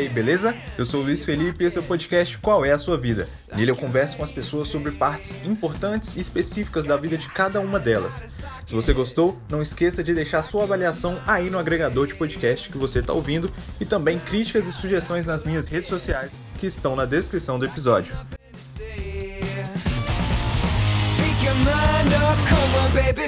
Aí, 0.00 0.08
beleza? 0.08 0.56
Eu 0.78 0.86
sou 0.86 1.00
o 1.00 1.04
Luiz 1.04 1.26
Felipe 1.26 1.62
e 1.62 1.66
esse 1.66 1.76
é 1.76 1.80
o 1.82 1.84
podcast 1.84 2.38
Qual 2.38 2.64
é 2.64 2.72
a 2.72 2.78
Sua 2.78 2.96
Vida? 2.96 3.28
Nele 3.54 3.70
eu 3.70 3.76
converso 3.76 4.16
com 4.16 4.22
as 4.22 4.30
pessoas 4.30 4.68
sobre 4.68 4.92
partes 4.92 5.38
importantes 5.44 6.16
e 6.16 6.20
específicas 6.20 6.86
da 6.86 6.96
vida 6.96 7.18
de 7.18 7.28
cada 7.28 7.60
uma 7.60 7.78
delas. 7.78 8.22
Se 8.64 8.74
você 8.74 8.94
gostou, 8.94 9.38
não 9.50 9.60
esqueça 9.60 10.02
de 10.02 10.14
deixar 10.14 10.42
sua 10.42 10.62
avaliação 10.62 11.20
aí 11.26 11.50
no 11.50 11.58
agregador 11.58 12.06
de 12.06 12.14
podcast 12.14 12.70
que 12.70 12.78
você 12.78 13.00
está 13.00 13.12
ouvindo 13.12 13.52
e 13.78 13.84
também 13.84 14.18
críticas 14.18 14.66
e 14.66 14.72
sugestões 14.72 15.26
nas 15.26 15.44
minhas 15.44 15.68
redes 15.68 15.90
sociais 15.90 16.30
que 16.58 16.66
estão 16.66 16.96
na 16.96 17.04
descrição 17.04 17.58
do 17.58 17.66
episódio. 17.66 18.16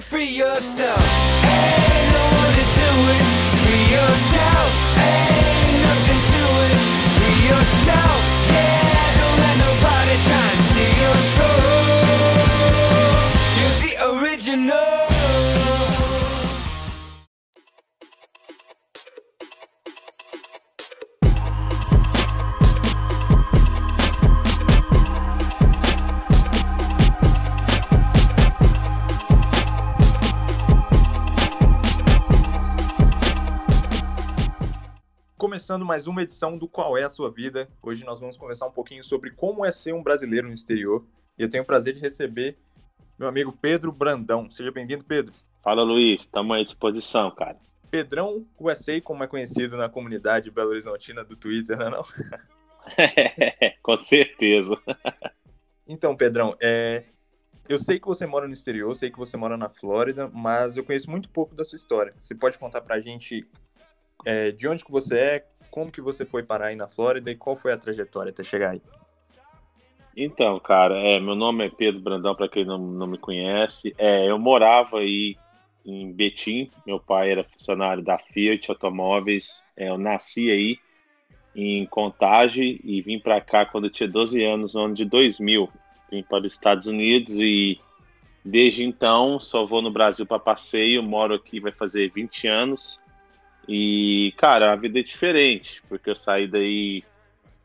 free 0.00 0.36
yourself 3.94 5.51
original 14.52 15.11
começando 35.62 35.86
mais 35.86 36.08
uma 36.08 36.20
edição 36.20 36.58
do 36.58 36.66
Qual 36.66 36.98
é 36.98 37.04
a 37.04 37.08
Sua 37.08 37.30
Vida. 37.30 37.68
Hoje 37.80 38.04
nós 38.04 38.18
vamos 38.18 38.36
conversar 38.36 38.66
um 38.66 38.72
pouquinho 38.72 39.04
sobre 39.04 39.30
como 39.30 39.64
é 39.64 39.70
ser 39.70 39.94
um 39.94 40.02
brasileiro 40.02 40.48
no 40.48 40.52
exterior. 40.52 41.06
E 41.38 41.42
eu 41.44 41.48
tenho 41.48 41.62
o 41.62 41.66
prazer 41.66 41.94
de 41.94 42.00
receber 42.00 42.58
meu 43.16 43.28
amigo 43.28 43.52
Pedro 43.52 43.92
Brandão. 43.92 44.50
Seja 44.50 44.72
bem-vindo, 44.72 45.04
Pedro. 45.04 45.32
Fala, 45.62 45.84
Luiz. 45.84 46.22
Estamos 46.22 46.56
à 46.56 46.64
disposição, 46.64 47.30
cara. 47.30 47.56
Pedrão 47.92 48.44
USA, 48.58 49.00
como 49.00 49.22
é 49.22 49.28
conhecido 49.28 49.76
na 49.76 49.88
comunidade 49.88 50.50
Belo 50.50 50.70
Horizontina 50.70 51.22
do 51.22 51.36
Twitter, 51.36 51.78
não 51.78 51.86
é 51.86 51.90
não? 51.90 52.04
Com 53.84 53.96
certeza. 53.96 54.76
então, 55.86 56.16
Pedrão, 56.16 56.56
é... 56.60 57.04
eu 57.68 57.78
sei 57.78 58.00
que 58.00 58.06
você 58.08 58.26
mora 58.26 58.48
no 58.48 58.52
exterior, 58.52 58.96
sei 58.96 59.12
que 59.12 59.18
você 59.18 59.36
mora 59.36 59.56
na 59.56 59.68
Flórida, 59.68 60.28
mas 60.34 60.76
eu 60.76 60.82
conheço 60.82 61.08
muito 61.08 61.28
pouco 61.28 61.54
da 61.54 61.64
sua 61.64 61.76
história. 61.76 62.12
Você 62.18 62.34
pode 62.34 62.58
contar 62.58 62.80
pra 62.80 62.98
gente 62.98 63.46
é, 64.24 64.50
de 64.50 64.68
onde 64.68 64.84
que 64.84 64.90
você 64.90 65.16
é, 65.16 65.46
como 65.72 65.90
que 65.90 66.02
você 66.02 66.26
foi 66.26 66.42
parar 66.42 66.66
aí 66.66 66.76
na 66.76 66.86
Flórida 66.86 67.30
e 67.30 67.34
qual 67.34 67.56
foi 67.56 67.72
a 67.72 67.78
trajetória 67.78 68.30
até 68.30 68.44
chegar 68.44 68.72
aí? 68.72 68.82
Então, 70.14 70.60
cara, 70.60 70.94
é, 70.98 71.18
meu 71.18 71.34
nome 71.34 71.64
é 71.64 71.70
Pedro 71.70 72.02
Brandão, 72.02 72.34
para 72.34 72.46
quem 72.46 72.66
não, 72.66 72.76
não 72.76 73.06
me 73.06 73.16
conhece. 73.16 73.94
É, 73.96 74.30
eu 74.30 74.38
morava 74.38 74.98
aí 74.98 75.34
em 75.84 76.12
Betim, 76.12 76.70
meu 76.86 77.00
pai 77.00 77.32
era 77.32 77.42
funcionário 77.42 78.04
da 78.04 78.18
Fiat 78.18 78.70
Automóveis. 78.70 79.62
É, 79.74 79.88
eu 79.88 79.96
nasci 79.96 80.50
aí 80.50 80.78
em 81.56 81.86
Contagem 81.86 82.78
e 82.84 83.00
vim 83.00 83.18
para 83.18 83.40
cá 83.40 83.64
quando 83.64 83.84
eu 83.84 83.90
tinha 83.90 84.08
12 84.08 84.44
anos, 84.44 84.74
no 84.74 84.82
ano 84.82 84.94
de 84.94 85.06
2000. 85.06 85.70
Vim 86.10 86.22
para 86.22 86.46
os 86.46 86.52
Estados 86.52 86.86
Unidos 86.86 87.34
e 87.36 87.80
desde 88.44 88.84
então 88.84 89.40
só 89.40 89.64
vou 89.64 89.80
no 89.80 89.90
Brasil 89.90 90.26
para 90.26 90.38
passeio. 90.38 91.02
Moro 91.02 91.34
aqui 91.34 91.58
vai 91.58 91.72
fazer 91.72 92.12
20 92.12 92.46
anos. 92.46 93.00
E, 93.68 94.34
cara, 94.36 94.72
a 94.72 94.76
vida 94.76 94.98
é 94.98 95.02
diferente, 95.02 95.82
porque 95.88 96.10
eu 96.10 96.16
saí 96.16 96.48
daí 96.48 97.04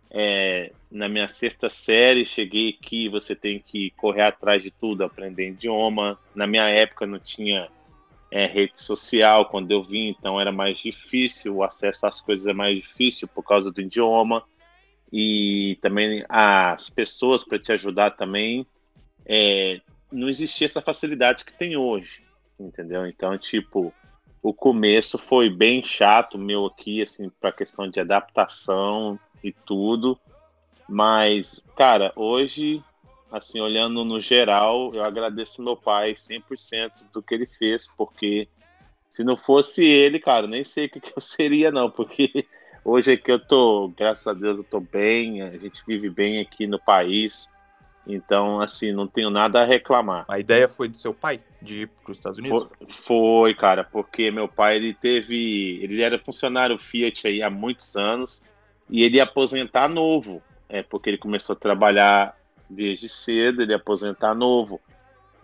é, 0.09 0.71
na 0.91 1.09
minha 1.09 1.27
sexta 1.27 1.69
série, 1.69 2.25
cheguei 2.25 2.77
aqui, 2.79 3.09
você 3.09 3.35
tem 3.35 3.59
que 3.59 3.91
correr 3.91 4.21
atrás 4.21 4.63
de 4.63 4.71
tudo, 4.71 5.03
aprender 5.03 5.49
idioma. 5.49 6.17
Na 6.33 6.47
minha 6.47 6.67
época 6.69 7.05
não 7.05 7.19
tinha 7.19 7.67
é, 8.31 8.45
rede 8.45 8.79
social 8.79 9.45
quando 9.47 9.71
eu 9.71 9.83
vim, 9.83 10.09
então 10.09 10.39
era 10.39 10.51
mais 10.51 10.79
difícil, 10.79 11.55
o 11.55 11.63
acesso 11.63 12.05
às 12.05 12.21
coisas 12.21 12.47
é 12.47 12.53
mais 12.53 12.75
difícil 12.75 13.27
por 13.27 13.43
causa 13.43 13.71
do 13.71 13.81
idioma. 13.81 14.43
E 15.11 15.77
também 15.81 16.23
as 16.27 16.89
pessoas 16.89 17.43
para 17.43 17.59
te 17.59 17.71
ajudar 17.71 18.11
também, 18.11 18.65
é, 19.25 19.79
não 20.11 20.29
existia 20.29 20.65
essa 20.65 20.81
facilidade 20.81 21.45
que 21.45 21.53
tem 21.53 21.75
hoje, 21.75 22.23
entendeu? 22.59 23.05
Então, 23.05 23.37
tipo, 23.37 23.93
o 24.41 24.53
começo 24.53 25.17
foi 25.17 25.49
bem 25.49 25.83
chato 25.83 26.37
meu 26.37 26.65
aqui, 26.65 27.01
assim, 27.01 27.29
para 27.41 27.51
questão 27.51 27.89
de 27.89 27.99
adaptação 27.99 29.19
e 29.43 29.51
tudo. 29.51 30.19
Mas, 30.87 31.63
cara, 31.75 32.13
hoje, 32.15 32.81
assim, 33.31 33.59
olhando 33.59 34.05
no 34.05 34.19
geral, 34.19 34.93
eu 34.93 35.03
agradeço 35.03 35.61
meu 35.61 35.75
pai 35.75 36.13
100% 36.13 36.91
do 37.11 37.21
que 37.21 37.35
ele 37.35 37.45
fez, 37.45 37.87
porque 37.97 38.47
se 39.11 39.23
não 39.23 39.35
fosse 39.35 39.83
ele, 39.83 40.19
cara, 40.19 40.47
nem 40.47 40.63
sei 40.63 40.85
o 40.85 40.89
que, 40.89 41.01
eu 41.15 41.21
seria, 41.21 41.71
não, 41.71 41.89
porque 41.89 42.45
hoje 42.85 43.13
aqui 43.13 43.31
eu 43.31 43.39
tô, 43.39 43.91
graças 43.97 44.27
a 44.27 44.33
Deus, 44.33 44.57
eu 44.57 44.63
tô 44.63 44.79
bem, 44.79 45.41
a 45.41 45.57
gente 45.57 45.83
vive 45.85 46.09
bem 46.09 46.39
aqui 46.39 46.67
no 46.67 46.79
país. 46.79 47.49
Então, 48.07 48.61
assim, 48.61 48.93
não 48.93 49.05
tenho 49.05 49.29
nada 49.29 49.61
a 49.61 49.65
reclamar. 49.65 50.25
A 50.29 50.39
ideia 50.39 50.69
foi 50.69 50.87
do 50.87 50.95
seu 50.95 51.13
pai 51.13 51.41
de 51.61 51.81
ir 51.81 51.87
para 51.87 52.11
os 52.11 52.17
Estados 52.17 52.39
Unidos? 52.39 52.67
Foi, 52.77 52.87
foi, 52.89 53.53
cara, 53.53 53.83
porque 53.83 54.31
meu 54.31 54.47
pai 54.47 54.77
ele 54.77 54.93
teve, 54.93 55.79
ele 55.83 56.01
era 56.01 56.17
funcionário 56.17 56.79
Fiat 56.79 57.27
aí 57.27 57.43
há 57.43 57.49
muitos 57.49 57.97
anos 57.97 58.41
e 58.89 59.03
ele 59.03 59.17
ia 59.17 59.23
aposentar 59.23 59.89
novo, 59.89 60.41
é 60.69 60.81
porque 60.81 61.09
ele 61.09 61.17
começou 61.17 61.53
a 61.53 61.59
trabalhar 61.59 62.37
desde 62.69 63.09
cedo, 63.09 63.61
ele 63.61 63.73
ia 63.73 63.77
aposentar 63.77 64.33
novo. 64.33 64.79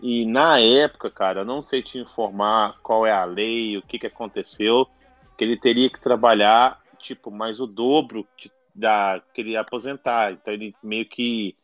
E 0.00 0.24
na 0.24 0.58
época, 0.58 1.10
cara, 1.10 1.40
eu 1.40 1.44
não 1.44 1.60
sei 1.60 1.82
te 1.82 1.98
informar 1.98 2.78
qual 2.82 3.06
é 3.06 3.12
a 3.12 3.24
lei, 3.24 3.76
o 3.76 3.82
que, 3.82 3.98
que 3.98 4.06
aconteceu, 4.06 4.88
que 5.36 5.44
ele 5.44 5.58
teria 5.58 5.90
que 5.90 6.00
trabalhar 6.00 6.80
tipo 6.98 7.30
mais 7.30 7.60
o 7.60 7.66
dobro 7.66 8.26
que, 8.36 8.50
da 8.74 9.20
que 9.34 9.42
ele 9.42 9.50
ia 9.50 9.60
aposentar. 9.60 10.32
Então 10.32 10.52
ele 10.52 10.74
meio 10.82 11.04
que 11.04 11.54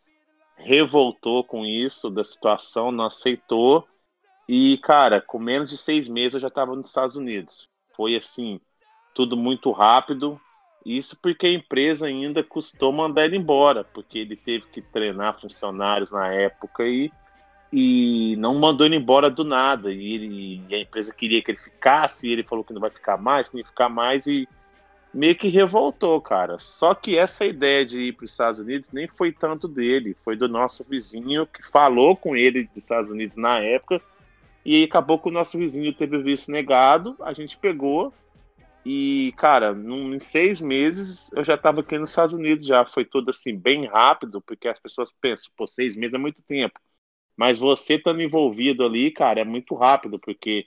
revoltou 0.63 1.45
com 1.45 1.65
isso, 1.65 2.11
da 2.11 2.25
situação, 2.25 2.93
não 2.93 3.07
aceitou. 3.07 3.87
E, 4.49 4.79
cara, 4.79 5.21
com 5.21 5.39
menos 5.39 5.71
de 5.71 5.79
seis 5.79 6.09
meses 6.09 6.35
eu 6.35 6.41
já 6.41 6.49
estava 6.49 6.75
nos 6.75 6.89
Estados 6.89 7.17
Unidos. 7.17 7.69
Foi 7.95 8.17
assim, 8.17 8.61
tudo 9.15 9.37
muito 9.37 9.71
rápido. 9.71 10.41
Isso 10.85 11.19
porque 11.21 11.47
a 11.47 11.53
empresa 11.53 12.07
ainda 12.07 12.43
custou 12.43 12.93
mandar 12.93 13.27
ele 13.27 13.37
embora, 13.37 13.85
porque 13.85 14.19
ele 14.19 14.35
teve 14.35 14.67
que 14.67 14.81
treinar 14.81 15.41
funcionários 15.41 16.11
na 16.11 16.29
época 16.29 16.85
e, 16.87 17.13
e 17.73 18.35
não 18.37 18.59
mandou 18.59 18.87
ele 18.87 18.97
embora 18.97 19.31
do 19.31 19.45
nada. 19.45 19.93
E, 19.93 20.15
ele, 20.15 20.65
e 20.69 20.75
a 20.75 20.79
empresa 20.79 21.15
queria 21.15 21.43
que 21.43 21.51
ele 21.51 21.59
ficasse, 21.59 22.27
e 22.27 22.33
ele 22.33 22.43
falou 22.43 22.65
que 22.65 22.73
não 22.73 22.81
vai 22.81 22.91
ficar 22.91 23.19
mais, 23.19 23.53
não 23.53 23.59
ia 23.59 23.67
ficar 23.67 23.89
mais, 23.89 24.27
e 24.27 24.49
meio 25.13 25.37
que 25.37 25.49
revoltou, 25.49 26.21
cara. 26.21 26.59
Só 26.59 26.95
que 26.95 27.19
essa 27.19 27.45
ideia 27.45 27.85
de 27.85 27.99
ir 27.99 28.13
para 28.13 28.25
os 28.25 28.31
Estados 28.31 28.61
Unidos 28.61 28.91
nem 28.93 29.09
foi 29.09 29.33
tanto 29.33 29.67
dele, 29.67 30.17
foi 30.25 30.37
do 30.37 30.49
nosso 30.49 30.85
vizinho 30.85 31.47
que 31.47 31.67
falou 31.69 32.17
com 32.17 32.37
ele 32.37 32.65
dos 32.65 32.77
Estados 32.77 33.11
Unidos 33.11 33.37
na 33.37 33.59
época 33.59 34.01
e 34.65 34.85
acabou 34.85 35.19
que 35.19 35.29
o 35.29 35.33
nosso 35.33 35.59
vizinho 35.59 35.93
teve 35.93 36.17
o 36.17 36.23
visto 36.23 36.51
negado, 36.51 37.17
a 37.21 37.33
gente 37.33 37.57
pegou 37.57 38.13
e, 38.85 39.35
cara, 39.37 39.75
num, 39.75 40.15
em 40.15 40.21
seis 40.21 40.61
meses 40.61 41.31
eu 41.35 41.45
já 41.45 41.55
estava 41.55 41.81
aqui 41.81 41.99
nos 41.99 42.11
Estados 42.11 42.35
Unidos, 42.35 42.67
já 42.67 42.85
foi 42.85 43.05
tudo 43.05 43.31
assim 43.31 43.57
bem 43.57 43.87
rápido, 43.87 44.41
porque 44.41 44.69
as 44.69 44.81
pessoas 44.81 45.13
pensam, 45.21 45.51
pô, 45.57 45.67
seis 45.67 45.97
meses 45.97 46.15
é 46.15 46.19
muito 46.19 46.43
tempo. 46.43 46.79
Mas 47.37 47.59
você 47.59 47.95
estando 47.95 48.23
envolvido 48.23 48.85
ali, 48.85 49.11
cara, 49.11 49.41
é 49.41 49.45
muito 49.45 49.75
rápido, 49.75 50.19
porque 50.19 50.67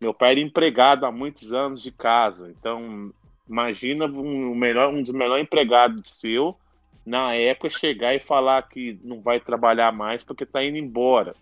meu 0.00 0.12
pai 0.14 0.32
era 0.32 0.40
empregado 0.40 1.06
há 1.06 1.12
muitos 1.12 1.52
anos 1.52 1.82
de 1.82 1.92
casa, 1.92 2.50
então 2.50 3.12
Imagina 3.48 4.06
um, 4.06 4.54
melhor, 4.54 4.92
um 4.92 5.02
dos 5.02 5.12
melhores 5.12 5.44
empregados 5.44 6.18
seu, 6.18 6.56
na 7.04 7.34
época, 7.34 7.68
chegar 7.70 8.14
e 8.14 8.20
falar 8.20 8.62
que 8.68 8.98
não 9.02 9.20
vai 9.20 9.40
trabalhar 9.40 9.92
mais 9.92 10.22
porque 10.22 10.44
está 10.44 10.64
indo 10.64 10.78
embora. 10.78 11.34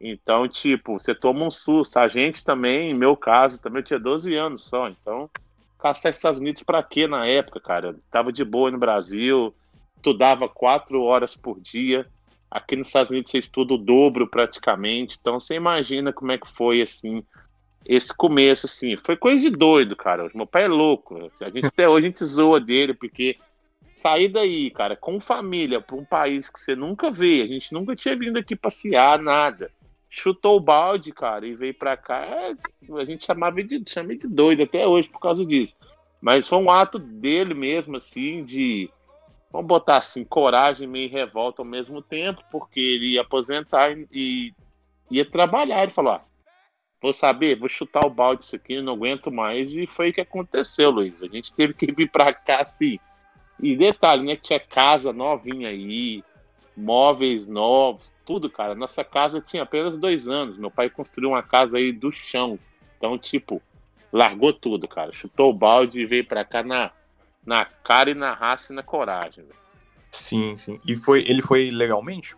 Então, 0.00 0.46
tipo, 0.48 0.98
você 0.98 1.14
toma 1.14 1.44
um 1.44 1.50
susto. 1.50 1.98
A 1.98 2.08
gente 2.08 2.44
também, 2.44 2.90
em 2.90 2.94
meu 2.94 3.16
caso, 3.16 3.60
também 3.60 3.82
tinha 3.82 3.98
12 3.98 4.34
anos 4.34 4.64
só. 4.64 4.88
Então, 4.88 5.30
caçar 5.78 6.10
Estados 6.10 6.38
Unidos 6.38 6.62
para 6.62 6.82
quê 6.82 7.06
na 7.06 7.26
época, 7.26 7.60
cara? 7.60 7.96
tava 8.10 8.32
de 8.32 8.44
boa 8.44 8.70
no 8.70 8.78
Brasil, 8.78 9.54
estudava 9.96 10.48
quatro 10.48 11.02
horas 11.02 11.34
por 11.34 11.60
dia. 11.60 12.06
Aqui 12.50 12.76
nos 12.76 12.88
Estados 12.88 13.10
Unidos 13.10 13.30
você 13.30 13.38
estuda 13.38 13.74
o 13.74 13.78
dobro 13.78 14.26
praticamente. 14.26 15.16
Então, 15.20 15.40
você 15.40 15.54
imagina 15.54 16.12
como 16.12 16.32
é 16.32 16.38
que 16.38 16.50
foi, 16.50 16.82
assim, 16.82 17.24
esse 17.88 18.14
começo, 18.14 18.66
assim, 18.66 18.96
foi 18.96 19.16
coisa 19.16 19.40
de 19.40 19.56
doido, 19.56 19.94
cara. 19.94 20.28
Meu 20.34 20.46
pai 20.46 20.64
é 20.64 20.68
louco. 20.68 21.30
A 21.40 21.50
gente 21.50 21.66
até 21.66 21.88
hoje 21.88 22.06
a 22.06 22.10
gente 22.10 22.24
zoa 22.24 22.60
dele, 22.60 22.92
porque 22.92 23.36
sair 23.94 24.28
daí, 24.28 24.70
cara, 24.70 24.96
com 24.96 25.20
família, 25.20 25.80
para 25.80 25.96
um 25.96 26.04
país 26.04 26.50
que 26.50 26.58
você 26.58 26.74
nunca 26.74 27.10
vê, 27.10 27.42
a 27.42 27.46
gente 27.46 27.72
nunca 27.72 27.94
tinha 27.94 28.16
vindo 28.16 28.38
aqui 28.38 28.56
passear, 28.56 29.20
nada. 29.20 29.70
Chutou 30.10 30.56
o 30.56 30.60
balde, 30.60 31.12
cara, 31.12 31.46
e 31.46 31.54
veio 31.54 31.74
pra 31.74 31.96
cá. 31.96 32.24
É, 32.24 32.54
a 32.92 33.04
gente 33.04 33.24
chamava 33.24 33.62
de, 33.62 33.82
chama 33.88 34.16
de 34.16 34.26
doido 34.26 34.64
até 34.64 34.86
hoje 34.86 35.08
por 35.08 35.20
causa 35.20 35.44
disso. 35.44 35.76
Mas 36.20 36.48
foi 36.48 36.58
um 36.58 36.70
ato 36.70 36.98
dele 36.98 37.54
mesmo, 37.54 37.96
assim, 37.96 38.44
de, 38.44 38.90
vamos 39.50 39.66
botar 39.68 39.98
assim, 39.98 40.24
coragem 40.24 40.88
meio 40.88 41.10
revolta 41.10 41.62
ao 41.62 41.66
mesmo 41.66 42.02
tempo, 42.02 42.42
porque 42.50 42.80
ele 42.80 43.12
ia 43.12 43.20
aposentar 43.20 43.96
e 44.12 44.52
ia 45.10 45.24
trabalhar. 45.24 45.82
Ele 45.82 45.92
falou: 45.92 46.14
ah, 46.14 46.24
vou 47.06 47.12
saber, 47.12 47.56
vou 47.56 47.68
chutar 47.68 48.04
o 48.04 48.10
balde 48.10 48.40
disso 48.40 48.56
aqui, 48.56 48.82
não 48.82 48.94
aguento 48.94 49.30
mais. 49.30 49.72
E 49.72 49.86
foi 49.86 50.10
o 50.10 50.12
que 50.12 50.20
aconteceu, 50.20 50.90
Luiz. 50.90 51.22
A 51.22 51.28
gente 51.28 51.54
teve 51.54 51.72
que 51.72 51.92
vir 51.92 52.10
para 52.10 52.34
cá, 52.34 52.62
assim. 52.62 52.98
E 53.62 53.76
detalhe, 53.76 54.24
né? 54.24 54.34
Que 54.34 54.42
tinha 54.42 54.58
casa 54.58 55.12
novinha 55.12 55.68
aí, 55.68 56.24
móveis 56.76 57.46
novos, 57.46 58.12
tudo, 58.24 58.50
cara. 58.50 58.74
Nossa 58.74 59.04
casa 59.04 59.40
tinha 59.40 59.62
apenas 59.62 59.96
dois 59.96 60.26
anos. 60.26 60.58
Meu 60.58 60.70
pai 60.70 60.90
construiu 60.90 61.30
uma 61.30 61.44
casa 61.44 61.78
aí 61.78 61.92
do 61.92 62.10
chão. 62.10 62.58
Então, 62.98 63.16
tipo, 63.16 63.62
largou 64.12 64.52
tudo, 64.52 64.88
cara. 64.88 65.12
Chutou 65.12 65.50
o 65.50 65.54
balde 65.54 66.00
e 66.00 66.06
veio 66.06 66.26
pra 66.26 66.44
cá 66.44 66.64
na, 66.64 66.90
na 67.44 67.64
cara 67.64 68.10
e 68.10 68.14
na 68.14 68.34
raça 68.34 68.72
e 68.72 68.76
na 68.76 68.82
coragem. 68.82 69.44
Sim, 70.10 70.56
sim. 70.56 70.80
E 70.84 70.96
foi, 70.96 71.20
ele 71.20 71.40
foi 71.40 71.70
legalmente? 71.70 72.34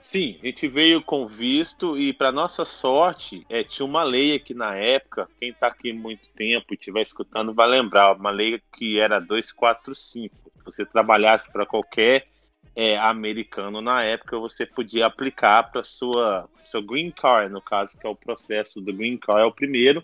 Sim, 0.00 0.38
a 0.42 0.46
gente 0.46 0.66
veio 0.66 1.02
com 1.02 1.26
visto 1.26 1.98
e, 1.98 2.12
para 2.12 2.32
nossa 2.32 2.64
sorte, 2.64 3.44
é, 3.50 3.62
tinha 3.62 3.84
uma 3.84 4.02
lei 4.02 4.34
aqui 4.34 4.54
na 4.54 4.74
época. 4.74 5.28
Quem 5.38 5.50
está 5.50 5.66
aqui 5.66 5.92
muito 5.92 6.26
tempo 6.30 6.66
e 6.70 6.74
estiver 6.74 7.02
escutando 7.02 7.52
vai 7.52 7.68
lembrar. 7.68 8.16
Uma 8.16 8.30
lei 8.30 8.60
que 8.72 8.98
era 8.98 9.20
245. 9.20 10.34
Se 10.56 10.64
você 10.64 10.86
trabalhasse 10.86 11.52
para 11.52 11.66
qualquer 11.66 12.26
é, 12.74 12.96
americano 12.96 13.82
na 13.82 14.02
época, 14.02 14.38
você 14.38 14.64
podia 14.64 15.06
aplicar 15.06 15.70
para 15.70 15.82
sua 15.82 16.48
seu 16.64 16.82
green 16.82 17.10
card, 17.10 17.52
no 17.52 17.60
caso, 17.60 17.98
que 17.98 18.06
é 18.06 18.10
o 18.10 18.16
processo 18.16 18.80
do 18.80 18.92
green 18.92 19.18
card, 19.18 19.42
é 19.42 19.44
o 19.44 19.52
primeiro. 19.52 20.02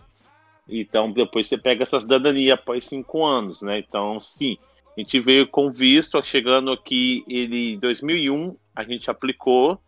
Então, 0.69 1.11
depois 1.11 1.47
você 1.47 1.57
pega 1.57 1.85
essa 1.85 2.01
cidadania 2.01 2.55
após 2.55 2.85
cinco 2.85 3.25
anos, 3.25 3.63
né? 3.63 3.79
Então, 3.79 4.19
sim, 4.21 4.59
a 4.97 5.01
gente 5.01 5.19
veio 5.21 5.47
com 5.47 5.71
visto, 5.71 6.23
chegando 6.25 6.73
aqui 6.73 7.25
ele 7.29 7.75
em 7.75 7.79
2001, 7.79 8.57
a 8.75 8.83
gente 8.83 9.11
aplicou 9.11 9.81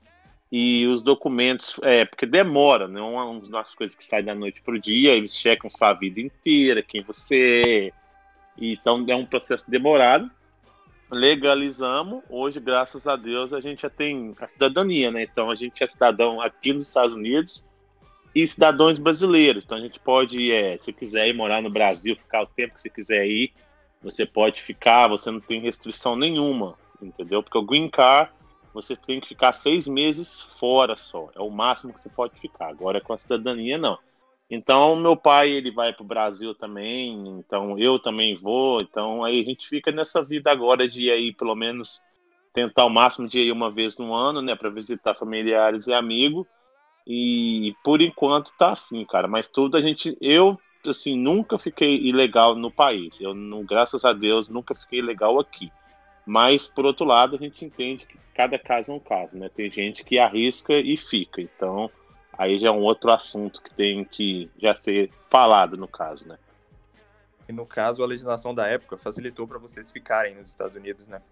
e 0.50 0.86
os 0.86 1.02
documentos, 1.02 1.78
é, 1.82 2.04
porque 2.06 2.24
demora, 2.24 2.88
não 2.88 3.18
é 3.18 3.24
uma 3.24 3.40
das 3.50 3.74
coisas 3.74 3.96
que 3.96 4.04
sai 4.04 4.22
da 4.22 4.34
noite 4.34 4.62
para 4.62 4.74
o 4.74 4.80
dia, 4.80 5.12
eles 5.12 5.34
checam 5.34 5.68
sua 5.68 5.92
vida 5.92 6.20
inteira, 6.20 6.82
quem 6.82 7.02
você 7.02 7.92
é, 7.92 7.98
então 8.60 9.04
é 9.08 9.14
um 9.14 9.26
processo 9.26 9.70
demorado. 9.70 10.30
Legalizamos, 11.10 12.22
hoje, 12.28 12.60
graças 12.60 13.06
a 13.06 13.16
Deus, 13.16 13.52
a 13.52 13.60
gente 13.60 13.82
já 13.82 13.90
tem 13.90 14.34
a 14.38 14.46
cidadania, 14.46 15.10
né? 15.10 15.22
Então 15.22 15.50
a 15.50 15.54
gente 15.54 15.82
é 15.82 15.88
cidadão 15.88 16.40
aqui 16.40 16.72
nos 16.72 16.88
Estados 16.88 17.14
Unidos 17.14 17.64
e 18.34 18.46
cidadãos 18.46 18.98
brasileiros. 18.98 19.64
Então 19.64 19.78
a 19.78 19.80
gente 19.80 19.98
pode, 20.00 20.52
é, 20.52 20.76
se 20.78 20.92
quiser 20.92 21.28
ir 21.28 21.32
morar 21.32 21.62
no 21.62 21.70
Brasil, 21.70 22.14
ficar 22.14 22.42
o 22.42 22.46
tempo 22.46 22.74
que 22.74 22.80
você 22.80 22.90
quiser 22.90 23.26
ir, 23.26 23.52
você 24.02 24.26
pode 24.26 24.60
ficar, 24.60 25.08
você 25.08 25.30
não 25.30 25.40
tem 25.40 25.60
restrição 25.60 26.14
nenhuma, 26.14 26.76
entendeu? 27.00 27.42
Porque 27.42 27.56
o 27.56 27.64
Green 27.64 27.88
Card 27.88 28.30
você 28.72 28.96
tem 28.96 29.20
que 29.20 29.28
ficar 29.28 29.52
seis 29.52 29.86
meses 29.86 30.40
fora 30.58 30.96
só. 30.96 31.30
É 31.34 31.40
o 31.40 31.50
máximo 31.50 31.92
que 31.92 32.00
você 32.00 32.08
pode 32.08 32.38
ficar. 32.38 32.68
Agora 32.68 33.00
com 33.00 33.12
a 33.12 33.18
cidadania, 33.18 33.78
não. 33.78 33.98
Então, 34.50 34.96
meu 34.96 35.14
pai, 35.14 35.50
ele 35.50 35.70
vai 35.70 35.92
para 35.92 36.02
o 36.02 36.06
Brasil 36.06 36.54
também, 36.54 37.12
então 37.38 37.78
eu 37.78 37.98
também 37.98 38.34
vou. 38.34 38.80
Então, 38.80 39.22
aí 39.22 39.40
a 39.40 39.44
gente 39.44 39.68
fica 39.68 39.92
nessa 39.92 40.22
vida 40.24 40.50
agora 40.50 40.88
de 40.88 41.02
ir 41.02 41.10
aí, 41.10 41.34
pelo 41.34 41.54
menos, 41.54 42.00
tentar 42.54 42.86
o 42.86 42.90
máximo 42.90 43.28
de 43.28 43.40
ir 43.40 43.52
uma 43.52 43.70
vez 43.70 43.98
no 43.98 44.14
ano, 44.14 44.40
né, 44.40 44.56
para 44.56 44.70
visitar 44.70 45.14
familiares 45.14 45.86
e 45.86 45.92
amigos. 45.92 46.46
E 47.06 47.74
por 47.84 48.00
enquanto 48.00 48.52
tá 48.58 48.72
assim, 48.72 49.04
cara. 49.04 49.28
Mas 49.28 49.48
tudo 49.48 49.76
a 49.76 49.80
gente. 49.82 50.16
Eu, 50.20 50.58
assim, 50.86 51.18
nunca 51.18 51.58
fiquei 51.58 51.96
ilegal 52.06 52.54
no 52.54 52.70
país. 52.70 53.20
Eu, 53.20 53.34
não, 53.34 53.64
graças 53.64 54.04
a 54.04 54.12
Deus, 54.12 54.48
nunca 54.48 54.74
fiquei 54.74 54.98
ilegal 54.98 55.38
aqui. 55.38 55.70
Mas, 56.28 56.66
por 56.66 56.84
outro 56.84 57.06
lado, 57.06 57.36
a 57.36 57.38
gente 57.38 57.64
entende 57.64 58.04
que 58.04 58.18
cada 58.34 58.58
caso 58.58 58.92
é 58.92 58.94
um 58.94 59.00
caso, 59.00 59.34
né? 59.34 59.48
Tem 59.48 59.70
gente 59.70 60.04
que 60.04 60.18
arrisca 60.18 60.74
e 60.74 60.94
fica. 60.94 61.40
Então, 61.40 61.90
aí 62.36 62.58
já 62.58 62.68
é 62.68 62.70
um 62.70 62.82
outro 62.82 63.10
assunto 63.10 63.62
que 63.62 63.72
tem 63.72 64.04
que 64.04 64.50
já 64.60 64.74
ser 64.74 65.10
falado 65.30 65.78
no 65.78 65.88
caso, 65.88 66.28
né? 66.28 66.38
E 67.48 67.52
no 67.52 67.64
caso, 67.64 68.02
a 68.02 68.06
legislação 68.06 68.54
da 68.54 68.66
época 68.66 68.98
facilitou 68.98 69.48
para 69.48 69.56
vocês 69.56 69.90
ficarem 69.90 70.34
nos 70.34 70.48
Estados 70.48 70.76
Unidos, 70.76 71.08
né? 71.08 71.22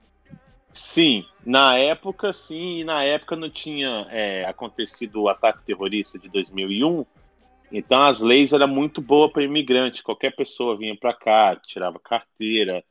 Sim, 0.72 1.26
na 1.44 1.76
época 1.76 2.32
sim, 2.32 2.78
e 2.78 2.84
na 2.84 3.04
época 3.04 3.36
não 3.36 3.50
tinha 3.50 4.06
é, 4.08 4.46
acontecido 4.46 5.20
o 5.20 5.28
ataque 5.28 5.62
terrorista 5.66 6.18
de 6.18 6.30
2001, 6.30 7.04
então 7.70 8.02
as 8.02 8.20
leis 8.20 8.54
eram 8.54 8.68
muito 8.68 9.02
boas 9.02 9.30
para 9.30 9.42
imigrante. 9.42 10.02
Qualquer 10.02 10.34
pessoa 10.34 10.74
vinha 10.74 10.96
para 10.96 11.12
cá, 11.12 11.56
tirava 11.66 11.98
carteira, 11.98 12.82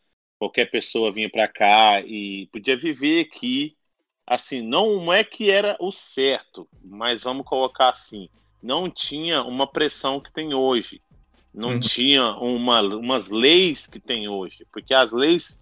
qualquer 0.46 0.70
pessoa 0.70 1.12
vinha 1.12 1.30
para 1.30 1.48
cá 1.48 2.02
e 2.02 2.48
podia 2.52 2.78
viver 2.78 3.22
aqui. 3.26 3.76
Assim, 4.28 4.62
não 4.62 5.12
é 5.12 5.24
que 5.24 5.50
era 5.50 5.76
o 5.80 5.92
certo, 5.92 6.68
mas 6.84 7.24
vamos 7.24 7.46
colocar 7.46 7.90
assim, 7.90 8.28
não 8.62 8.90
tinha 8.90 9.44
uma 9.44 9.68
pressão 9.68 10.20
que 10.20 10.34
tem 10.34 10.54
hoje, 10.54 11.00
não 11.54 11.74
uhum. 11.74 11.80
tinha 11.80 12.32
uma, 12.38 12.82
umas 12.82 13.30
leis 13.30 13.86
que 13.86 14.00
tem 14.00 14.28
hoje, 14.28 14.66
porque 14.72 14.96
as 14.96 15.12
leis 15.12 15.62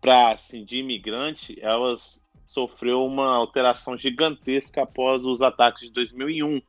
para 0.00 0.32
assim, 0.32 0.64
de 0.64 0.78
imigrante 0.78 1.56
elas 1.60 2.20
sofreu 2.44 3.04
uma 3.04 3.36
alteração 3.36 3.96
gigantesca 3.96 4.82
após 4.82 5.24
os 5.24 5.40
ataques 5.40 5.82
de 5.82 5.92
2001, 5.92 6.60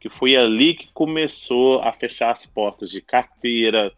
que 0.00 0.08
foi 0.08 0.34
ali 0.34 0.74
que 0.74 0.88
começou 0.92 1.80
a 1.80 1.92
fechar 1.92 2.32
as 2.32 2.44
portas 2.44 2.90
de 2.90 3.00
carteira 3.00 3.92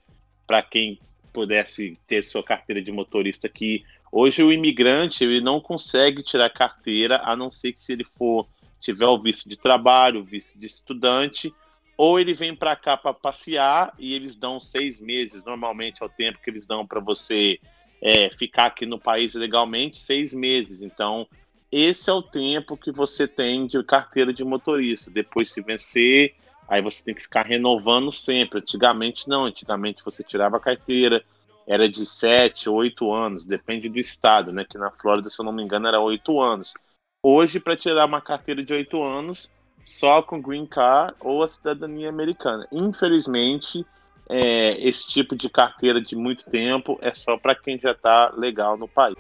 para 0.47 0.63
quem 0.63 1.01
pudesse 1.35 1.99
ter 2.07 2.23
sua 2.23 2.45
carteira 2.45 2.81
de 2.81 2.93
motorista 2.93 3.49
aqui. 3.49 3.85
Hoje 4.11 4.43
o 4.43 4.53
imigrante 4.53 5.25
ele 5.25 5.41
não 5.41 5.61
consegue 5.61 6.23
tirar 6.23 6.49
carteira 6.49 7.21
a 7.25 7.35
não 7.35 7.51
ser 7.51 7.73
que 7.73 7.81
se 7.81 7.93
ele 7.93 8.05
for 8.05 8.47
tiver 8.81 9.07
o 9.07 9.21
visto 9.21 9.49
de 9.49 9.57
trabalho, 9.57 10.23
visto 10.23 10.57
de 10.57 10.67
estudante, 10.67 11.53
ou 11.97 12.21
ele 12.21 12.33
vem 12.33 12.55
para 12.55 12.77
cá 12.77 12.97
para 12.97 13.13
passear 13.13 13.93
e 13.99 14.15
eles 14.15 14.37
dão 14.37 14.61
seis 14.61 15.01
meses, 15.01 15.45
normalmente 15.45 16.03
é 16.03 16.07
o 16.07 16.09
tempo 16.09 16.39
que 16.43 16.49
eles 16.49 16.67
dão 16.67 16.87
para 16.87 17.01
você 17.01 17.59
é, 18.01 18.31
ficar 18.31 18.67
aqui 18.67 18.87
no 18.87 18.99
país 18.99 19.35
legalmente, 19.35 19.97
seis 19.97 20.33
meses. 20.33 20.83
Então 20.83 21.27
esse 21.73 22.09
é 22.09 22.13
o 22.13 22.23
tempo 22.23 22.77
que 22.77 22.93
você 22.93 23.27
tem 23.27 23.67
de 23.67 23.83
carteira 23.83 24.33
de 24.33 24.45
motorista. 24.45 25.11
Depois 25.11 25.51
se 25.51 25.61
vencer 25.61 26.35
Aí 26.69 26.81
você 26.81 27.05
tem 27.05 27.15
que 27.15 27.23
ficar 27.23 27.47
renovando 27.47 28.11
sempre. 28.11 28.59
Antigamente 28.59 29.29
não, 29.29 29.45
antigamente 29.45 30.05
você 30.05 30.23
tirava 30.23 30.57
a 30.57 30.61
carteira, 30.61 31.23
era 31.67 31.89
de 31.89 32.07
7, 32.07 32.69
8 32.69 33.13
anos, 33.13 33.45
depende 33.47 33.89
do 33.89 33.99
estado, 33.99 34.53
né? 34.53 34.65
Que 34.69 34.79
na 34.79 34.91
Flórida, 34.91 35.29
se 35.29 35.41
eu 35.41 35.45
não 35.45 35.53
me 35.53 35.63
engano, 35.63 35.87
era 35.87 36.01
8 36.01 36.41
anos. 36.41 36.75
Hoje, 37.23 37.59
para 37.59 37.77
tirar 37.77 38.07
uma 38.07 38.21
carteira 38.21 38.63
de 38.63 38.75
8 38.75 39.03
anos, 39.03 39.51
só 39.85 40.23
com 40.23 40.41
green 40.41 40.67
card 40.67 41.15
ou 41.21 41.43
a 41.43 41.49
cidadania 41.49 42.09
americana. 42.09 42.67
Infelizmente, 42.73 43.85
é, 44.29 44.77
esse 44.87 45.07
tipo 45.07 45.37
de 45.37 45.49
carteira 45.49 46.01
de 46.01 46.17
muito 46.17 46.45
tempo 46.51 46.99
é 47.01 47.13
só 47.13 47.37
para 47.37 47.55
quem 47.55 47.79
já 47.79 47.93
está 47.93 48.31
legal 48.37 48.77
no 48.77 48.89
país. 48.89 49.17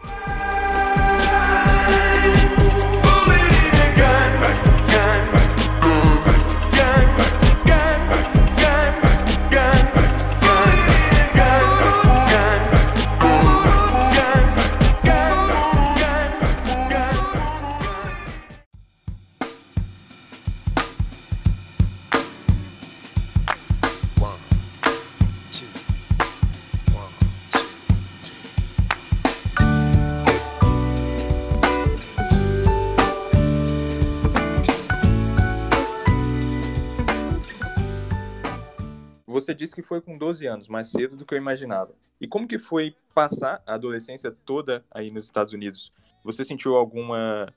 Que 39.75 39.83
foi 39.83 40.01
com 40.01 40.17
12 40.17 40.47
anos, 40.47 40.69
mais 40.69 40.89
cedo 40.89 41.17
do 41.17 41.27
que 41.27 41.35
eu 41.35 41.39
imaginava. 41.39 41.93
E 42.21 42.27
como 42.27 42.49
que 42.49 42.59
foi 42.59 42.97
passar 43.15 43.63
a 43.67 43.75
adolescência 43.75 44.31
toda 44.31 44.85
aí 44.91 45.11
nos 45.11 45.25
Estados 45.25 45.53
Unidos? 45.53 45.93
Você 46.23 46.45
sentiu 46.45 46.77
alguma, 46.77 47.53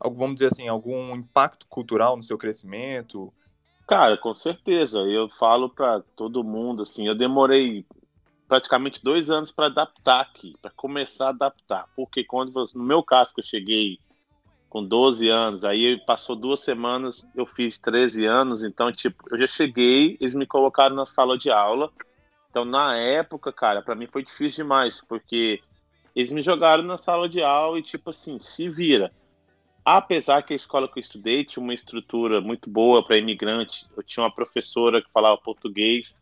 vamos 0.00 0.34
dizer 0.34 0.48
assim, 0.48 0.68
algum 0.68 1.14
impacto 1.16 1.66
cultural 1.66 2.16
no 2.16 2.22
seu 2.22 2.38
crescimento? 2.38 3.32
Cara, 3.88 4.16
com 4.16 4.34
certeza. 4.34 4.98
Eu 5.00 5.28
falo 5.30 5.68
para 5.68 6.02
todo 6.14 6.44
mundo 6.44 6.82
assim. 6.82 7.08
Eu 7.08 7.16
demorei 7.16 7.84
praticamente 8.46 9.02
dois 9.02 9.30
anos 9.30 9.50
para 9.50 9.66
adaptar 9.66 10.20
aqui, 10.20 10.54
para 10.60 10.70
começar 10.70 11.26
a 11.26 11.30
adaptar. 11.30 11.88
Porque 11.96 12.22
quando 12.22 12.52
no 12.74 12.84
meu 12.84 13.02
caso 13.02 13.34
que 13.34 13.40
eu 13.40 13.44
cheguei 13.44 13.98
com 14.72 14.82
12 14.82 15.28
anos. 15.28 15.66
Aí 15.66 16.00
passou 16.06 16.34
duas 16.34 16.62
semanas, 16.62 17.26
eu 17.36 17.44
fiz 17.44 17.76
13 17.76 18.24
anos, 18.24 18.64
então, 18.64 18.90
tipo, 18.90 19.22
eu 19.30 19.38
já 19.38 19.46
cheguei, 19.46 20.16
eles 20.18 20.34
me 20.34 20.46
colocaram 20.46 20.96
na 20.96 21.04
sala 21.04 21.36
de 21.36 21.50
aula 21.50 21.92
Então, 22.48 22.64
na 22.64 22.96
época, 22.96 23.52
cara, 23.52 23.82
para 23.82 23.94
mim 23.94 24.06
foi 24.06 24.24
difícil 24.24 24.64
demais, 24.64 25.02
porque 25.06 25.60
eles 26.16 26.32
me 26.32 26.42
jogaram 26.42 26.82
na 26.82 26.96
sala 26.96 27.28
de 27.28 27.42
aula 27.42 27.78
e, 27.78 27.82
tipo 27.82 28.08
assim, 28.08 28.40
se 28.40 28.66
vira. 28.70 29.12
Apesar 29.84 30.42
que 30.42 30.54
a 30.54 30.56
escola 30.56 30.88
que 30.88 30.98
eu 30.98 31.02
estudei 31.02 31.44
tinha 31.44 31.62
uma 31.62 31.74
estrutura 31.74 32.40
muito 32.40 32.70
boa 32.70 33.04
para 33.04 33.18
imigrante, 33.18 33.84
eu 33.94 34.02
tinha 34.02 34.24
uma 34.24 34.34
professora 34.34 35.02
que 35.02 35.12
falava 35.12 35.36
português, 35.36 36.16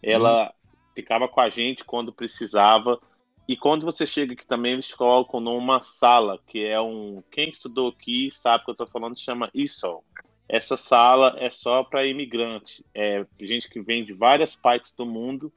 ela 0.00 0.44
uhum. 0.44 0.50
ficava 0.94 1.26
com 1.26 1.40
a 1.40 1.50
gente 1.50 1.82
quando 1.82 2.12
precisava. 2.12 3.00
E 3.48 3.56
quando 3.56 3.84
você 3.84 4.06
chega 4.06 4.32
aqui 4.32 4.44
também, 4.44 4.72
eles 4.72 4.92
colocam 4.92 5.40
numa 5.40 5.80
sala, 5.80 6.38
que 6.46 6.64
é 6.64 6.80
um. 6.80 7.22
Quem 7.30 7.48
estudou 7.48 7.88
aqui 7.88 8.30
sabe 8.32 8.64
que 8.64 8.70
eu 8.70 8.72
estou 8.72 8.86
falando, 8.86 9.18
chama 9.18 9.50
ISOL. 9.54 10.04
Essa 10.48 10.76
sala 10.76 11.36
é 11.38 11.50
só 11.50 11.82
para 11.82 12.06
imigrante, 12.06 12.84
é 12.94 13.26
gente 13.40 13.68
que 13.68 13.80
vem 13.80 14.04
de 14.04 14.12
várias 14.12 14.54
partes 14.54 14.94
do 14.94 15.04
mundo 15.04 15.52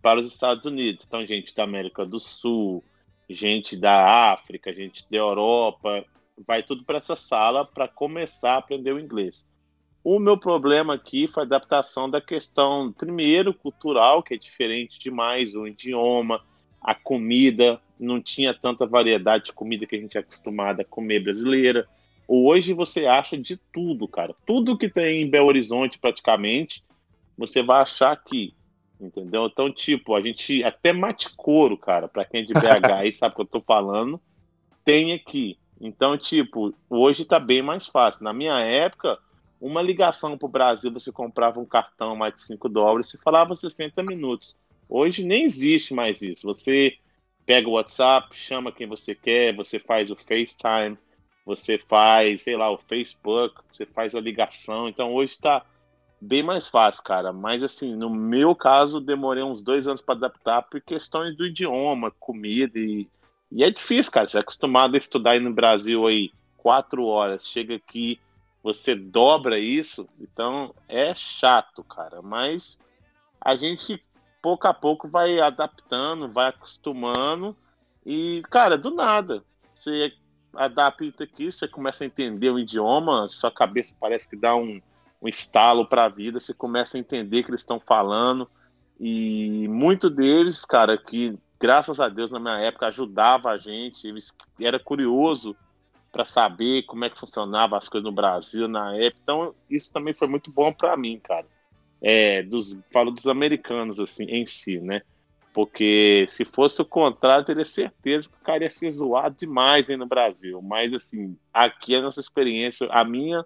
para 0.00 0.20
os 0.20 0.32
Estados 0.32 0.64
Unidos. 0.64 1.04
Então, 1.06 1.26
gente 1.26 1.54
da 1.54 1.64
América 1.64 2.06
do 2.06 2.20
Sul, 2.20 2.84
gente 3.28 3.76
da 3.76 4.32
África, 4.32 4.72
gente 4.72 5.04
da 5.10 5.16
Europa, 5.16 6.04
vai 6.46 6.62
tudo 6.62 6.84
para 6.84 6.98
essa 6.98 7.16
sala 7.16 7.64
para 7.64 7.88
começar 7.88 8.52
a 8.52 8.58
aprender 8.58 8.92
o 8.92 9.00
inglês. 9.00 9.46
O 10.04 10.18
meu 10.20 10.38
problema 10.38 10.94
aqui 10.94 11.26
foi 11.28 11.42
a 11.42 11.46
adaptação 11.46 12.08
da 12.08 12.20
questão, 12.20 12.92
primeiro, 12.92 13.52
cultural, 13.52 14.22
que 14.22 14.34
é 14.34 14.38
diferente 14.38 14.98
demais, 14.98 15.54
o 15.54 15.66
idioma, 15.66 16.40
a 16.80 16.94
comida, 16.94 17.80
não 17.98 18.20
tinha 18.20 18.54
tanta 18.54 18.86
variedade 18.86 19.46
de 19.46 19.52
comida 19.52 19.86
que 19.86 19.96
a 19.96 20.00
gente 20.00 20.16
é 20.16 20.20
acostumado 20.20 20.80
a 20.80 20.84
comer 20.84 21.20
brasileira. 21.20 21.86
Hoje 22.26 22.72
você 22.72 23.06
acha 23.06 23.36
de 23.36 23.56
tudo, 23.72 24.06
cara. 24.06 24.34
Tudo 24.46 24.76
que 24.76 24.88
tem 24.88 25.22
em 25.22 25.30
Belo 25.30 25.48
Horizonte, 25.48 25.98
praticamente, 25.98 26.84
você 27.36 27.62
vai 27.62 27.82
achar 27.82 28.12
aqui. 28.12 28.54
Entendeu? 29.00 29.46
Então, 29.46 29.72
tipo, 29.72 30.14
a 30.14 30.20
gente. 30.20 30.62
Até 30.64 30.92
mate 30.92 31.30
couro, 31.36 31.76
cara, 31.76 32.08
pra 32.08 32.24
quem 32.24 32.42
é 32.42 32.44
de 32.44 32.52
BH 32.52 32.92
aí 32.96 33.12
sabe 33.12 33.32
o 33.32 33.36
que 33.36 33.42
eu 33.42 33.46
tô 33.46 33.60
falando, 33.60 34.20
tem 34.84 35.12
aqui. 35.12 35.56
Então, 35.80 36.18
tipo, 36.18 36.74
hoje 36.90 37.24
tá 37.24 37.38
bem 37.38 37.62
mais 37.62 37.86
fácil. 37.86 38.24
Na 38.24 38.32
minha 38.32 38.58
época, 38.58 39.16
uma 39.60 39.80
ligação 39.80 40.36
pro 40.36 40.48
Brasil, 40.48 40.92
você 40.92 41.12
comprava 41.12 41.60
um 41.60 41.64
cartão 41.64 42.16
mais 42.16 42.34
de 42.34 42.42
5 42.42 42.68
dólares 42.68 43.14
e 43.14 43.18
falava 43.18 43.54
60 43.54 44.02
minutos. 44.02 44.56
Hoje 44.88 45.24
nem 45.24 45.44
existe 45.44 45.92
mais 45.92 46.22
isso. 46.22 46.46
Você 46.46 46.96
pega 47.44 47.68
o 47.68 47.72
WhatsApp, 47.72 48.28
chama 48.36 48.72
quem 48.72 48.86
você 48.86 49.14
quer, 49.14 49.54
você 49.54 49.78
faz 49.78 50.10
o 50.10 50.16
FaceTime, 50.16 50.98
você 51.44 51.78
faz, 51.78 52.42
sei 52.42 52.56
lá, 52.56 52.70
o 52.70 52.78
Facebook, 52.78 53.56
você 53.70 53.86
faz 53.86 54.14
a 54.14 54.20
ligação. 54.20 54.88
Então 54.88 55.14
hoje 55.14 55.32
está 55.32 55.64
bem 56.20 56.42
mais 56.42 56.68
fácil, 56.68 57.02
cara. 57.02 57.32
Mas 57.32 57.62
assim, 57.62 57.94
no 57.94 58.10
meu 58.10 58.54
caso, 58.54 59.00
demorei 59.00 59.42
uns 59.42 59.62
dois 59.62 59.86
anos 59.86 60.02
para 60.02 60.14
adaptar 60.14 60.62
por 60.62 60.80
questões 60.80 61.36
do 61.36 61.46
idioma, 61.46 62.12
comida 62.18 62.78
e, 62.78 63.08
e 63.50 63.62
é 63.64 63.70
difícil, 63.70 64.12
cara. 64.12 64.28
Você 64.28 64.38
é 64.38 64.40
acostumado 64.40 64.94
a 64.94 64.98
estudar 64.98 65.32
aí 65.32 65.40
no 65.40 65.52
Brasil 65.52 66.06
aí 66.06 66.30
quatro 66.56 67.04
horas, 67.06 67.46
chega 67.46 67.76
aqui, 67.76 68.20
você 68.62 68.94
dobra 68.94 69.58
isso, 69.58 70.08
então 70.20 70.74
é 70.88 71.14
chato, 71.14 71.82
cara. 71.84 72.20
Mas 72.20 72.78
a 73.40 73.56
gente 73.56 74.02
pouco 74.40 74.66
a 74.66 74.74
pouco 74.74 75.08
vai 75.08 75.40
adaptando, 75.40 76.28
vai 76.28 76.48
acostumando 76.48 77.56
e, 78.04 78.42
cara, 78.50 78.76
do 78.76 78.90
nada, 78.90 79.42
você 79.74 80.12
adapta 80.54 81.24
aqui, 81.24 81.50
você 81.50 81.68
começa 81.68 82.04
a 82.04 82.06
entender 82.06 82.50
o 82.50 82.58
idioma, 82.58 83.28
sua 83.28 83.50
cabeça 83.50 83.96
parece 84.00 84.28
que 84.28 84.36
dá 84.36 84.54
um 84.56 84.80
um 85.20 85.28
estalo 85.28 85.86
para 85.86 86.04
a 86.04 86.08
vida, 86.08 86.38
você 86.38 86.54
começa 86.54 86.96
a 86.96 87.00
entender 87.00 87.40
o 87.40 87.44
que 87.44 87.50
eles 87.50 87.60
estão 87.60 87.80
falando. 87.80 88.48
E 88.98 89.66
muito 89.68 90.08
deles, 90.08 90.64
cara, 90.64 90.96
que 90.96 91.36
graças 91.60 92.00
a 92.00 92.08
Deus 92.08 92.30
na 92.30 92.38
minha 92.38 92.58
época 92.58 92.86
ajudava 92.86 93.50
a 93.50 93.58
gente, 93.58 94.06
eles 94.06 94.34
era 94.60 94.78
curioso 94.78 95.56
para 96.10 96.24
saber 96.24 96.84
como 96.84 97.04
é 97.04 97.10
que 97.10 97.18
funcionava 97.18 97.76
as 97.76 97.88
coisas 97.88 98.08
no 98.08 98.14
Brasil 98.14 98.66
na 98.66 98.96
época. 98.96 99.20
Então, 99.22 99.54
isso 99.68 99.92
também 99.92 100.14
foi 100.14 100.26
muito 100.26 100.50
bom 100.50 100.72
para 100.72 100.96
mim, 100.96 101.20
cara. 101.22 101.46
É, 102.00 102.42
dos, 102.42 102.80
falo 102.92 103.10
dos 103.10 103.26
americanos 103.26 103.98
assim 103.98 104.24
em 104.24 104.46
si, 104.46 104.78
né? 104.80 105.02
Porque 105.52 106.26
se 106.28 106.44
fosse 106.44 106.80
o 106.80 106.84
contrário, 106.84 107.44
teria 107.44 107.64
certeza 107.64 108.28
que 108.28 108.36
o 108.36 108.44
cara 108.44 108.64
ia 108.64 108.70
ser 108.70 108.90
zoado 108.92 109.36
demais 109.36 109.90
aí 109.90 109.96
no 109.96 110.06
Brasil. 110.06 110.62
Mas 110.62 110.92
assim, 110.92 111.36
aqui 111.52 111.96
a 111.96 112.02
nossa 112.02 112.20
experiência, 112.20 112.86
a 112.90 113.04
minha 113.04 113.44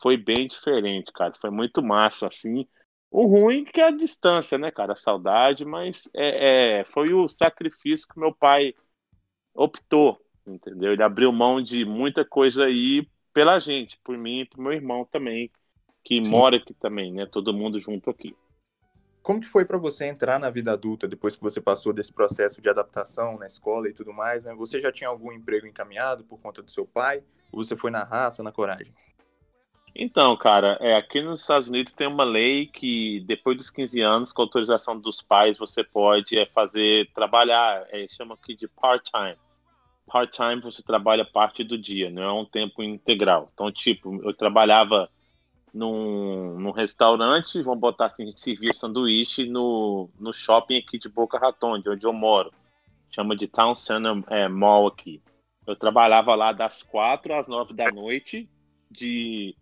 foi 0.00 0.16
bem 0.16 0.46
diferente, 0.46 1.12
cara. 1.12 1.34
Foi 1.40 1.50
muito 1.50 1.82
massa, 1.82 2.28
assim. 2.28 2.66
O 3.10 3.26
ruim 3.26 3.64
que 3.64 3.80
é 3.80 3.88
a 3.88 3.90
distância, 3.90 4.56
né, 4.58 4.70
cara? 4.70 4.92
A 4.92 4.96
saudade, 4.96 5.64
mas 5.64 6.08
é, 6.14 6.80
é, 6.80 6.84
foi 6.84 7.12
o 7.12 7.28
sacrifício 7.28 8.06
que 8.08 8.20
meu 8.20 8.32
pai 8.34 8.74
optou, 9.54 10.20
entendeu? 10.46 10.92
Ele 10.92 11.02
abriu 11.02 11.32
mão 11.32 11.60
de 11.60 11.84
muita 11.84 12.24
coisa 12.24 12.64
aí 12.64 13.06
pela 13.32 13.58
gente, 13.58 13.98
por 14.04 14.16
mim 14.16 14.40
e 14.40 14.44
pro 14.44 14.62
meu 14.62 14.72
irmão 14.72 15.04
também, 15.04 15.50
que 16.04 16.24
Sim. 16.24 16.30
mora 16.30 16.56
aqui 16.56 16.74
também, 16.74 17.12
né? 17.12 17.26
Todo 17.26 17.52
mundo 17.52 17.80
junto 17.80 18.10
aqui. 18.10 18.34
Como 19.22 19.40
que 19.40 19.46
foi 19.46 19.64
para 19.64 19.76
você 19.76 20.06
entrar 20.06 20.40
na 20.40 20.48
vida 20.48 20.72
adulta 20.72 21.06
depois 21.06 21.36
que 21.36 21.42
você 21.42 21.60
passou 21.60 21.92
desse 21.92 22.12
processo 22.12 22.62
de 22.62 22.68
adaptação 22.68 23.38
na 23.38 23.46
escola 23.46 23.88
e 23.88 23.92
tudo 23.92 24.12
mais? 24.12 24.44
Né? 24.44 24.54
Você 24.54 24.80
já 24.80 24.90
tinha 24.90 25.08
algum 25.08 25.30
emprego 25.30 25.66
encaminhado 25.66 26.24
por 26.24 26.40
conta 26.40 26.62
do 26.62 26.70
seu 26.70 26.86
pai? 26.86 27.22
Ou 27.52 27.62
você 27.62 27.76
foi 27.76 27.90
na 27.90 28.02
raça, 28.02 28.42
na 28.42 28.50
coragem? 28.50 28.94
Então, 29.94 30.36
cara, 30.36 30.78
é, 30.80 30.94
aqui 30.94 31.20
nos 31.20 31.42
Estados 31.42 31.68
Unidos 31.68 31.92
tem 31.92 32.06
uma 32.06 32.24
lei 32.24 32.66
que 32.66 33.20
depois 33.26 33.56
dos 33.56 33.68
15 33.68 34.00
anos, 34.00 34.32
com 34.32 34.42
autorização 34.42 34.98
dos 34.98 35.20
pais, 35.20 35.58
você 35.58 35.82
pode 35.82 36.38
é, 36.38 36.46
fazer, 36.46 37.10
trabalhar, 37.12 37.86
é, 37.90 38.06
chama 38.08 38.34
aqui 38.34 38.54
de 38.54 38.68
part-time. 38.68 39.36
Part-time 40.06 40.60
você 40.60 40.82
trabalha 40.82 41.24
parte 41.24 41.62
do 41.62 41.76
dia, 41.76 42.08
não 42.08 42.22
é 42.22 42.32
um 42.32 42.44
tempo 42.44 42.82
integral. 42.82 43.48
Então, 43.52 43.70
tipo, 43.70 44.20
eu 44.24 44.32
trabalhava 44.32 45.10
num, 45.72 46.58
num 46.58 46.70
restaurante, 46.70 47.62
vamos 47.62 47.80
botar 47.80 48.06
assim, 48.06 48.32
servia 48.36 48.72
sanduíche 48.72 49.46
no, 49.46 50.08
no 50.18 50.32
shopping 50.32 50.78
aqui 50.78 50.98
de 50.98 51.08
Boca 51.08 51.38
Raton, 51.38 51.78
de 51.78 51.88
onde 51.88 52.04
eu 52.04 52.12
moro. 52.12 52.52
Chama 53.10 53.36
de 53.36 53.46
Town 53.46 53.74
Center 53.74 54.22
é, 54.28 54.48
Mall 54.48 54.86
aqui. 54.86 55.22
Eu 55.66 55.76
trabalhava 55.76 56.34
lá 56.34 56.52
das 56.52 56.82
quatro 56.82 57.34
às 57.34 57.48
nove 57.48 57.74
da 57.74 57.90
noite, 57.90 58.48
de 58.90 59.54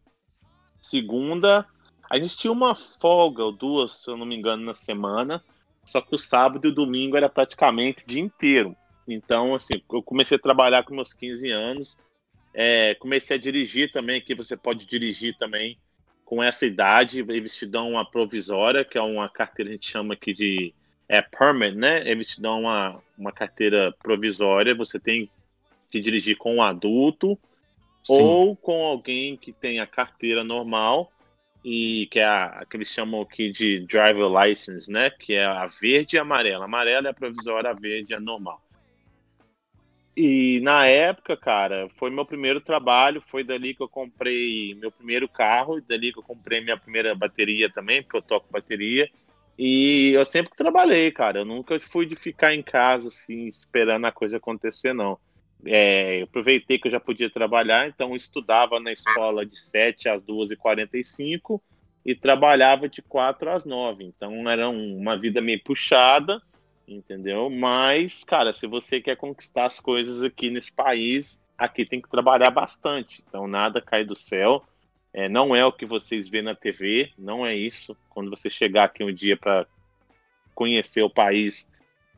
segunda. 0.81 1.67
A 2.11 2.19
gente 2.19 2.37
tinha 2.37 2.53
uma 2.53 2.75
folga 2.75 3.45
ou 3.45 3.53
duas, 3.53 3.93
se 4.03 4.11
eu 4.11 4.17
não 4.17 4.27
me 4.27 4.37
engano, 4.37 4.65
na 4.65 4.75
semana. 4.75 5.43
Só 5.85 6.01
que 6.01 6.15
o 6.15 6.19
sábado 6.19 6.67
e 6.67 6.71
o 6.71 6.75
domingo 6.75 7.17
era 7.17 7.29
praticamente 7.29 8.05
o 8.05 8.07
dia 8.07 8.21
inteiro. 8.21 8.77
Então, 9.07 9.55
assim, 9.55 9.83
eu 9.91 10.03
comecei 10.03 10.37
a 10.37 10.41
trabalhar 10.41 10.85
com 10.85 10.95
meus 10.95 11.13
15 11.13 11.51
anos. 11.51 11.97
É, 12.55 12.95
comecei 12.97 13.37
a 13.37 13.41
dirigir 13.41 13.91
também, 13.91 14.21
que 14.21 14.35
você 14.35 14.57
pode 14.57 14.87
dirigir 14.87 15.37
também 15.39 15.79
com 16.29 16.43
essa 16.43 16.67
idade. 16.67 17.21
Eles 17.21 17.57
te 17.57 17.65
dão 17.65 17.93
uma 17.93 18.05
provisória, 18.05 18.85
que 18.85 18.99
é 18.99 19.03
uma 19.03 19.31
carteira, 19.31 19.71
a 19.71 19.73
gente 19.73 19.91
chama 19.91 20.13
aqui 20.13 20.35
de 20.35 20.75
é, 21.09 21.23
permit, 21.23 21.75
né? 21.75 22.07
Eles 22.07 22.27
te 22.29 22.43
dão 22.43 22.61
uma, 22.61 23.03
uma 23.17 23.33
carteira 23.33 23.95
provisória. 24.03 24.75
Você 24.75 25.01
tem 25.01 25.31
que 25.91 25.99
dirigir 25.99 26.37
com 26.37 26.57
um 26.57 26.63
adulto 26.63 27.35
Sim. 28.05 28.21
ou 28.21 28.55
com 28.55 28.85
alguém 28.85 29.39
que 29.39 29.55
tem 29.55 29.81
a 29.81 29.87
carteira 29.87 30.45
normal 30.45 31.11
e 31.65 32.07
que 32.11 32.19
é 32.19 32.27
a, 32.27 32.63
que 32.69 32.77
eles 32.77 32.89
chamam 32.89 33.23
aqui 33.23 33.51
de 33.51 33.81
driver 33.87 34.29
license, 34.29 34.93
né? 34.93 35.09
Que 35.09 35.33
é 35.33 35.47
a 35.47 35.65
verde 35.65 36.17
e 36.17 36.19
a 36.19 36.23
amarela. 36.23 36.65
A 36.65 36.67
amarela 36.67 37.09
é 37.09 37.11
a 37.11 37.15
provisória, 37.15 37.71
a 37.71 37.75
verde 37.75 38.13
é 38.13 38.19
a 38.19 38.21
normal. 38.21 38.61
E 40.21 40.59
na 40.61 40.85
época, 40.85 41.37
cara, 41.37 41.89
foi 41.97 42.11
meu 42.11 42.25
primeiro 42.25 42.61
trabalho, 42.61 43.23
foi 43.31 43.45
dali 43.45 43.73
que 43.73 43.83
eu 43.83 43.89
comprei 43.89 44.75
meu 44.75 44.91
primeiro 44.91 45.29
carro, 45.29 45.81
dali 45.81 46.13
que 46.13 46.19
eu 46.19 46.25
comprei 46.25 46.61
minha 46.61 46.77
primeira 46.77 47.15
bateria 47.15 47.71
também, 47.71 48.03
porque 48.03 48.17
eu 48.17 48.23
toco 48.23 48.51
bateria. 48.51 49.09
E 49.57 50.11
eu 50.15 50.25
sempre 50.25 50.53
trabalhei, 50.57 51.13
cara. 51.13 51.39
Eu 51.39 51.45
nunca 51.45 51.79
fui 51.79 52.05
de 52.05 52.17
ficar 52.17 52.53
em 52.53 52.63
casa, 52.63 53.09
assim, 53.09 53.47
esperando 53.47 54.07
a 54.07 54.13
coisa 54.13 54.39
acontecer, 54.39 54.93
não 54.93 55.19
é, 55.65 56.23
aproveitei 56.23 56.79
que 56.79 56.89
eu 56.89 56.93
já 56.93 57.01
podia 57.01 57.31
trabalhar, 57.31 57.89
então 57.89 58.15
estudava 58.15 58.79
na 58.79 58.93
escola 58.93 59.45
de 59.45 59.59
7 59.59 60.09
às 60.09 60.23
2h45 60.23 61.61
e 62.05 62.15
trabalhava 62.15 62.89
de 62.89 63.03
4 63.03 63.51
às 63.51 63.65
9. 63.65 64.05
Então 64.05 64.49
era 64.49 64.69
uma 64.69 65.17
vida 65.17 65.41
meio 65.41 65.63
puxada, 65.63 66.41
entendeu? 66.89 67.51
Mas, 67.51 68.25
cara, 68.25 68.53
se 68.53 68.67
você 68.67 69.01
quer 69.01 69.17
conquistar 69.17 69.67
as 69.67 69.79
coisas 69.79 70.23
aqui 70.25 70.51
nesse 70.51 70.73
país, 70.73 71.43
aqui 71.57 71.85
tem 71.85 72.01
que 72.01 72.09
trabalhar 72.09 72.51
bastante. 72.51 73.23
Então 73.29 73.47
nada 73.47 73.81
cai 73.81 74.05
do 74.05 74.17
céu. 74.17 74.65
É, 75.13 75.29
não 75.29 75.55
é 75.55 75.65
o 75.65 75.73
que 75.73 75.87
vocês 75.87 76.29
vê 76.29 76.43
na 76.43 76.55
TV, 76.55 77.11
não 77.19 77.45
é 77.45 77.55
isso. 77.55 77.97
Quando 78.09 78.31
você 78.31 78.49
chegar 78.49 78.85
aqui 78.85 79.03
um 79.03 79.13
dia 79.13 79.37
para 79.37 79.67
conhecer 80.55 81.03
o 81.03 81.11
país, 81.11 81.69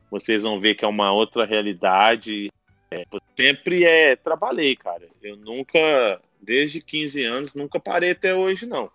vocês 0.09 0.43
vão 0.43 0.59
ver 0.59 0.75
que 0.75 0.85
é 0.85 0.87
uma 0.87 1.11
outra 1.11 1.45
realidade. 1.45 2.51
É, 2.91 3.05
sempre 3.35 3.85
é, 3.85 4.15
trabalhei, 4.15 4.75
cara. 4.75 5.07
Eu 5.21 5.37
nunca, 5.37 6.21
desde 6.41 6.81
15 6.81 7.23
anos, 7.23 7.55
nunca 7.55 7.79
parei 7.79 8.11
até 8.11 8.35
hoje, 8.35 8.65
não. 8.65 8.91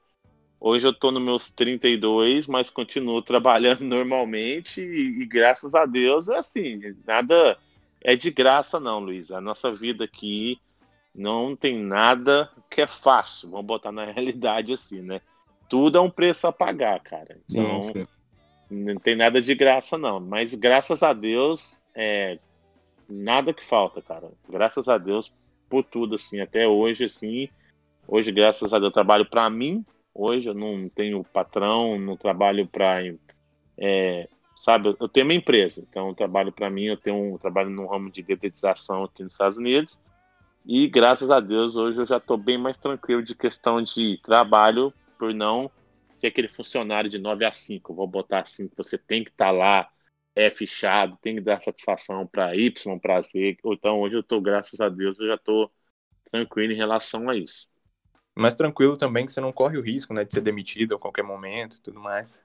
Hoje 0.69 0.85
eu 0.85 0.93
tô 0.93 1.13
nos 1.13 1.23
meus 1.23 1.49
32, 1.49 2.49
mas 2.49 2.69
continuo 2.69 3.23
trabalhando 3.23 3.83
normalmente 3.87 4.81
e, 4.81 5.23
e, 5.23 5.25
graças 5.25 5.77
a 5.77 5.87
Deus 5.87 6.29
é 6.29 6.39
assim, 6.39 6.81
nada 7.07 7.57
é 8.03 8.17
de 8.17 8.33
graça 8.33 8.81
não, 8.81 8.99
Luiz. 8.99 9.31
A 9.31 9.41
nossa 9.41 9.73
vida 9.73 10.03
aqui 10.03 10.59
não 11.15 11.55
tem 11.55 11.79
nada 11.79 12.51
que 12.69 12.81
é 12.81 12.87
fácil, 12.89 13.51
vamos 13.51 13.67
botar 13.67 13.93
na 13.93 14.07
realidade 14.11 14.73
assim, 14.73 15.03
né? 15.03 15.21
Tudo 15.69 15.99
é 15.99 16.01
um 16.01 16.11
preço 16.11 16.49
a 16.49 16.53
pagar, 16.53 16.99
cara. 16.99 17.39
Então, 17.49 17.83
sim, 17.83 17.93
sim. 17.93 18.07
não 18.69 18.97
tem 18.97 19.15
nada 19.15 19.41
de 19.41 19.55
graça 19.55 19.97
não, 19.97 20.19
mas 20.19 20.53
graças 20.53 21.01
a 21.01 21.13
Deus, 21.13 21.81
é, 21.95 22.41
nada 23.09 23.55
que 23.55 23.65
falta, 23.65 24.03
cara. 24.03 24.33
Graças 24.49 24.89
a 24.89 24.99
Deus 24.99 25.33
por 25.71 25.85
tudo 25.85 26.17
assim, 26.17 26.41
até 26.41 26.67
hoje 26.67 27.05
assim, 27.05 27.49
hoje 28.09 28.33
graças 28.33 28.75
a 28.75 28.81
Deus 28.81 28.89
eu 28.89 28.95
trabalho 28.95 29.27
para 29.27 29.49
mim 29.49 29.85
Hoje 30.19 30.49
eu 30.49 30.55
não 30.55 30.89
tenho 30.89 31.23
patrão, 31.23 31.99
não 31.99 32.17
trabalho 32.17 32.67
para. 32.67 33.03
É, 33.77 34.27
sabe, 34.57 34.97
eu 34.99 35.09
tenho 35.09 35.27
uma 35.27 35.35
empresa, 35.35 35.87
então 35.87 36.09
eu 36.09 36.15
trabalho 36.15 36.51
para 36.51 36.71
mim, 36.71 36.85
eu 36.85 36.97
tenho 36.97 37.35
um 37.35 37.37
trabalho 37.37 37.69
no 37.69 37.87
ramo 37.87 38.11
de 38.11 38.23
dedetização 38.23 39.05
aqui 39.05 39.23
nos 39.23 39.35
Estados 39.35 39.59
Unidos. 39.59 40.01
E 40.65 40.89
graças 40.89 41.31
a 41.31 41.39
Deus 41.39 41.77
hoje 41.77 41.99
eu 41.99 42.07
já 42.07 42.17
estou 42.17 42.39
bem 42.39 42.57
mais 42.57 42.79
tranquilo 42.79 43.23
de 43.23 43.35
questão 43.35 43.83
de 43.83 44.19
trabalho, 44.23 44.91
por 45.19 45.35
não 45.35 45.71
ser 46.17 46.29
aquele 46.29 46.49
funcionário 46.49 47.11
de 47.11 47.19
9 47.19 47.45
a 47.45 47.53
5. 47.53 47.93
vou 47.93 48.07
botar 48.07 48.41
assim, 48.41 48.71
você 48.75 48.97
tem 48.97 49.23
que 49.23 49.31
estar 49.31 49.47
tá 49.47 49.51
lá, 49.51 49.91
é 50.35 50.51
fichado, 50.51 51.19
tem 51.21 51.35
que 51.35 51.43
dar 51.43 51.61
satisfação 51.61 52.27
para 52.27 52.57
Y, 52.57 52.99
para 52.99 53.21
Z. 53.21 53.59
Então 53.67 54.01
hoje 54.01 54.17
eu 54.17 54.21
estou, 54.21 54.41
graças 54.41 54.81
a 54.81 54.89
Deus, 54.89 55.19
eu 55.21 55.27
já 55.27 55.35
estou 55.35 55.71
tranquilo 56.31 56.73
em 56.73 56.77
relação 56.77 57.29
a 57.29 57.37
isso 57.37 57.69
mais 58.37 58.55
tranquilo 58.55 58.97
também 58.97 59.25
que 59.25 59.33
você 59.33 59.41
não 59.41 59.53
corre 59.53 59.79
o 59.79 59.83
risco, 59.83 60.13
né, 60.13 60.25
de 60.25 60.35
ser 60.35 60.43
demitido 60.43 60.95
a 60.95 60.99
qualquer 60.99 61.23
momento, 61.23 61.81
tudo 61.83 61.99
mais. 61.99 62.39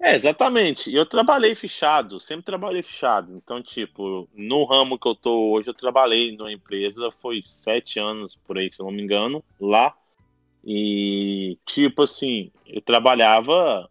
É, 0.00 0.14
exatamente. 0.14 0.92
Eu 0.94 1.04
trabalhei 1.04 1.54
fechado, 1.54 2.18
sempre 2.18 2.44
trabalhei 2.44 2.82
fechado. 2.82 3.34
Então, 3.36 3.62
tipo, 3.62 4.26
no 4.32 4.64
ramo 4.64 4.98
que 4.98 5.06
eu 5.06 5.14
tô 5.14 5.50
hoje, 5.50 5.68
eu 5.68 5.74
trabalhei 5.74 6.34
numa 6.34 6.50
empresa, 6.50 7.10
foi 7.20 7.42
sete 7.44 7.98
anos 7.98 8.34
por 8.46 8.56
aí, 8.56 8.72
se 8.72 8.80
eu 8.80 8.86
não 8.86 8.92
me 8.92 9.02
engano, 9.02 9.44
lá. 9.60 9.94
E, 10.64 11.58
tipo 11.66 12.02
assim, 12.02 12.50
eu 12.66 12.80
trabalhava. 12.80 13.90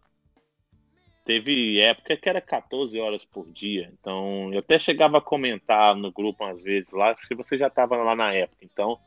Teve 1.24 1.78
época 1.78 2.16
que 2.16 2.28
era 2.28 2.40
14 2.40 2.98
horas 2.98 3.24
por 3.24 3.48
dia. 3.52 3.92
Então, 3.92 4.52
eu 4.52 4.58
até 4.58 4.80
chegava 4.80 5.18
a 5.18 5.20
comentar 5.20 5.94
no 5.94 6.10
grupo 6.10 6.42
às 6.44 6.64
vezes 6.64 6.92
lá, 6.92 7.14
porque 7.14 7.36
você 7.36 7.56
já 7.56 7.68
estava 7.68 7.96
lá 7.96 8.16
na 8.16 8.32
época. 8.32 8.64
Então, 8.64 8.98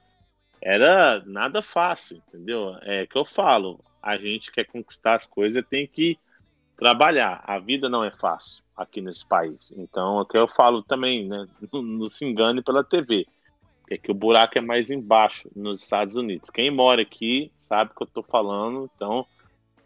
era 0.63 1.21
nada 1.25 1.61
fácil, 1.61 2.21
entendeu? 2.27 2.75
É 2.81 3.05
que 3.05 3.17
eu 3.17 3.25
falo, 3.25 3.83
a 4.01 4.17
gente 4.17 4.51
quer 4.51 4.65
conquistar 4.65 5.15
as 5.15 5.27
coisas, 5.27 5.63
tem 5.69 5.85
que 5.85 6.17
trabalhar. 6.77 7.43
A 7.45 7.59
vida 7.59 7.89
não 7.89 8.03
é 8.03 8.11
fácil 8.11 8.63
aqui 8.75 9.01
nesse 9.01 9.25
país. 9.25 9.73
Então, 9.75 10.19
é 10.19 10.21
o 10.21 10.25
que 10.25 10.37
eu 10.37 10.47
falo 10.47 10.81
também, 10.81 11.27
né? 11.27 11.45
Não, 11.71 11.81
não 11.83 12.07
se 12.07 12.25
engane 12.25 12.63
pela 12.63 12.83
TV. 12.83 13.27
É 13.89 13.97
que 13.97 14.09
o 14.09 14.15
buraco 14.15 14.57
é 14.57 14.61
mais 14.61 14.89
embaixo 14.89 15.49
nos 15.53 15.81
Estados 15.81 16.15
Unidos. 16.15 16.49
Quem 16.49 16.71
mora 16.71 17.01
aqui 17.01 17.51
sabe 17.57 17.91
o 17.91 17.95
que 17.95 18.03
eu 18.03 18.07
tô 18.07 18.23
falando. 18.23 18.89
Então, 18.95 19.25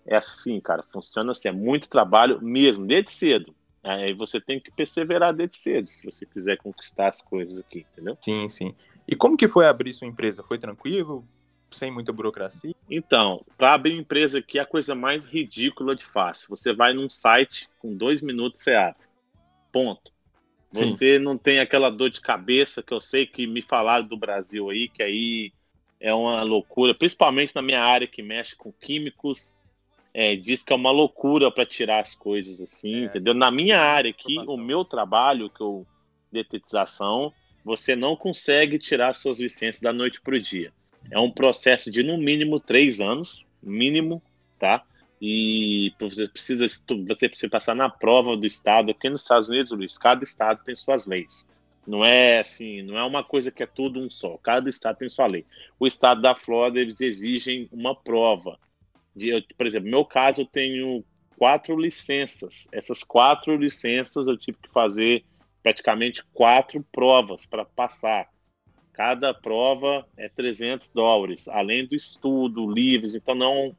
é 0.05 0.15
assim, 0.15 0.59
cara. 0.59 0.83
Funciona 0.93 1.31
assim. 1.31 1.47
É 1.47 1.51
muito 1.51 1.89
trabalho 1.89 2.39
mesmo, 2.39 2.85
desde 2.85 3.09
cedo. 3.09 3.55
Aí 3.83 4.13
você 4.13 4.39
tem 4.39 4.59
que 4.59 4.69
perseverar 4.71 5.33
desde 5.33 5.57
cedo, 5.57 5.87
se 5.87 6.05
você 6.05 6.25
quiser 6.25 6.57
conquistar 6.57 7.07
as 7.07 7.21
coisas 7.21 7.57
aqui, 7.57 7.85
entendeu? 7.93 8.17
Sim, 8.19 8.49
sim. 8.49 8.75
E 9.07 9.15
como 9.15 9.37
que 9.37 9.47
foi 9.47 9.65
abrir 9.65 9.93
sua 9.93 10.07
empresa? 10.07 10.43
Foi 10.43 10.59
tranquilo? 10.59 11.27
Sem 11.71 11.91
muita 11.91 12.11
burocracia? 12.11 12.75
Então, 12.89 13.43
para 13.57 13.73
abrir 13.73 13.97
empresa 13.97 14.39
aqui 14.39 14.59
é 14.59 14.61
a 14.61 14.65
coisa 14.65 14.93
mais 14.93 15.25
ridícula 15.25 15.95
de 15.95 16.05
fácil. 16.05 16.49
Você 16.49 16.73
vai 16.73 16.93
num 16.93 17.09
site, 17.09 17.69
com 17.79 17.95
dois 17.95 18.21
minutos 18.21 18.61
você 18.61 18.73
abre. 18.73 19.07
Ponto. 19.71 20.11
Você 20.71 21.17
Sim. 21.17 21.23
não 21.23 21.37
tem 21.37 21.59
aquela 21.59 21.89
dor 21.89 22.09
de 22.09 22.19
cabeça 22.19 22.83
que 22.83 22.93
eu 22.93 22.99
sei 22.99 23.25
que 23.25 23.47
me 23.47 23.61
falaram 23.61 24.05
do 24.05 24.17
Brasil 24.17 24.69
aí, 24.69 24.89
que 24.89 25.01
aí 25.01 25.53
é 25.99 26.13
uma 26.13 26.43
loucura, 26.43 26.93
principalmente 26.93 27.55
na 27.55 27.61
minha 27.61 27.81
área 27.81 28.07
que 28.07 28.21
mexe 28.21 28.55
com 28.55 28.71
químicos. 28.71 29.53
É, 30.13 30.35
diz 30.35 30.63
que 30.63 30.73
é 30.73 30.75
uma 30.75 30.91
loucura 30.91 31.51
para 31.51 31.65
tirar 31.65 31.99
as 31.99 32.15
coisas 32.15 32.59
assim, 32.59 33.03
é, 33.03 33.05
entendeu? 33.05 33.33
Na 33.33 33.51
minha 33.51 33.79
área 33.79 34.09
aqui, 34.09 34.39
o 34.47 34.57
meu 34.57 34.83
trabalho, 34.83 35.49
que 35.49 35.61
eu 35.61 35.85
detetização, 36.31 37.31
você 37.67 37.97
não 37.97 38.15
consegue 38.15 38.80
tirar 38.80 39.13
suas 39.13 39.41
licenças 39.41 39.82
da 39.82 39.91
noite 39.91 40.21
para 40.21 40.38
o 40.38 40.39
dia. 40.39 40.71
É 41.12 41.19
um 41.19 41.30
processo 41.30 41.91
de 41.91 42.01
no 42.01 42.17
mínimo 42.17 42.62
três 42.62 43.01
anos, 43.01 43.45
mínimo, 43.62 44.23
tá? 44.58 44.86
E 45.21 45.91
você 45.99 46.30
precisa, 46.30 46.65
você 47.06 47.27
precisa 47.27 47.49
passar 47.49 47.75
na 47.75 47.89
prova 47.89 48.38
do 48.38 48.47
estado. 48.47 48.91
Aqui 48.91 49.10
nos 49.10 49.23
Estados 49.23 49.49
Unidos, 49.49 49.73
Luiz, 49.73 49.97
cada 49.97 50.23
estado 50.23 50.63
tem 50.63 50.73
suas 50.77 51.06
leis. 51.06 51.45
Não 51.86 52.06
é 52.06 52.39
assim, 52.39 52.84
não 52.84 52.97
é 52.97 53.03
uma 53.03 53.21
coisa 53.21 53.51
que 53.51 53.63
é 53.63 53.67
tudo 53.67 53.99
um 53.99 54.10
só. 54.10 54.38
Cada 54.38 54.69
estado 54.69 54.99
tem 54.99 55.10
sua 55.10 55.27
lei. 55.27 55.45
O 55.77 55.86
estado 55.86 56.21
da 56.21 56.34
Flórida 56.34 56.80
eles 56.80 57.01
exigem 57.01 57.67
uma 57.69 57.93
prova. 57.93 58.58
De, 59.13 59.45
por 59.58 59.67
exemplo, 59.67 59.89
no 59.89 59.97
meu 59.97 60.06
caso 60.06 60.43
eu 60.43 60.45
tenho 60.45 61.03
quatro 61.38 61.77
licenças. 61.77 62.65
Essas 62.71 63.03
quatro 63.03 63.58
licenças 63.58 64.25
eu 64.25 64.38
tive 64.38 64.58
que 64.58 64.69
fazer 64.69 65.25
praticamente 65.67 66.23
quatro 66.34 66.82
provas 66.93 67.45
para 67.45 67.65
passar. 67.65 68.30
Cada 68.93 69.34
prova 69.34 70.08
é 70.15 70.30
300 70.30 70.88
dólares, 70.88 71.49
além 71.49 71.86
do 71.86 71.93
estudo, 71.93 72.71
livros, 72.71 73.15
então 73.15 73.36
não 73.36 73.75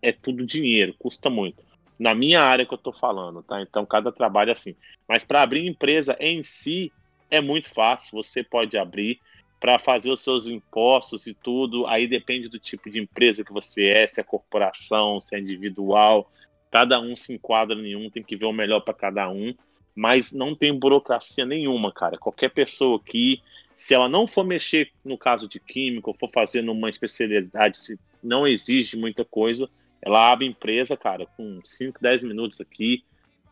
é 0.00 0.12
tudo 0.12 0.46
dinheiro, 0.46 0.94
custa 0.96 1.28
muito. 1.28 1.60
Na 1.98 2.14
minha 2.14 2.40
área 2.40 2.64
que 2.64 2.72
eu 2.72 2.76
estou 2.76 2.92
falando, 2.92 3.42
tá? 3.42 3.60
Então 3.60 3.84
cada 3.84 4.12
trabalho 4.12 4.50
é 4.50 4.52
assim. 4.52 4.76
Mas 5.08 5.24
para 5.24 5.42
abrir 5.42 5.66
empresa 5.66 6.16
em 6.20 6.40
si 6.44 6.92
é 7.28 7.40
muito 7.40 7.68
fácil, 7.74 8.22
você 8.22 8.44
pode 8.44 8.78
abrir 8.78 9.18
para 9.58 9.76
fazer 9.80 10.12
os 10.12 10.20
seus 10.20 10.46
impostos 10.46 11.26
e 11.26 11.34
tudo. 11.34 11.84
Aí 11.88 12.06
depende 12.06 12.48
do 12.48 12.60
tipo 12.60 12.88
de 12.88 13.00
empresa 13.00 13.42
que 13.42 13.52
você 13.52 13.86
é, 13.88 14.06
se 14.06 14.20
é 14.20 14.22
corporação, 14.24 15.20
se 15.20 15.34
é 15.34 15.40
individual. 15.40 16.30
Cada 16.70 17.00
um 17.00 17.16
se 17.16 17.32
enquadra 17.32 17.76
em 17.76 17.96
um, 17.96 18.08
tem 18.08 18.22
que 18.22 18.36
ver 18.36 18.46
o 18.46 18.52
melhor 18.52 18.82
para 18.82 18.94
cada 18.94 19.28
um 19.28 19.52
mas 19.94 20.32
não 20.32 20.54
tem 20.54 20.76
burocracia 20.76 21.46
nenhuma, 21.46 21.92
cara. 21.92 22.18
Qualquer 22.18 22.50
pessoa 22.50 22.96
aqui, 22.96 23.42
se 23.76 23.94
ela 23.94 24.08
não 24.08 24.26
for 24.26 24.44
mexer 24.44 24.90
no 25.04 25.16
caso 25.16 25.48
de 25.48 25.60
química, 25.60 26.10
ou 26.10 26.16
for 26.18 26.30
fazer 26.30 26.62
numa 26.62 26.90
especialidade, 26.90 27.78
se 27.78 27.98
não 28.22 28.46
exige 28.46 28.96
muita 28.96 29.24
coisa, 29.24 29.68
ela 30.02 30.30
abre 30.30 30.46
empresa, 30.46 30.96
cara, 30.96 31.26
com 31.36 31.60
5, 31.64 32.00
10 32.00 32.24
minutos 32.24 32.60
aqui, 32.60 33.04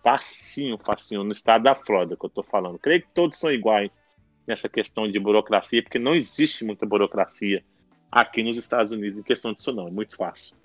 facinho, 0.03 0.77
facinho, 0.77 1.23
no 1.23 1.33
estado 1.33 1.63
da 1.63 1.75
Flórida 1.75 2.17
que 2.17 2.25
eu 2.25 2.31
tô 2.31 2.43
falando. 2.43 2.79
Creio 2.79 3.03
que 3.03 3.09
todos 3.15 3.39
são 3.39 3.51
iguais 3.53 3.91
nessa 4.47 4.69
questão 4.69 5.11
de 5.11 5.19
burocracia, 5.19 5.83
porque 5.83 5.99
não 5.99 6.15
existe 6.15 6.65
muita 6.65 6.85
burocracia 6.85 7.65
aqui 8.11 8.43
nos 8.43 8.59
Estados 8.59 8.93
Unidos 8.93 9.19
em 9.19 9.23
questão 9.23 9.53
disso 9.53 9.73
não, 9.73 9.89
é 9.89 9.91
muito 9.91 10.17
fácil. 10.17 10.57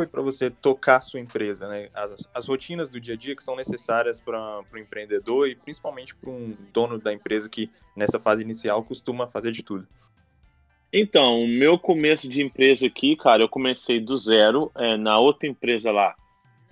Foi 0.00 0.06
para 0.06 0.22
você 0.22 0.48
tocar 0.48 1.02
sua 1.02 1.20
empresa, 1.20 1.68
né? 1.68 1.90
As, 1.92 2.26
as 2.32 2.48
rotinas 2.48 2.88
do 2.88 2.98
dia 2.98 3.12
a 3.12 3.16
dia 3.18 3.36
que 3.36 3.44
são 3.44 3.54
necessárias 3.54 4.18
para 4.18 4.62
o 4.72 4.78
empreendedor 4.78 5.46
e 5.46 5.54
principalmente 5.54 6.14
para 6.14 6.30
um 6.30 6.56
dono 6.72 6.98
da 6.98 7.12
empresa 7.12 7.50
que 7.50 7.70
nessa 7.94 8.18
fase 8.18 8.42
inicial 8.42 8.82
costuma 8.82 9.26
fazer 9.26 9.52
de 9.52 9.62
tudo. 9.62 9.86
Então, 10.90 11.42
o 11.42 11.46
meu 11.46 11.78
começo 11.78 12.30
de 12.30 12.40
empresa 12.40 12.86
aqui, 12.86 13.14
cara, 13.14 13.42
eu 13.42 13.48
comecei 13.48 14.00
do 14.00 14.16
zero 14.16 14.72
é, 14.74 14.96
na 14.96 15.18
outra 15.18 15.46
empresa 15.46 15.90
lá. 15.90 16.14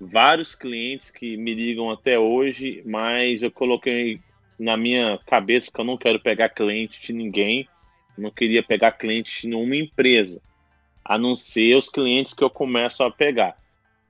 Vários 0.01 0.55
clientes 0.55 1.11
que 1.11 1.37
me 1.37 1.55
ligam 1.55 1.91
até 1.91 2.19
hoje, 2.19 2.83
mas 2.87 3.43
eu 3.43 3.51
coloquei 3.51 4.23
na 4.59 4.75
minha 4.75 5.21
cabeça 5.27 5.71
que 5.71 5.79
eu 5.79 5.85
não 5.85 5.99
quero 5.99 6.19
pegar 6.19 6.49
cliente 6.49 6.99
de 7.03 7.13
ninguém, 7.13 7.69
não 8.17 8.31
queria 8.31 8.63
pegar 8.63 8.93
cliente 8.93 9.43
de 9.43 9.49
nenhuma 9.49 9.77
empresa 9.77 10.41
a 11.09 11.17
não 11.17 11.35
ser 11.35 11.75
os 11.75 11.89
clientes 11.89 12.35
que 12.35 12.45
eu 12.45 12.51
começo 12.51 13.03
a 13.03 13.11
pegar. 13.11 13.57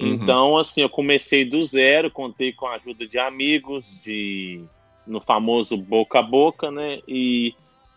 Uhum. 0.00 0.08
Então, 0.08 0.58
assim, 0.58 0.82
eu 0.82 0.90
comecei 0.90 1.44
do 1.44 1.64
zero, 1.64 2.10
contei 2.10 2.52
com 2.52 2.66
a 2.66 2.74
ajuda 2.74 3.06
de 3.06 3.18
amigos, 3.18 4.00
de 4.02 4.60
no 5.06 5.20
famoso 5.20 5.76
boca 5.76 6.18
a 6.18 6.22
boca, 6.22 6.70
né? 6.70 7.00
E 7.06 7.54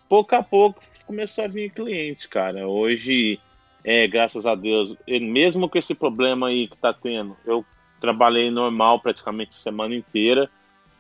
pouco 0.08 0.36
a 0.36 0.44
pouco 0.44 0.82
começou 1.08 1.44
a 1.44 1.48
vir 1.48 1.72
cliente, 1.72 2.30
cara. 2.30 2.68
Hoje, 2.68 3.40
é, 3.84 4.08
graças 4.08 4.46
a 4.46 4.54
Deus, 4.54 4.96
mesmo 5.08 5.68
com 5.68 5.78
esse 5.78 5.96
problema 5.96 6.48
aí 6.48 6.68
que 6.68 6.78
tá 6.78 6.94
tendo, 6.94 7.36
eu 7.46 7.66
trabalhei 8.00 8.52
normal 8.52 9.00
praticamente 9.00 9.52
a 9.52 9.60
semana 9.60 9.96
inteira. 9.96 10.50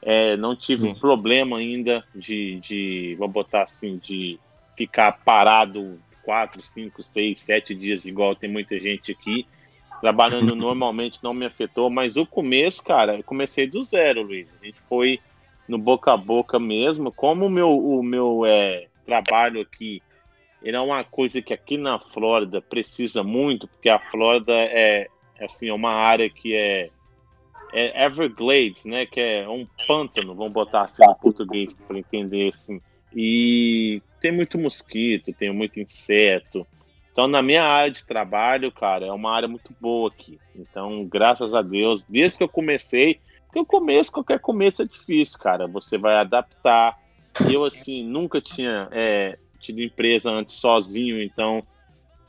É, 0.01 0.35
não 0.35 0.55
tive 0.55 0.87
um 0.87 0.95
problema 0.95 1.57
ainda 1.57 2.03
de, 2.15 2.59
de, 2.61 3.15
vou 3.19 3.27
botar 3.27 3.63
assim, 3.63 3.97
de 3.97 4.39
ficar 4.75 5.19
parado 5.23 5.99
quatro, 6.32 6.63
cinco, 6.63 7.04
seis, 7.04 7.41
sete 7.41 7.76
dias, 7.76 8.06
igual 8.06 8.34
tem 8.34 8.50
muita 8.50 8.80
gente 8.80 9.12
aqui. 9.12 9.46
Trabalhando 10.00 10.56
normalmente 10.56 11.20
não 11.22 11.34
me 11.34 11.46
afetou, 11.46 11.89
mas 11.89 12.15
o 12.15 12.26
começo, 12.26 12.82
cara, 12.82 13.17
eu 13.17 13.24
comecei 13.24 13.67
do 13.67 13.84
zero, 13.84 14.22
Luiz. 14.22 14.48
A 14.62 14.65
gente 14.65 14.80
foi 14.88 15.20
no 15.67 15.78
boca 15.78 16.13
a 16.13 16.15
boca 16.15 16.58
mesmo. 16.58 17.12
Como 17.12 17.48
o 17.48 17.50
meu, 17.50 17.70
o 17.70 18.02
meu 18.02 18.46
é, 18.46 18.88
trabalho 19.06 19.60
aqui 19.60 20.02
ele 20.63 20.78
é 20.78 20.80
uma 20.80 21.04
coisa 21.04 21.41
que 21.41 21.54
aqui 21.54 21.76
na 21.76 22.00
Flórida 22.00 22.62
precisa 22.62 23.24
muito, 23.24 23.67
porque 23.67 23.89
a 23.89 24.00
Flórida 24.00 24.54
é, 24.54 25.08
assim, 25.41 25.67
é 25.67 25.74
uma 25.74 25.91
área 25.91 26.30
que 26.30 26.56
é, 26.56 26.89
é 27.74 28.06
Everglades, 28.06 28.86
né? 28.86 29.06
Que 29.06 29.20
é 29.20 29.50
um 29.50 29.67
pântano, 29.86 30.34
vamos 30.34 30.54
botar 30.54 30.84
assim 30.84 31.04
no 31.06 31.15
português 31.15 31.74
para 31.74 32.00
entender 32.00 32.50
assim. 32.50 32.80
E 33.15 34.02
tem 34.21 34.32
muito 34.32 34.58
mosquito, 34.58 35.34
tem 35.34 35.52
muito 35.52 35.80
inseto. 35.80 36.65
Então, 37.12 37.28
na 37.28 37.41
minha 37.41 37.63
área 37.63 37.91
de 37.91 38.06
trabalho, 38.06 38.71
cara, 38.71 39.06
é 39.06 39.12
uma 39.12 39.34
área 39.34 39.47
muito 39.47 39.76
boa 39.80 40.10
aqui. 40.10 40.39
Então, 40.56 41.06
graças 41.06 41.54
a 41.54 41.62
Deus, 41.62 42.06
desde 42.06 42.38
que 42.38 42.43
eu 42.43 42.50
comecei, 42.50 43.19
porque 43.45 43.60
o 43.60 43.65
começo, 43.65 44.12
qualquer 44.12 44.39
começo 44.39 44.82
é 44.82 44.86
difícil, 44.86 45.38
cara. 45.38 45.67
Você 45.67 45.97
vai 45.97 46.15
adaptar. 46.15 46.97
Eu, 47.52 47.65
assim, 47.65 48.02
nunca 48.04 48.39
tinha 48.39 48.88
é, 48.91 49.38
tido 49.60 49.82
empresa 49.82 50.32
antes 50.32 50.56
sozinho, 50.56 51.21
então 51.21 51.62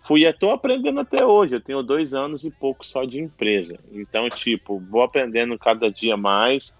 fui 0.00 0.24
estou 0.24 0.50
aprendendo 0.50 0.98
até 0.98 1.24
hoje. 1.24 1.54
Eu 1.54 1.60
tenho 1.60 1.82
dois 1.82 2.12
anos 2.12 2.44
e 2.44 2.50
pouco 2.50 2.84
só 2.84 3.04
de 3.04 3.20
empresa. 3.20 3.78
Então, 3.92 4.28
tipo, 4.28 4.80
vou 4.80 5.02
aprendendo 5.02 5.56
cada 5.56 5.88
dia 5.90 6.16
mais. 6.16 6.74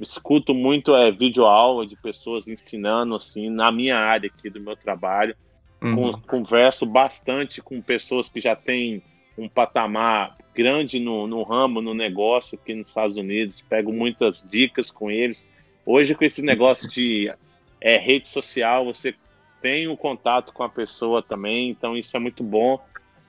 Escuto 0.00 0.54
muito 0.54 0.94
é, 0.94 1.10
vídeo 1.10 1.44
aula 1.44 1.86
de 1.86 1.96
pessoas 1.96 2.48
ensinando, 2.48 3.14
assim, 3.14 3.48
na 3.48 3.70
minha 3.70 3.96
área 3.96 4.30
aqui 4.32 4.50
do 4.50 4.60
meu 4.60 4.76
trabalho. 4.76 5.36
Uhum. 5.82 6.18
Converso 6.20 6.84
bastante 6.86 7.60
com 7.62 7.80
pessoas 7.80 8.28
que 8.28 8.40
já 8.40 8.56
têm 8.56 9.02
um 9.36 9.48
patamar 9.48 10.36
grande 10.54 10.98
no, 10.98 11.26
no 11.26 11.42
ramo, 11.42 11.80
no 11.80 11.92
negócio 11.92 12.58
aqui 12.58 12.74
nos 12.74 12.88
Estados 12.88 13.16
Unidos. 13.16 13.60
Pego 13.60 13.92
muitas 13.92 14.44
dicas 14.48 14.90
com 14.90 15.10
eles. 15.10 15.46
Hoje, 15.84 16.14
com 16.14 16.24
esse 16.24 16.42
negócio 16.42 16.88
de 16.88 17.32
é, 17.80 17.98
rede 17.98 18.26
social, 18.28 18.86
você 18.86 19.14
tem 19.60 19.88
o 19.88 19.96
contato 19.96 20.52
com 20.52 20.62
a 20.62 20.68
pessoa 20.68 21.22
também, 21.22 21.70
então 21.70 21.96
isso 21.96 22.16
é 22.16 22.20
muito 22.20 22.42
bom. 22.42 22.78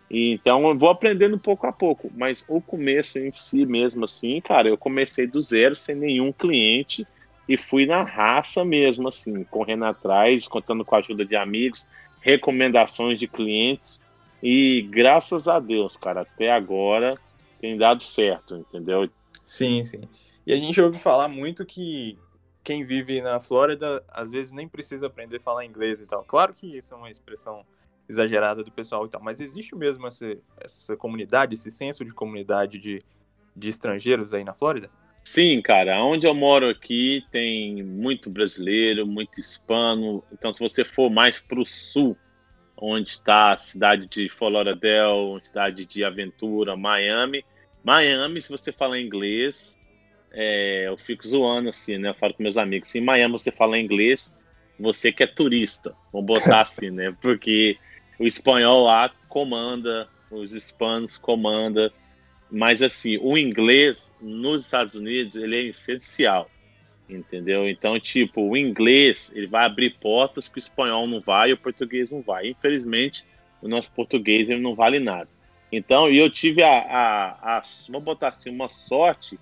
Então 0.09 0.67
eu 0.67 0.77
vou 0.77 0.89
aprendendo 0.89 1.37
pouco 1.37 1.65
a 1.65 1.71
pouco, 1.71 2.11
mas 2.15 2.45
o 2.47 2.61
começo 2.61 3.17
em 3.17 3.31
si 3.33 3.65
mesmo 3.65 4.05
assim, 4.05 4.39
cara, 4.39 4.67
eu 4.67 4.77
comecei 4.77 5.25
do 5.25 5.41
zero 5.41 5.75
sem 5.75 5.95
nenhum 5.95 6.31
cliente 6.31 7.07
e 7.49 7.57
fui 7.57 7.85
na 7.85 8.03
raça 8.03 8.63
mesmo 8.63 9.07
assim, 9.07 9.43
correndo 9.45 9.85
atrás, 9.85 10.47
contando 10.47 10.85
com 10.85 10.95
a 10.95 10.99
ajuda 10.99 11.25
de 11.25 11.35
amigos, 11.35 11.87
recomendações 12.21 13.19
de 13.19 13.27
clientes 13.27 14.01
e 14.41 14.83
graças 14.83 15.47
a 15.47 15.59
Deus, 15.59 15.97
cara, 15.97 16.21
até 16.21 16.51
agora 16.51 17.17
tem 17.59 17.77
dado 17.77 18.03
certo, 18.03 18.55
entendeu? 18.55 19.09
Sim, 19.43 19.83
sim. 19.83 20.01
E 20.45 20.53
a 20.53 20.57
gente 20.57 20.79
ouve 20.79 20.99
falar 20.99 21.27
muito 21.27 21.65
que 21.65 22.17
quem 22.63 22.83
vive 22.83 23.21
na 23.21 23.39
Flórida 23.39 24.03
às 24.07 24.31
vezes 24.31 24.51
nem 24.51 24.67
precisa 24.67 25.07
aprender 25.07 25.37
a 25.37 25.41
falar 25.41 25.65
inglês 25.65 26.01
e 26.01 26.05
tal. 26.05 26.23
Claro 26.23 26.53
que 26.53 26.77
isso 26.77 26.93
é 26.93 26.97
uma 26.97 27.09
expressão 27.09 27.65
exagerada 28.07 28.63
do 28.63 28.71
pessoal 28.71 29.05
e 29.05 29.09
tal, 29.09 29.21
mas 29.21 29.39
existe 29.39 29.75
mesmo 29.75 30.05
essa, 30.05 30.37
essa 30.63 30.95
comunidade, 30.95 31.53
esse 31.53 31.71
senso 31.71 32.05
de 32.05 32.11
comunidade 32.11 32.77
de, 32.77 33.03
de 33.55 33.69
estrangeiros 33.69 34.33
aí 34.33 34.43
na 34.43 34.53
Flórida? 34.53 34.89
Sim, 35.23 35.59
cara. 35.59 36.03
Onde 36.03 36.27
eu 36.27 36.35
moro 36.35 36.69
aqui 36.69 37.23
tem 37.31 37.81
muito 37.81 38.29
brasileiro, 38.29 39.07
muito 39.07 39.39
hispano. 39.39 40.23
Então, 40.31 40.53
se 40.53 40.59
você 40.59 40.85
for 40.85 41.09
mais 41.09 41.39
para 41.39 41.59
o 41.59 41.65
sul, 41.65 42.15
onde 42.77 43.09
está 43.09 43.53
a 43.53 43.57
cidade 43.57 44.07
de 44.07 44.29
Lauderdale, 44.39 45.39
cidade 45.43 45.85
de 45.85 46.03
Aventura, 46.03 46.77
Miami. 46.77 47.43
Miami, 47.83 48.41
se 48.41 48.49
você 48.49 48.71
falar 48.71 48.99
inglês, 48.99 49.75
é, 50.31 50.87
eu 50.87 50.97
fico 50.97 51.27
zoando 51.27 51.69
assim, 51.69 51.97
né? 51.97 52.09
Eu 52.09 52.15
falo 52.15 52.35
com 52.35 52.43
meus 52.43 52.57
amigos. 52.57 52.89
Se 52.89 52.99
em 52.99 53.03
Miami 53.03 53.31
você 53.31 53.51
fala 53.51 53.79
inglês, 53.79 54.37
você 54.79 55.11
que 55.11 55.23
é 55.23 55.27
turista, 55.27 55.95
vamos 56.11 56.27
botar 56.27 56.61
assim, 56.61 56.91
né? 56.91 57.15
Porque 57.19 57.77
o 58.19 58.25
espanhol 58.25 58.85
lá 58.85 59.11
comanda, 59.27 60.07
os 60.31 60.53
hispanos 60.53 61.17
comanda, 61.17 61.91
mas 62.49 62.81
assim, 62.81 63.17
o 63.21 63.37
inglês 63.37 64.13
nos 64.21 64.65
Estados 64.65 64.95
Unidos 64.95 65.35
ele 65.35 65.57
é 65.57 65.63
essencial, 65.63 66.49
entendeu? 67.09 67.67
Então, 67.67 67.99
tipo, 67.99 68.41
o 68.41 68.57
inglês 68.57 69.31
ele 69.35 69.47
vai 69.47 69.65
abrir 69.65 69.97
portas 69.99 70.47
que 70.47 70.57
o 70.57 70.59
espanhol 70.59 71.07
não 71.07 71.19
vai 71.19 71.49
e 71.49 71.53
o 71.53 71.57
português 71.57 72.11
não 72.11 72.21
vai. 72.21 72.49
Infelizmente, 72.49 73.25
o 73.61 73.67
nosso 73.67 73.91
português 73.91 74.49
ele 74.49 74.61
não 74.61 74.75
vale 74.75 74.99
nada. 74.99 75.29
Então, 75.71 76.09
eu 76.09 76.29
tive 76.29 76.63
a, 76.63 76.69
a, 76.69 77.57
a 77.57 77.61
vamos 77.89 78.03
botar 78.03 78.29
assim, 78.29 78.49
uma 78.49 78.69
sorte 78.69 79.39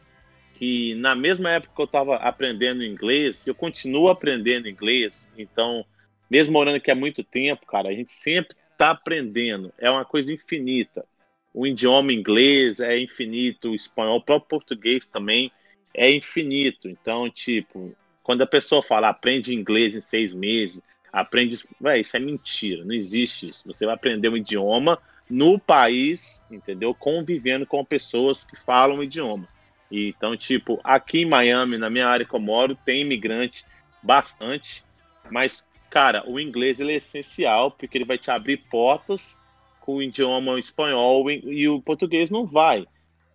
que 0.55 0.95
na 0.95 1.13
mesma 1.13 1.51
época 1.51 1.73
que 1.75 1.81
eu 1.81 1.85
estava 1.85 2.15
aprendendo 2.15 2.83
inglês, 2.83 3.45
eu 3.45 3.53
continuo 3.53 4.07
aprendendo 4.09 4.69
inglês. 4.69 5.29
Então, 5.37 5.85
mesmo 6.29 6.53
morando 6.53 6.77
aqui 6.77 6.89
há 6.89 6.95
muito 6.95 7.23
tempo, 7.23 7.65
cara, 7.65 7.89
a 7.89 7.93
gente 7.93 8.13
sempre 8.13 8.55
está 8.83 8.91
aprendendo. 8.91 9.73
É 9.77 9.89
uma 9.89 10.03
coisa 10.03 10.33
infinita. 10.33 11.05
O 11.53 11.65
idioma 11.65 12.11
inglês 12.11 12.79
é 12.79 12.99
infinito, 12.99 13.69
o 13.69 13.75
espanhol, 13.75 14.17
o 14.17 14.23
próprio 14.23 14.49
português 14.49 15.05
também 15.05 15.51
é 15.93 16.11
infinito. 16.11 16.89
Então, 16.89 17.29
tipo, 17.29 17.95
quando 18.21 18.41
a 18.41 18.47
pessoa 18.47 18.83
fala 18.83 19.09
aprende 19.09 19.55
inglês 19.55 19.95
em 19.95 20.01
seis 20.01 20.33
meses, 20.33 20.81
aprende. 21.11 21.57
Véio, 21.79 22.01
isso 22.01 22.17
é 22.17 22.19
mentira, 22.19 22.83
não 22.83 22.93
existe 22.93 23.47
isso. 23.47 23.63
Você 23.65 23.85
vai 23.85 23.95
aprender 23.95 24.29
um 24.29 24.37
idioma 24.37 24.99
no 25.29 25.57
país, 25.57 26.41
entendeu? 26.51 26.93
Convivendo 26.93 27.65
com 27.65 27.85
pessoas 27.85 28.43
que 28.43 28.59
falam 28.65 28.97
o 28.97 29.03
idioma. 29.03 29.47
E, 29.91 30.09
então, 30.09 30.35
tipo, 30.35 30.81
aqui 30.83 31.19
em 31.19 31.25
Miami, 31.25 31.77
na 31.77 31.89
minha 31.89 32.07
área 32.07 32.25
que 32.25 32.33
eu 32.33 32.39
moro, 32.39 32.75
tem 32.83 33.01
imigrante 33.01 33.63
bastante, 34.01 34.83
mas 35.29 35.65
cara, 35.93 36.27
o 36.27 36.39
inglês 36.39 36.79
ele 36.79 36.91
é 36.91 36.95
essencial 36.95 37.69
porque 37.69 37.95
ele 37.95 38.03
vai 38.03 38.17
te 38.17 38.31
abrir 38.31 38.57
portas 38.57 39.37
com 39.79 39.97
o 39.97 40.01
idioma 40.01 40.59
espanhol 40.59 41.29
e 41.29 41.69
o 41.69 41.79
português 41.79 42.31
não 42.31 42.47
vai. 42.47 42.87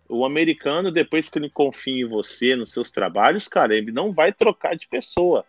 O 0.09 0.25
americano, 0.25 0.91
depois 0.91 1.29
que 1.29 1.39
ele 1.39 1.49
confia 1.49 2.03
em 2.03 2.09
você, 2.09 2.57
nos 2.57 2.73
seus 2.73 2.91
trabalhos, 2.91 3.47
cara, 3.47 3.73
ele 3.77 3.93
não 3.93 4.11
vai 4.11 4.33
trocar 4.33 4.75
de 4.75 4.89
pessoa. 4.89 5.45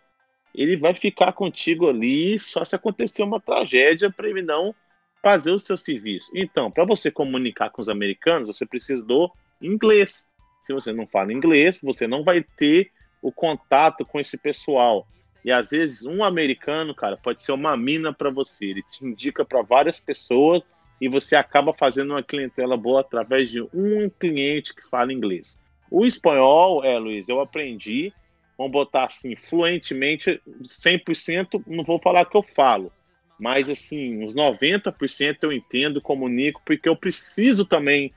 Ele 0.55 0.77
vai 0.77 0.95
ficar 0.95 1.33
contigo 1.33 1.89
ali 1.89 2.39
só 2.39 2.65
se 2.65 2.77
acontecer 2.77 3.25
uma 3.25 3.41
tragédia 3.41 4.09
para 4.09 4.29
ele 4.29 4.43
não 4.43 4.73
fazer 5.21 5.51
o 5.51 5.59
seu 5.59 5.77
serviço. 5.77 6.31
Então, 6.33 6.71
para 6.71 6.85
você 6.85 7.11
comunicar 7.11 7.71
com 7.71 7.83
os 7.83 7.89
americanos, 7.89 8.47
você 8.47 8.65
precisa 8.65 9.03
do 9.03 9.29
inglês. 9.61 10.29
Se 10.63 10.73
você 10.73 10.93
não 10.93 11.09
fala 11.09 11.33
inglês, 11.33 11.81
você 11.83 12.07
não 12.07 12.23
vai 12.23 12.45
ter 12.57 12.93
o 13.21 13.33
contato 13.33 14.07
com 14.07 14.21
esse 14.21 14.37
pessoal. 14.37 15.09
E 15.45 15.51
às 15.51 15.71
vezes 15.71 16.05
um 16.05 16.23
americano, 16.23 16.95
cara, 16.95 17.17
pode 17.17 17.43
ser 17.43 17.53
uma 17.53 17.77
mina 17.77 18.13
para 18.13 18.31
você. 18.31 18.67
Ele 18.67 18.83
te 18.91 19.05
indica 19.05 19.45
para 19.45 19.63
várias 19.63 19.99
pessoas 19.99 20.63
e 21.01 21.09
você 21.09 21.35
acaba 21.35 21.73
fazendo 21.73 22.11
uma 22.11 22.23
clientela 22.23 22.77
boa 22.77 23.01
através 23.01 23.51
de 23.51 23.63
um 23.75 24.11
cliente 24.19 24.75
que 24.75 24.89
fala 24.89 25.13
inglês. 25.13 25.59
O 25.91 26.07
espanhol, 26.07 26.85
é, 26.85 26.99
Luiz, 26.99 27.29
eu 27.29 27.41
aprendi, 27.41 28.13
vamos 28.57 28.73
botar 28.73 29.05
assim, 29.05 29.35
fluentemente, 29.35 30.41
100%, 30.63 31.65
não 31.67 31.83
vou 31.83 31.99
falar 31.99 32.27
que 32.27 32.37
eu 32.37 32.43
falo, 32.43 32.93
mas 33.39 33.71
assim, 33.71 34.23
uns 34.23 34.37
90% 34.37 35.39
eu 35.43 35.53
entendo, 35.53 36.01
comunico, 36.01 36.61
porque 36.65 36.89
eu 36.89 36.95
preciso 36.95 37.65
também 37.65 38.13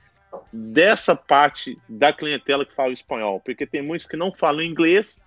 dessa 0.52 1.16
parte 1.16 1.78
da 1.88 2.12
clientela 2.12 2.66
que 2.66 2.74
fala 2.74 2.92
espanhol, 2.92 3.40
porque 3.40 3.66
tem 3.66 3.80
muitos 3.80 4.06
que 4.06 4.16
não 4.16 4.34
falam 4.34 4.62
inglês 4.62 5.20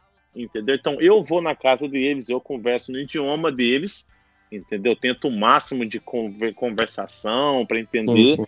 entendeu? 0.43 0.75
Então 0.75 1.01
eu 1.01 1.23
vou 1.23 1.41
na 1.41 1.55
casa 1.55 1.87
deles, 1.87 2.29
eu 2.29 2.39
converso 2.39 2.91
no 2.91 2.99
idioma 2.99 3.51
deles, 3.51 4.07
entendeu? 4.51 4.95
Tento 4.95 5.27
o 5.27 5.31
máximo 5.31 5.85
de 5.85 5.99
conversação 6.55 7.65
para 7.65 7.79
entender 7.79 8.35
sim. 8.35 8.45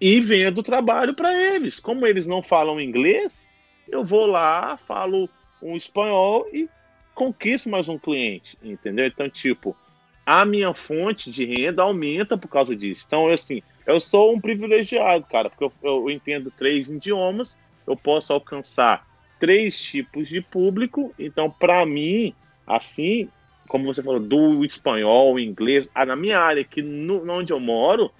e 0.00 0.20
vendo 0.20 0.58
o 0.58 0.62
trabalho 0.62 1.14
para 1.14 1.34
eles. 1.34 1.80
Como 1.80 2.06
eles 2.06 2.26
não 2.26 2.42
falam 2.42 2.80
inglês, 2.80 3.50
eu 3.88 4.04
vou 4.04 4.26
lá, 4.26 4.76
falo 4.76 5.28
um 5.62 5.76
espanhol 5.76 6.46
e 6.52 6.68
conquisto 7.14 7.68
mais 7.68 7.88
um 7.88 7.98
cliente, 7.98 8.56
entendeu? 8.62 9.06
Então, 9.06 9.28
tipo, 9.28 9.76
a 10.24 10.44
minha 10.44 10.74
fonte 10.74 11.30
de 11.30 11.44
renda 11.44 11.82
aumenta 11.82 12.36
por 12.36 12.48
causa 12.48 12.76
disso. 12.76 13.04
Então, 13.06 13.28
assim, 13.28 13.62
eu 13.86 14.00
sou 14.00 14.34
um 14.34 14.40
privilegiado, 14.40 15.24
cara, 15.26 15.48
porque 15.48 15.64
eu, 15.64 15.72
eu 15.82 16.10
entendo 16.10 16.50
três 16.50 16.88
idiomas, 16.88 17.56
eu 17.86 17.96
posso 17.96 18.32
alcançar 18.32 19.06
três 19.38 19.80
tipos 19.80 20.28
de 20.28 20.40
público. 20.40 21.14
Então, 21.18 21.50
para 21.50 21.84
mim, 21.84 22.34
assim, 22.66 23.28
como 23.66 23.92
você 23.92 24.02
falou, 24.02 24.20
do 24.20 24.64
espanhol, 24.64 25.38
inglês, 25.38 25.90
ah, 25.94 26.06
na 26.06 26.16
minha 26.16 26.38
área 26.38 26.62
aqui, 26.62 26.82
no, 26.82 27.30
onde 27.30 27.52
eu 27.52 27.60
moro, 27.60 28.10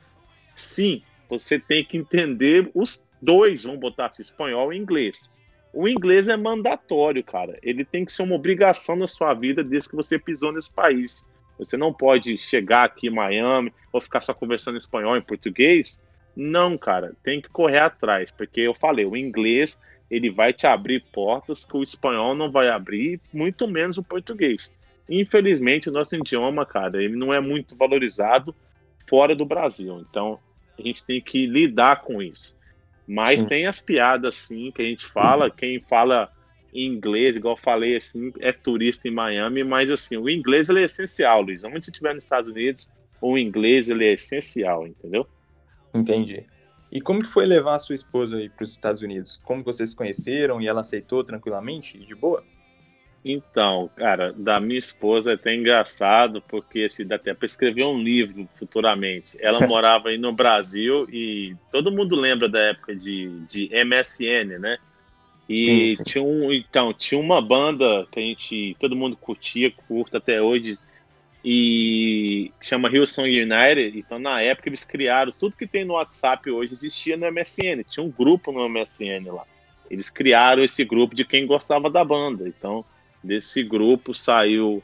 sim, 0.55 1.03
você 1.29 1.59
tem 1.59 1.85
que 1.85 1.97
entender 1.97 2.71
os 2.75 3.05
dois, 3.21 3.65
vamos 3.65 3.81
botar 3.81 4.07
assim, 4.07 4.23
espanhol 4.23 4.73
e 4.73 4.77
inglês. 4.77 5.31
O 5.73 5.87
inglês 5.87 6.29
é 6.29 6.37
mandatório, 6.37 7.23
cara. 7.23 7.59
Ele 7.63 7.85
tem 7.85 8.05
que 8.05 8.13
ser 8.13 8.23
uma 8.23 8.35
obrigação 8.35 8.97
na 8.97 9.07
sua 9.07 9.35
vida 9.35 9.63
desde 9.63 9.91
que 9.91 9.97
você 9.97 10.19
pisou 10.19 10.53
nesse 10.53 10.71
país. 10.71 11.27
Você 11.59 11.77
não 11.77 11.93
pode 11.93 12.39
chegar 12.39 12.85
aqui 12.85 13.09
em 13.09 13.15
Miami 13.15 13.73
ou 13.93 14.01
ficar 14.01 14.21
só 14.21 14.33
conversando 14.33 14.79
espanhol 14.79 15.17
em 15.17 15.23
português. 15.23 16.01
Não, 16.35 16.77
cara, 16.77 17.15
tem 17.23 17.41
que 17.41 17.49
correr 17.49 17.79
atrás, 17.79 18.31
porque 18.31 18.61
eu 18.61 18.75
falei, 18.75 19.05
o 19.07 19.17
inglês 19.17 19.81
ele 20.11 20.31
vai 20.31 20.53
te 20.53 20.67
abrir 20.67 21.05
portas 21.13 21.65
que 21.65 21.77
o 21.77 21.83
espanhol 21.83 22.35
não 22.35 22.51
vai 22.51 22.69
abrir, 22.69 23.21
muito 23.33 23.67
menos 23.67 23.99
o 23.99 24.03
português. 24.03 24.71
Infelizmente, 25.09 25.89
o 25.89 25.93
nosso 25.93 26.17
idioma, 26.17 26.65
cara, 26.67 27.03
ele 27.03 27.17
não 27.17 27.33
é 27.33 27.41
muito 27.41 27.77
valorizado 27.77 28.55
fora 29.09 29.35
do 29.35 29.45
Brasil. 29.45 30.05
Então, 30.09 30.39
a 30.79 30.83
gente 30.83 31.05
tem 31.05 31.21
que 31.21 31.47
lidar 31.47 32.03
com 32.03 32.21
isso. 32.21 32.55
Mas 33.07 33.41
sim. 33.41 33.47
tem 33.47 33.67
as 33.67 33.81
piadas, 33.81 34.35
sim, 34.35 34.73
que 34.73 34.83
a 34.83 34.85
gente 34.85 35.07
fala. 35.07 35.51
Quem 35.51 35.81
fala 35.81 36.31
inglês, 36.75 37.37
igual 37.37 37.55
eu 37.55 37.63
falei, 37.63 37.97
assim, 37.97 38.33
é 38.41 38.53
turista 38.53 39.09
em 39.09 39.13
Miami, 39.13 39.65
mas 39.65 39.91
assim, 39.91 40.17
o 40.17 40.29
inglês 40.29 40.69
ele 40.69 40.81
é 40.81 40.85
essencial, 40.85 41.43
Luiz. 41.43 41.65
Onde 41.65 41.85
você 41.85 41.91
estiver 41.91 42.15
nos 42.15 42.25
Estados 42.25 42.49
Unidos, 42.49 42.91
o 43.21 43.39
inglês 43.39 43.89
ele 43.89 44.05
é 44.05 44.13
essencial, 44.13 44.87
entendeu? 44.87 45.27
Entendi. 45.95 46.45
E 46.97 47.01
como 47.03 47.23
que 47.23 47.29
foi 47.29 47.45
levar 47.45 47.75
a 47.75 47.79
sua 47.79 47.95
esposa 47.95 48.39
aí 48.39 48.49
para 48.49 48.65
os 48.65 48.71
Estados 48.71 49.03
Unidos? 49.03 49.39
Como 49.45 49.63
vocês 49.63 49.91
se 49.91 49.95
conheceram 49.95 50.63
e 50.63 50.67
ela 50.67 50.81
aceitou 50.81 51.23
tranquilamente, 51.23 51.99
de 51.99 52.15
boa? 52.15 52.43
Então, 53.23 53.91
cara, 53.95 54.33
da 54.33 54.59
minha 54.59 54.79
esposa 54.79 55.33
é 55.33 55.35
até 55.35 55.55
engraçado, 55.55 56.43
porque 56.49 56.85
assim, 56.85 57.07
dá 57.07 57.17
até 57.17 57.35
para 57.35 57.45
escrever 57.45 57.85
um 57.85 58.03
livro 58.03 58.49
futuramente. 58.59 59.37
Ela 59.43 59.61
morava 59.69 60.09
aí 60.09 60.17
no 60.17 60.33
Brasil 60.33 61.07
e 61.13 61.55
todo 61.71 61.93
mundo 61.93 62.17
lembra 62.17 62.49
da 62.49 62.61
época 62.61 62.97
de, 62.97 63.29
de 63.41 63.69
MSN, 63.85 64.59
né? 64.59 64.79
E 65.47 65.67
sim, 65.67 65.97
sim. 65.97 66.03
tinha 66.03 66.25
um, 66.25 66.51
então, 66.51 66.95
tinha 66.95 67.21
uma 67.21 67.43
banda 67.43 68.07
que 68.11 68.19
a 68.19 68.23
gente, 68.23 68.75
todo 68.81 68.97
mundo 68.97 69.19
curtia, 69.19 69.71
curta 69.87 70.17
até 70.17 70.41
hoje, 70.41 70.79
e 71.49 72.51
chama 72.61 72.89
Hillsong 72.89 73.29
United. 73.29 73.97
Então, 73.97 74.19
na 74.19 74.41
época, 74.41 74.69
eles 74.69 74.83
criaram 74.83 75.31
tudo 75.31 75.57
que 75.57 75.65
tem 75.65 75.85
no 75.85 75.95
WhatsApp 75.95 76.51
hoje 76.51 76.73
existia 76.73 77.17
no 77.17 77.31
MSN. 77.31 77.85
Tinha 77.89 78.05
um 78.05 78.11
grupo 78.11 78.51
no 78.51 78.69
MSN 78.69 79.31
lá. 79.31 79.45
Eles 79.89 80.11
criaram 80.11 80.65
esse 80.65 80.85
grupo 80.85 81.15
de 81.15 81.25
quem 81.25 81.47
gostava 81.47 81.89
da 81.89 82.05
banda. 82.05 82.49
Então, 82.49 82.85
desse 83.23 83.63
grupo 83.63 84.13
saiu 84.13 84.83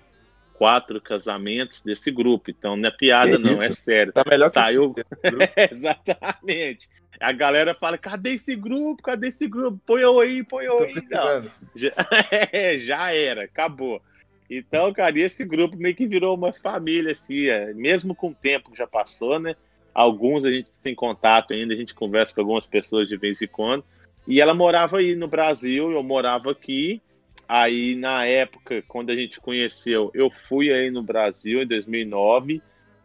quatro 0.54 1.00
casamentos 1.00 1.82
desse 1.82 2.12
grupo. 2.12 2.48
Então, 2.48 2.76
não 2.76 2.88
é 2.88 2.92
piada, 2.92 3.32
que 3.32 3.38
não, 3.38 3.54
isso? 3.54 3.64
é 3.64 3.70
sério. 3.72 4.12
Tá 4.12 4.22
melhor 4.24 4.48
saiu. 4.48 4.94
Exatamente. 5.72 6.88
A 7.18 7.32
galera 7.32 7.74
fala: 7.74 7.98
cadê 7.98 8.34
esse 8.34 8.54
grupo? 8.54 9.02
Cadê 9.02 9.30
esse 9.30 9.48
grupo? 9.48 9.80
Põe 9.84 10.02
eu 10.02 10.20
aí, 10.20 10.44
põe 10.44 10.66
eu 10.66 10.80
aí. 10.80 10.94
Não. 11.10 11.50
Já, 11.74 11.90
é, 12.52 12.78
já 12.78 13.12
era, 13.12 13.42
acabou. 13.42 14.00
Então, 14.48 14.92
cara, 14.92 15.18
esse 15.18 15.44
grupo 15.44 15.76
meio 15.76 15.94
que 15.94 16.06
virou 16.06 16.36
uma 16.36 16.52
família, 16.52 17.12
assim, 17.12 17.46
é, 17.46 17.72
mesmo 17.72 18.14
com 18.14 18.28
o 18.28 18.34
tempo 18.34 18.70
que 18.70 18.78
já 18.78 18.86
passou, 18.86 19.38
né? 19.38 19.56
Alguns 19.94 20.44
a 20.44 20.50
gente 20.50 20.70
tem 20.82 20.94
contato 20.94 21.52
ainda, 21.52 21.74
a 21.74 21.76
gente 21.76 21.94
conversa 21.94 22.34
com 22.34 22.40
algumas 22.40 22.66
pessoas 22.66 23.08
de 23.08 23.16
vez 23.16 23.40
em 23.40 23.46
quando. 23.46 23.84
E 24.26 24.40
ela 24.40 24.54
morava 24.54 24.98
aí 24.98 25.14
no 25.14 25.28
Brasil, 25.28 25.90
eu 25.90 26.02
morava 26.02 26.50
aqui. 26.50 27.00
Aí, 27.48 27.94
na 27.96 28.24
época, 28.24 28.82
quando 28.88 29.10
a 29.10 29.16
gente 29.16 29.40
conheceu, 29.40 30.10
eu 30.14 30.30
fui 30.30 30.72
aí 30.72 30.90
no 30.90 31.02
Brasil 31.02 31.62
em 31.62 31.66
2009. 31.66 32.62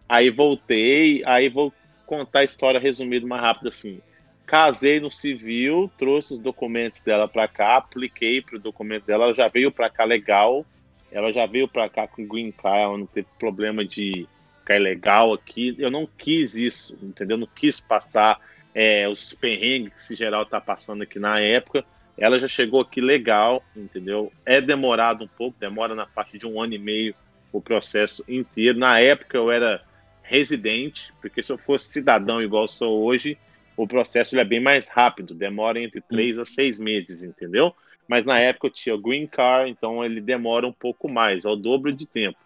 Aí 0.08 0.30
voltei, 0.30 1.24
aí 1.26 1.50
vou 1.50 1.74
contar 2.06 2.40
a 2.40 2.44
história 2.46 2.80
resumida 2.80 3.28
mais 3.28 3.42
rápido 3.42 3.68
assim. 3.68 4.00
Casei 4.46 5.02
no 5.02 5.12
civil, 5.12 5.92
trouxe 5.98 6.34
os 6.34 6.40
documentos 6.40 7.02
dela 7.02 7.28
para 7.28 7.50
cá, 7.50 7.76
apliquei 7.76 8.42
para 8.42 8.56
o 8.56 8.60
documento 8.60 9.06
dela, 9.06 9.26
ela 9.26 9.34
já 9.34 9.50
veio 9.50 9.70
para 9.70 9.90
cá 9.90 10.06
legal, 10.06 10.66
ela 11.12 11.32
já 11.32 11.46
veio 11.46 11.68
para 11.68 11.90
cá 11.90 12.08
com 12.08 12.28
green 12.28 12.52
card, 12.52 12.80
ela 12.80 12.98
não 12.98 13.06
teve 13.06 13.28
problema 13.40 13.86
de 13.86 14.28
ficar 14.60 14.80
legal 14.80 15.34
aqui. 15.34 15.76
Eu 15.78 15.90
não 15.90 16.08
quis 16.18 16.56
isso, 16.56 16.98
entendeu? 17.02 17.38
Não 17.38 17.48
quis 17.48 17.80
passar 17.80 18.40
é, 18.76 19.08
os 19.08 19.34
perrengues 19.34 19.94
que 19.94 20.00
esse 20.00 20.16
geral 20.16 20.46
tá 20.46 20.60
passando 20.60 21.04
aqui 21.04 21.18
na 21.20 21.40
época. 21.40 21.86
Ela 22.18 22.40
já 22.40 22.48
chegou 22.48 22.82
aqui 22.82 23.00
legal, 23.00 23.64
entendeu? 23.76 24.32
É 24.46 24.60
demorado 24.60 25.24
um 25.24 25.28
pouco, 25.28 25.58
demora 25.60 25.96
na 25.96 26.06
parte 26.06 26.38
de 26.38 26.46
um 26.46 26.62
ano 26.62 26.74
e 26.74 26.80
meio 26.80 27.16
o 27.52 27.62
processo 27.62 28.24
inteiro. 28.28 28.78
Na 28.78 29.00
época 29.00 29.38
eu 29.38 29.52
era 29.52 29.82
residente, 30.24 31.14
porque 31.22 31.42
se 31.42 31.52
eu 31.52 31.58
fosse 31.58 31.88
cidadão 31.88 32.42
igual 32.42 32.68
sou 32.68 33.04
hoje, 33.04 33.38
o 33.78 33.88
processo 33.88 34.38
é 34.38 34.44
bem 34.44 34.60
mais 34.60 34.88
rápido, 34.88 35.34
demora 35.34 35.80
entre 35.80 36.02
três 36.02 36.38
a 36.38 36.44
seis 36.44 36.80
meses, 36.80 37.24
entendeu? 37.24 37.74
Mas 38.08 38.26
na 38.26 38.40
época 38.40 38.68
eu 38.68 38.72
tinha 38.72 38.96
o 38.96 39.02
Green 39.02 39.28
Car, 39.28 39.68
então 39.68 40.04
ele 40.04 40.22
demora 40.22 40.66
um 40.66 40.72
pouco 40.72 41.12
mais, 41.12 41.46
ao 41.46 41.56
dobro 41.56 41.92
de 41.92 42.06
tempo. 42.06 42.38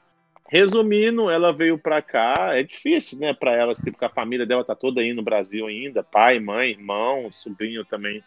Resumindo, 0.50 1.30
ela 1.30 1.54
veio 1.54 1.78
para 1.78 2.02
cá, 2.02 2.58
é 2.58 2.64
difícil, 2.64 3.18
né, 3.20 3.34
para 3.34 3.54
ela, 3.54 3.72
assim, 3.72 3.92
porque 3.92 4.04
a 4.04 4.10
família 4.10 4.46
dela 4.46 4.66
tá 4.66 4.76
toda 4.76 5.00
aí 5.00 5.14
no 5.14 5.22
Brasil 5.22 5.66
ainda, 5.66 6.04
pai, 6.04 6.40
mãe, 6.40 6.72
irmão, 6.72 7.32
sobrinho 7.32 7.86
também 7.86 8.22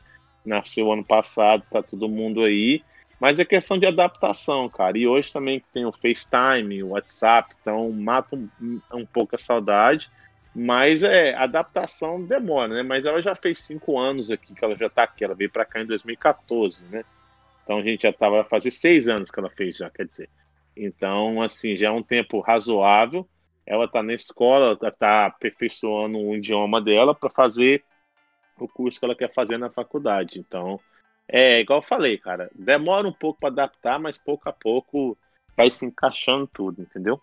nasceu 0.44 0.90
ano 0.92 1.04
passado, 1.04 1.64
tá 1.70 1.82
todo 1.82 2.08
mundo 2.08 2.42
aí. 2.42 2.82
Mas 3.20 3.38
é 3.38 3.44
questão 3.44 3.78
de 3.78 3.86
adaptação, 3.86 4.68
cara. 4.68 4.98
E 4.98 5.06
hoje 5.06 5.32
também 5.32 5.62
tem 5.72 5.86
o 5.86 5.92
FaceTime, 5.92 6.82
o 6.82 6.88
WhatsApp, 6.88 7.54
então 7.60 7.90
mata 7.90 8.36
um, 8.36 8.80
um 8.92 9.06
pouco 9.06 9.34
a 9.34 9.38
saudade. 9.38 10.10
Mas 10.54 11.02
é, 11.02 11.34
adaptação 11.34 12.22
demora, 12.22 12.68
né? 12.68 12.82
Mas 12.82 13.06
ela 13.06 13.20
já 13.20 13.34
fez 13.34 13.62
cinco 13.62 13.98
anos 13.98 14.30
aqui 14.30 14.54
que 14.54 14.64
ela 14.64 14.76
já 14.76 14.88
tá 14.88 15.02
aqui. 15.02 15.24
Ela 15.24 15.34
veio 15.34 15.50
para 15.50 15.64
cá 15.64 15.80
em 15.80 15.86
2014, 15.86 16.84
né? 16.90 17.04
Então 17.64 17.78
a 17.78 17.82
gente 17.82 18.02
já 18.02 18.12
tava 18.12 18.42
a 18.42 18.44
fazer 18.44 18.70
seis 18.70 19.08
anos 19.08 19.30
que 19.30 19.40
ela 19.40 19.50
fez 19.50 19.76
já, 19.78 19.90
quer 19.90 20.06
dizer. 20.06 20.28
Então, 20.76 21.42
assim, 21.42 21.76
já 21.76 21.88
é 21.88 21.90
um 21.90 22.02
tempo 22.02 22.40
razoável. 22.40 23.26
Ela 23.66 23.88
tá 23.88 24.02
na 24.02 24.12
escola, 24.12 24.76
tá 24.76 25.26
aperfeiçoando 25.26 26.18
o 26.18 26.36
idioma 26.36 26.80
dela 26.82 27.14
para 27.14 27.30
fazer 27.30 27.82
o 28.58 28.68
curso 28.68 28.98
que 28.98 29.04
ela 29.04 29.16
quer 29.16 29.32
fazer 29.32 29.56
na 29.56 29.70
faculdade. 29.70 30.38
Então, 30.38 30.78
é 31.26 31.60
igual 31.60 31.78
eu 31.78 31.86
falei, 31.86 32.18
cara, 32.18 32.50
demora 32.54 33.08
um 33.08 33.12
pouco 33.12 33.40
para 33.40 33.48
adaptar, 33.48 33.98
mas 33.98 34.18
pouco 34.18 34.48
a 34.48 34.52
pouco 34.52 35.16
vai 35.56 35.70
se 35.70 35.86
encaixando 35.86 36.46
tudo, 36.46 36.82
entendeu? 36.82 37.18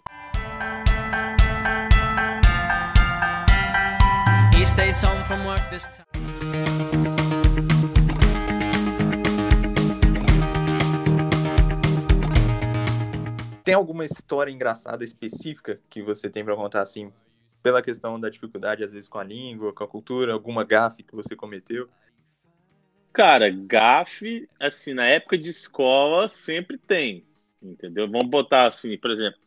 Tem 13.63 13.74
alguma 13.74 14.06
história 14.06 14.52
engraçada 14.52 15.04
específica 15.04 15.80
que 15.89 16.02
você 16.02 16.30
tem 16.30 16.43
para 16.43 16.56
contar 16.56 16.82
assim, 16.82 17.12
pela 17.62 17.82
questão 17.82 18.19
da 18.19 18.30
dificuldade 18.30 18.84
às 18.84 18.91
vezes 18.91 19.08
com 19.08 19.19
a 19.19 19.24
língua, 19.24 19.74
com 19.74 19.84
a 19.84 19.88
cultura, 19.88 20.34
alguma 20.34 20.63
gafe 20.63 21.04
que 21.04 21.15
você 21.15 21.36
cometeu? 21.36 21.88
Cara, 23.13 23.50
gafe, 23.50 24.47
assim, 24.60 24.93
na 24.93 25.06
época 25.06 25.38
de 25.38 25.50
escola 25.50 26.30
sempre 26.30 26.78
tem, 26.78 27.26
entendeu? 27.62 28.10
Vamos 28.10 28.30
botar 28.30 28.67
assim, 28.67 28.97
por 28.97 29.12
exemplo, 29.12 29.39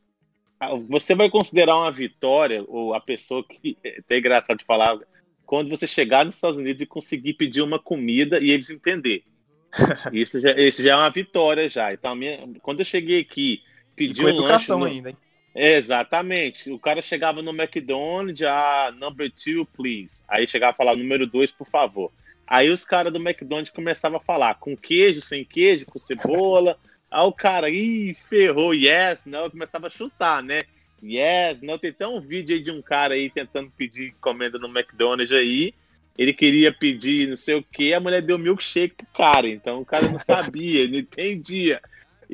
você 0.89 1.15
vai 1.15 1.31
considerar 1.31 1.77
uma 1.77 1.91
vitória, 1.91 2.65
ou 2.69 2.95
a 2.95 3.01
pessoa 3.01 3.45
que, 3.45 3.77
é 3.83 3.99
até 3.99 4.19
engraçado 4.19 4.59
de 4.59 4.65
falar, 4.65 4.99
quando 5.45 5.71
você 5.71 5.87
chegar 5.87 6.25
nos 6.25 6.37
Estados 6.37 6.59
Unidos 6.59 6.83
e 6.83 6.87
conseguir 6.87 7.35
pedir 7.35 7.63
uma 7.63 7.79
comida 7.79 8.39
e 8.39 8.51
eles 8.51 8.71
entender. 8.71 9.25
Isso 10.13 10.39
já, 10.39 10.53
isso 10.53 10.83
já 10.83 10.93
é 10.93 10.97
uma 10.97 11.11
vitória 11.11 11.69
já. 11.69 11.93
Então, 11.93 12.15
minha, 12.15 12.49
quando 12.63 12.81
eu 12.81 12.85
cheguei 12.85 13.21
aqui, 13.21 13.61
pedi 13.95 14.25
um 14.25 14.29
educação 14.29 14.79
lanche... 14.79 14.91
No... 14.91 14.97
ainda, 14.97 15.11
hein? 15.11 15.17
Exatamente. 15.55 16.71
O 16.71 16.79
cara 16.79 17.01
chegava 17.01 17.41
no 17.41 17.53
McDonald's, 17.53 18.43
ah, 18.43 18.93
number 18.99 19.31
two, 19.31 19.65
please. 19.67 20.23
Aí 20.29 20.47
chegava 20.47 20.73
a 20.73 20.77
falar, 20.77 20.97
número 20.97 21.27
dois, 21.27 21.53
por 21.53 21.67
favor. 21.67 22.11
Aí 22.47 22.71
os 22.71 22.85
caras 22.85 23.13
do 23.13 23.19
McDonald's 23.19 23.71
começavam 23.71 24.19
a 24.19 24.23
falar 24.23 24.57
com 24.57 24.77
queijo, 24.77 25.21
sem 25.21 25.45
queijo, 25.45 25.87
com 25.87 25.99
cebola. 25.99 26.77
Aí 27.11 27.25
o 27.25 27.33
cara, 27.33 27.71
ih, 27.71 28.15
ferrou, 28.29 28.75
yes, 28.75 29.25
não, 29.25 29.49
começava 29.49 29.87
a 29.87 29.91
chutar, 29.91 30.43
né? 30.43 30.65
Yes, 31.03 31.63
não, 31.63 31.79
tem 31.79 31.91
até 31.91 32.07
um 32.07 32.21
vídeo 32.21 32.57
aí 32.57 32.63
de 32.63 32.71
um 32.71 32.83
cara 32.83 33.15
aí 33.15 33.31
tentando 33.31 33.71
pedir 33.71 34.09
encomenda 34.09 34.59
no 34.59 34.69
McDonald's 34.69 35.33
aí. 35.33 35.73
Ele 36.17 36.33
queria 36.33 36.73
pedir 36.73 37.29
não 37.29 37.37
sei 37.37 37.57
o 37.57 37.63
que, 37.63 37.93
a 37.93 38.01
mulher 38.01 38.23
deu 38.23 38.39
milkshake 38.39 38.95
pro 38.97 39.07
cara, 39.15 39.49
então 39.49 39.81
o 39.81 39.85
cara 39.85 40.09
não 40.09 40.19
sabia, 40.21 40.89
não 40.89 40.99
entendia. 40.99 41.81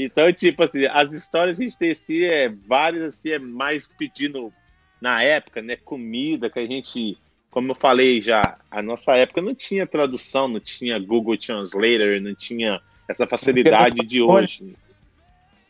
Então, 0.03 0.33
tipo 0.33 0.63
assim, 0.63 0.87
as 0.87 1.13
histórias 1.13 1.59
que 1.59 1.65
a 1.65 1.69
gente 1.69 1.79
tem 1.79 1.91
assim, 1.91 2.23
é 2.25 2.49
várias, 2.49 3.05
assim, 3.05 3.33
é 3.33 3.39
mais 3.39 3.87
pedindo 3.87 4.51
na 4.99 5.23
época, 5.23 5.61
né? 5.61 5.77
Comida 5.77 6.49
que 6.49 6.59
a 6.59 6.67
gente, 6.67 7.19
como 7.51 7.73
eu 7.73 7.75
falei 7.75 8.23
já, 8.23 8.57
a 8.71 8.81
nossa 8.81 9.15
época 9.15 9.43
não 9.43 9.55
tinha 9.55 9.87
tradução, 9.87 10.49
não 10.49 10.59
tinha 10.59 10.99
Google 10.99 11.37
Translator, 11.37 12.19
não 12.19 12.35
tinha 12.35 12.81
essa 13.07 13.27
facilidade 13.27 13.99
de 14.07 14.23
hoje. 14.23 14.75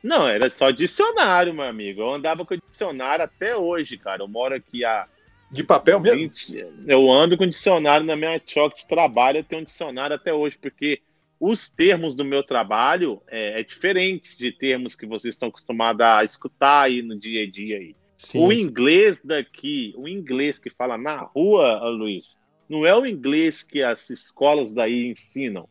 Não, 0.01 0.29
era 0.29 0.49
só 0.49 0.71
dicionário, 0.71 1.53
meu 1.53 1.65
amigo. 1.65 2.01
Eu 2.01 2.15
andava 2.15 2.45
com 2.45 2.57
dicionário 2.71 3.25
até 3.25 3.57
hoje, 3.57 3.99
cara. 3.99 4.23
Eu 4.23 4.29
moro 4.29 4.55
aqui 4.55 4.85
há. 4.85 5.09
De 5.51 5.65
papel 5.65 5.99
mesmo? 5.99 6.19
20... 6.21 6.67
Eu 6.87 7.11
ando 7.11 7.37
com 7.37 7.49
dicionário 7.49 8.07
na 8.07 8.15
minha 8.15 8.41
choque 8.47 8.83
de 8.83 8.87
trabalho, 8.87 9.39
eu 9.39 9.45
tenho 9.45 9.63
um 9.63 9.65
dicionário 9.65 10.15
até 10.15 10.33
hoje, 10.33 10.57
porque 10.57 11.01
os 11.41 11.71
termos 11.71 12.15
do 12.15 12.25
meu 12.25 12.43
trabalho 12.43 13.23
é, 13.27 13.61
é 13.61 13.65
diferentes 13.65 14.37
de 14.37 14.53
termos 14.53 14.95
que 14.95 15.07
vocês 15.07 15.35
estão 15.35 15.49
acostumados 15.49 16.05
a 16.05 16.23
escutar 16.23 16.83
aí 16.83 17.01
no 17.01 17.19
dia 17.19 17.45
a 17.45 17.51
dia 17.51 17.79
aí. 17.79 17.97
Sim, 18.19 18.39
o 18.39 18.53
inglês 18.53 19.25
daqui, 19.25 19.95
o 19.97 20.07
inglês 20.07 20.59
que 20.59 20.69
fala 20.69 20.99
na 20.99 21.23
rua, 21.23 21.89
Luiz, 21.89 22.39
não 22.69 22.85
é 22.85 22.95
o 22.95 23.07
inglês 23.07 23.63
que 23.63 23.83
as 23.83 24.11
escolas 24.11 24.71
daí 24.71 25.07
ensinam. 25.07 25.67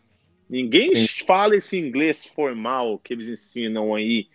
Ninguém 0.50 0.96
Sim. 0.96 1.26
fala 1.28 1.56
esse 1.56 1.78
inglês 1.78 2.26
formal 2.26 2.98
que 2.98 3.14
eles 3.14 3.30
ensinam 3.30 3.94
aí. 3.94 4.28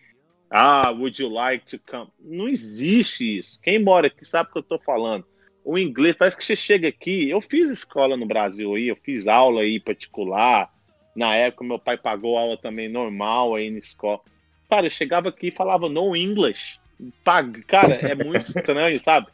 Ah, 0.48 0.92
would 0.92 1.20
you 1.20 1.28
like 1.28 1.66
to 1.66 1.78
come? 1.90 2.08
Não 2.20 2.48
existe 2.48 3.38
isso. 3.38 3.60
Quem 3.60 3.82
mora 3.82 4.06
aqui 4.06 4.24
sabe 4.24 4.48
o 4.48 4.52
que 4.52 4.58
eu 4.58 4.62
estou 4.62 4.78
falando. 4.78 5.26
O 5.64 5.76
inglês, 5.76 6.14
parece 6.14 6.36
que 6.36 6.44
você 6.44 6.54
chega 6.54 6.86
aqui. 6.86 7.28
Eu 7.28 7.40
fiz 7.40 7.68
escola 7.68 8.16
no 8.16 8.26
Brasil 8.26 8.74
aí, 8.76 8.86
eu 8.86 8.96
fiz 8.96 9.26
aula 9.26 9.62
aí 9.62 9.80
particular. 9.80 10.72
Na 11.14 11.34
época, 11.34 11.64
meu 11.64 11.78
pai 11.78 11.96
pagou 11.96 12.36
aula 12.36 12.56
também 12.56 12.88
normal 12.88 13.54
aí 13.54 13.70
na 13.70 13.78
escola. 13.78 14.20
Cara, 14.68 14.86
eu 14.86 14.90
chegava 14.90 15.28
aqui 15.28 15.48
e 15.48 15.52
falava 15.52 15.88
no 15.88 16.16
English. 16.16 16.78
Cara, 17.66 17.94
é 17.94 18.14
muito 18.14 18.50
estranho, 18.50 18.98
sabe? 18.98 19.28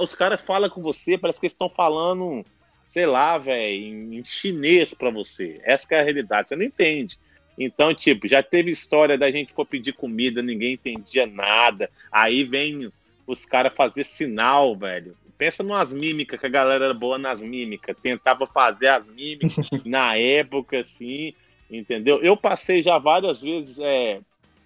os 0.00 0.14
caras 0.14 0.40
falam 0.40 0.68
com 0.68 0.82
você, 0.82 1.16
parece 1.16 1.38
que 1.38 1.46
eles 1.46 1.52
estão 1.52 1.68
falando 1.68 2.44
sei 2.88 3.06
lá, 3.06 3.36
velho, 3.38 4.14
em, 4.14 4.24
chinês 4.24 4.94
para 4.94 5.10
você. 5.10 5.60
Essa 5.64 5.94
é 5.94 6.00
a 6.00 6.04
realidade, 6.04 6.48
você 6.48 6.56
não 6.56 6.64
entende. 6.64 7.18
Então, 7.58 7.94
tipo, 7.94 8.28
já 8.28 8.42
teve 8.42 8.70
história 8.70 9.16
da 9.16 9.30
gente 9.30 9.52
for 9.52 9.66
pedir 9.66 9.94
comida, 9.94 10.42
ninguém 10.42 10.74
entendia 10.74 11.26
nada. 11.26 11.90
Aí 12.12 12.44
vem 12.44 12.90
os 13.26 13.44
caras 13.44 13.74
fazer 13.74 14.04
sinal, 14.04 14.76
velho. 14.76 15.16
Pensa 15.38 15.62
numas 15.62 15.92
mímicas, 15.92 16.40
que 16.40 16.46
a 16.46 16.50
galera 16.50 16.86
era 16.86 16.94
boa 16.94 17.18
nas 17.18 17.42
mímicas. 17.42 17.96
Tentava 18.02 18.46
fazer 18.46 18.88
as 18.88 19.06
mímicas 19.06 19.68
na 19.84 20.16
época, 20.16 20.80
assim, 20.80 21.34
entendeu? 21.70 22.22
Eu 22.22 22.36
passei 22.36 22.82
já 22.82 22.98
várias 22.98 23.40
vezes, 23.42 23.78
é, 23.78 24.20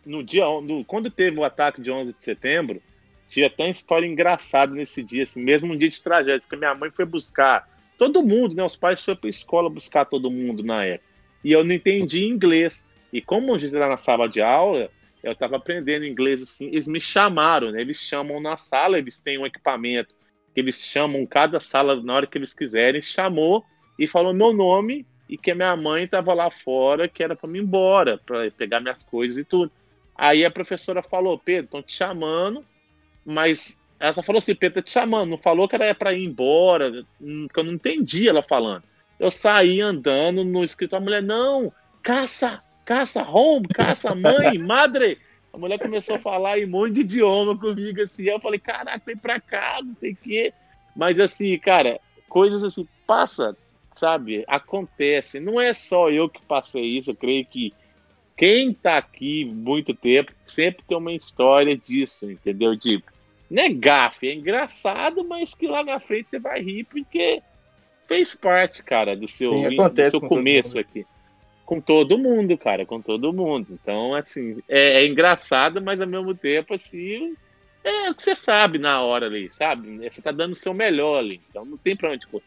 no 0.07 0.23
dia, 0.23 0.45
no, 0.45 0.85
quando 0.85 1.11
teve 1.11 1.39
o 1.39 1.45
ataque 1.45 1.81
de 1.81 1.91
11 1.91 2.13
de 2.13 2.23
setembro, 2.23 2.81
tinha 3.29 3.47
até 3.47 3.65
uma 3.65 3.71
história 3.71 4.07
engraçada 4.07 4.73
nesse 4.75 5.03
dia, 5.03 5.23
assim, 5.23 5.43
mesmo 5.43 5.73
um 5.73 5.77
dia 5.77 5.89
de 5.89 6.01
tragédia, 6.01 6.41
porque 6.41 6.57
minha 6.57 6.75
mãe 6.75 6.91
foi 6.91 7.05
buscar 7.05 7.69
todo 7.99 8.23
mundo, 8.23 8.55
né? 8.55 8.65
Os 8.65 8.77
pais 8.77 9.05
foram 9.05 9.19
para 9.19 9.29
a 9.29 9.31
escola 9.31 9.69
buscar 9.69 10.05
todo 10.05 10.31
mundo 10.31 10.63
na 10.63 10.85
época. 10.85 11.11
E 11.45 11.53
eu 11.53 11.65
não 11.65 11.75
entendi 11.75 12.25
inglês. 12.25 12.87
E 13.13 13.21
como 13.21 13.55
a 13.55 13.59
gente 13.59 13.75
era 13.75 13.89
na 13.89 13.97
sala 13.97 14.29
de 14.29 14.41
aula, 14.41 14.91
eu 15.23 15.33
estava 15.33 15.57
aprendendo 15.57 16.05
inglês 16.05 16.43
assim. 16.43 16.67
Eles 16.69 16.89
me 16.89 17.01
chamaram, 17.01 17.71
né? 17.71 17.81
Eles 17.81 17.99
chamam 17.99 18.41
na 18.41 18.57
sala, 18.57 18.99
eles 18.99 19.21
têm 19.21 19.39
um 19.39 19.47
equipamento 19.47 20.15
que 20.55 20.61
eles 20.61 20.85
chamam 20.85 21.25
cada 21.27 21.61
sala 21.61 22.01
na 22.03 22.15
hora 22.15 22.27
que 22.27 22.39
eles 22.39 22.53
quiserem. 22.53 23.03
Chamou 23.03 23.65
e 23.99 24.07
falou 24.07 24.33
meu 24.33 24.53
nome 24.53 25.07
e 25.29 25.39
que 25.39 25.51
a 25.51 25.55
minha 25.55 25.77
mãe 25.77 26.05
estava 26.05 26.35
lá 26.35 26.51
fora, 26.51 27.09
que 27.09 27.23
era 27.23 27.37
para 27.37 27.49
me 27.49 27.59
ir 27.59 27.63
embora, 27.63 28.19
para 28.19 28.51
pegar 28.51 28.81
minhas 28.81 29.05
coisas 29.05 29.39
e 29.39 29.45
tudo. 29.45 29.71
Aí 30.17 30.45
a 30.45 30.51
professora 30.51 31.03
falou: 31.03 31.39
Pedro, 31.39 31.65
estão 31.65 31.83
te 31.83 31.93
chamando, 31.93 32.65
mas 33.25 33.79
ela 34.01 34.15
só 34.15 34.23
falou 34.23 34.39
assim, 34.39 34.55
Pedro 34.55 34.77
tá 34.77 34.83
te 34.83 34.91
chamando, 34.91 35.29
não 35.29 35.39
falou 35.39 35.69
que 35.69 35.75
era 35.75 35.95
para 35.95 36.15
ir 36.15 36.25
embora, 36.25 37.05
hum, 37.21 37.47
que 37.53 37.61
eu 37.61 37.65
não 37.65 37.75
entendi 37.75 38.27
ela 38.29 38.43
falando. 38.43 38.83
Eu 39.19 39.31
saí 39.31 39.81
andando 39.83 40.43
no 40.43 40.65
escritório, 40.65 41.03
a 41.03 41.05
mulher, 41.05 41.23
não, 41.23 41.71
caça, 42.03 42.63
caça 42.87 43.23
home, 43.23 43.69
caça 43.69 44.15
mãe, 44.15 44.57
madre. 44.59 45.19
A 45.53 45.59
mulher 45.59 45.79
começou 45.79 46.17
a 46.17 46.21
falar 46.21 46.59
em 46.59 46.67
um 46.67 46.71
monte 46.71 46.95
de 46.95 47.01
idioma 47.01 47.57
comigo, 47.59 48.01
assim, 48.01 48.23
eu 48.25 48.41
falei, 48.41 48.59
caraca, 48.59 49.03
vem 49.05 49.17
pra 49.17 49.41
cá, 49.41 49.81
não 49.83 49.95
sei 49.95 50.13
o 50.13 50.17
quê. 50.17 50.53
Mas 50.95 51.19
assim, 51.19 51.59
cara, 51.59 52.01
coisas 52.29 52.63
assim, 52.63 52.87
passa, 53.07 53.57
sabe, 53.95 54.45
acontece. 54.47 55.41
Não 55.41 55.61
é 55.61 55.73
só 55.75 56.11
eu 56.11 56.29
que 56.29 56.41
passei 56.43 56.85
isso, 56.99 57.11
eu 57.11 57.17
creio 57.17 57.45
que 57.45 57.73
quem 58.37 58.73
tá 58.73 58.97
aqui 58.97 59.45
muito 59.45 59.93
tempo 59.93 60.33
sempre 60.47 60.83
tem 60.87 60.97
uma 60.97 61.13
história 61.13 61.77
disso, 61.77 62.31
entendeu? 62.31 62.75
De 62.75 63.03
não 63.51 63.63
é 63.65 63.69
gafe, 63.69 64.29
é 64.29 64.35
engraçado, 64.35 65.25
mas 65.25 65.55
que 65.55 65.67
lá 65.67 65.83
na 65.83 65.99
frente 65.99 66.31
você 66.31 66.39
vai 66.39 66.63
rir 66.63 66.85
porque 66.85 67.43
fez 68.07 68.35
parte, 68.35 68.83
cara, 68.83 69.17
do 69.17 69.29
seu, 69.29 69.57
Sim, 69.57 69.77
do 69.77 70.11
seu 70.11 70.21
começo 70.21 70.79
aqui. 70.79 71.05
Com 71.71 71.81
todo 71.81 72.19
mundo, 72.19 72.59
cara, 72.59 72.85
com 72.85 73.01
todo 73.01 73.33
mundo. 73.33 73.69
Então, 73.71 74.13
assim, 74.13 74.61
é, 74.69 75.05
é, 75.05 75.07
engraçado, 75.07 75.81
mas 75.81 76.01
ao 76.01 76.07
mesmo 76.09 76.35
tempo, 76.35 76.75
assim, 76.75 77.37
é 77.85 78.11
o 78.11 78.15
que 78.17 78.25
você 78.25 78.35
sabe 78.35 78.77
na 78.77 79.01
hora 79.01 79.27
ali, 79.27 79.53
sabe? 79.53 79.99
Você 79.99 80.21
tá 80.21 80.33
dando 80.33 80.51
o 80.51 80.57
seu 80.57 80.75
melhor 80.75 81.21
ali, 81.21 81.41
então 81.49 81.65
não 81.65 81.77
tem 81.77 81.95
pra 81.95 82.11
onde 82.11 82.27
correr. 82.27 82.43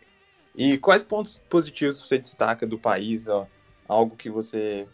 E 0.53 0.77
quais 0.77 1.03
pontos 1.03 1.41
positivos 1.49 2.05
você 2.05 2.17
destaca 2.17 2.67
do 2.67 2.77
país, 2.77 3.29
ó? 3.29 3.47
Algo 3.88 4.13
que 4.17 4.29
você 4.29 4.86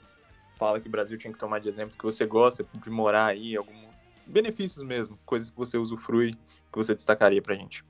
fala 0.59 0.79
que 0.79 0.87
o 0.87 0.91
Brasil 0.91 1.17
tinha 1.17 1.33
que 1.33 1.39
tomar 1.39 1.57
de 1.57 1.67
exemplo, 1.67 1.97
que 1.97 2.05
você 2.05 2.23
gosta 2.23 2.63
de 2.63 2.89
morar 2.91 3.25
aí, 3.25 3.57
algum 3.57 3.87
benefícios 4.27 4.85
mesmo, 4.85 5.17
coisas 5.25 5.49
que 5.49 5.57
você 5.57 5.75
usufrui, 5.75 6.33
que 6.71 6.77
você 6.77 6.93
destacaria 6.93 7.41
pra 7.41 7.55
gente? 7.55 7.83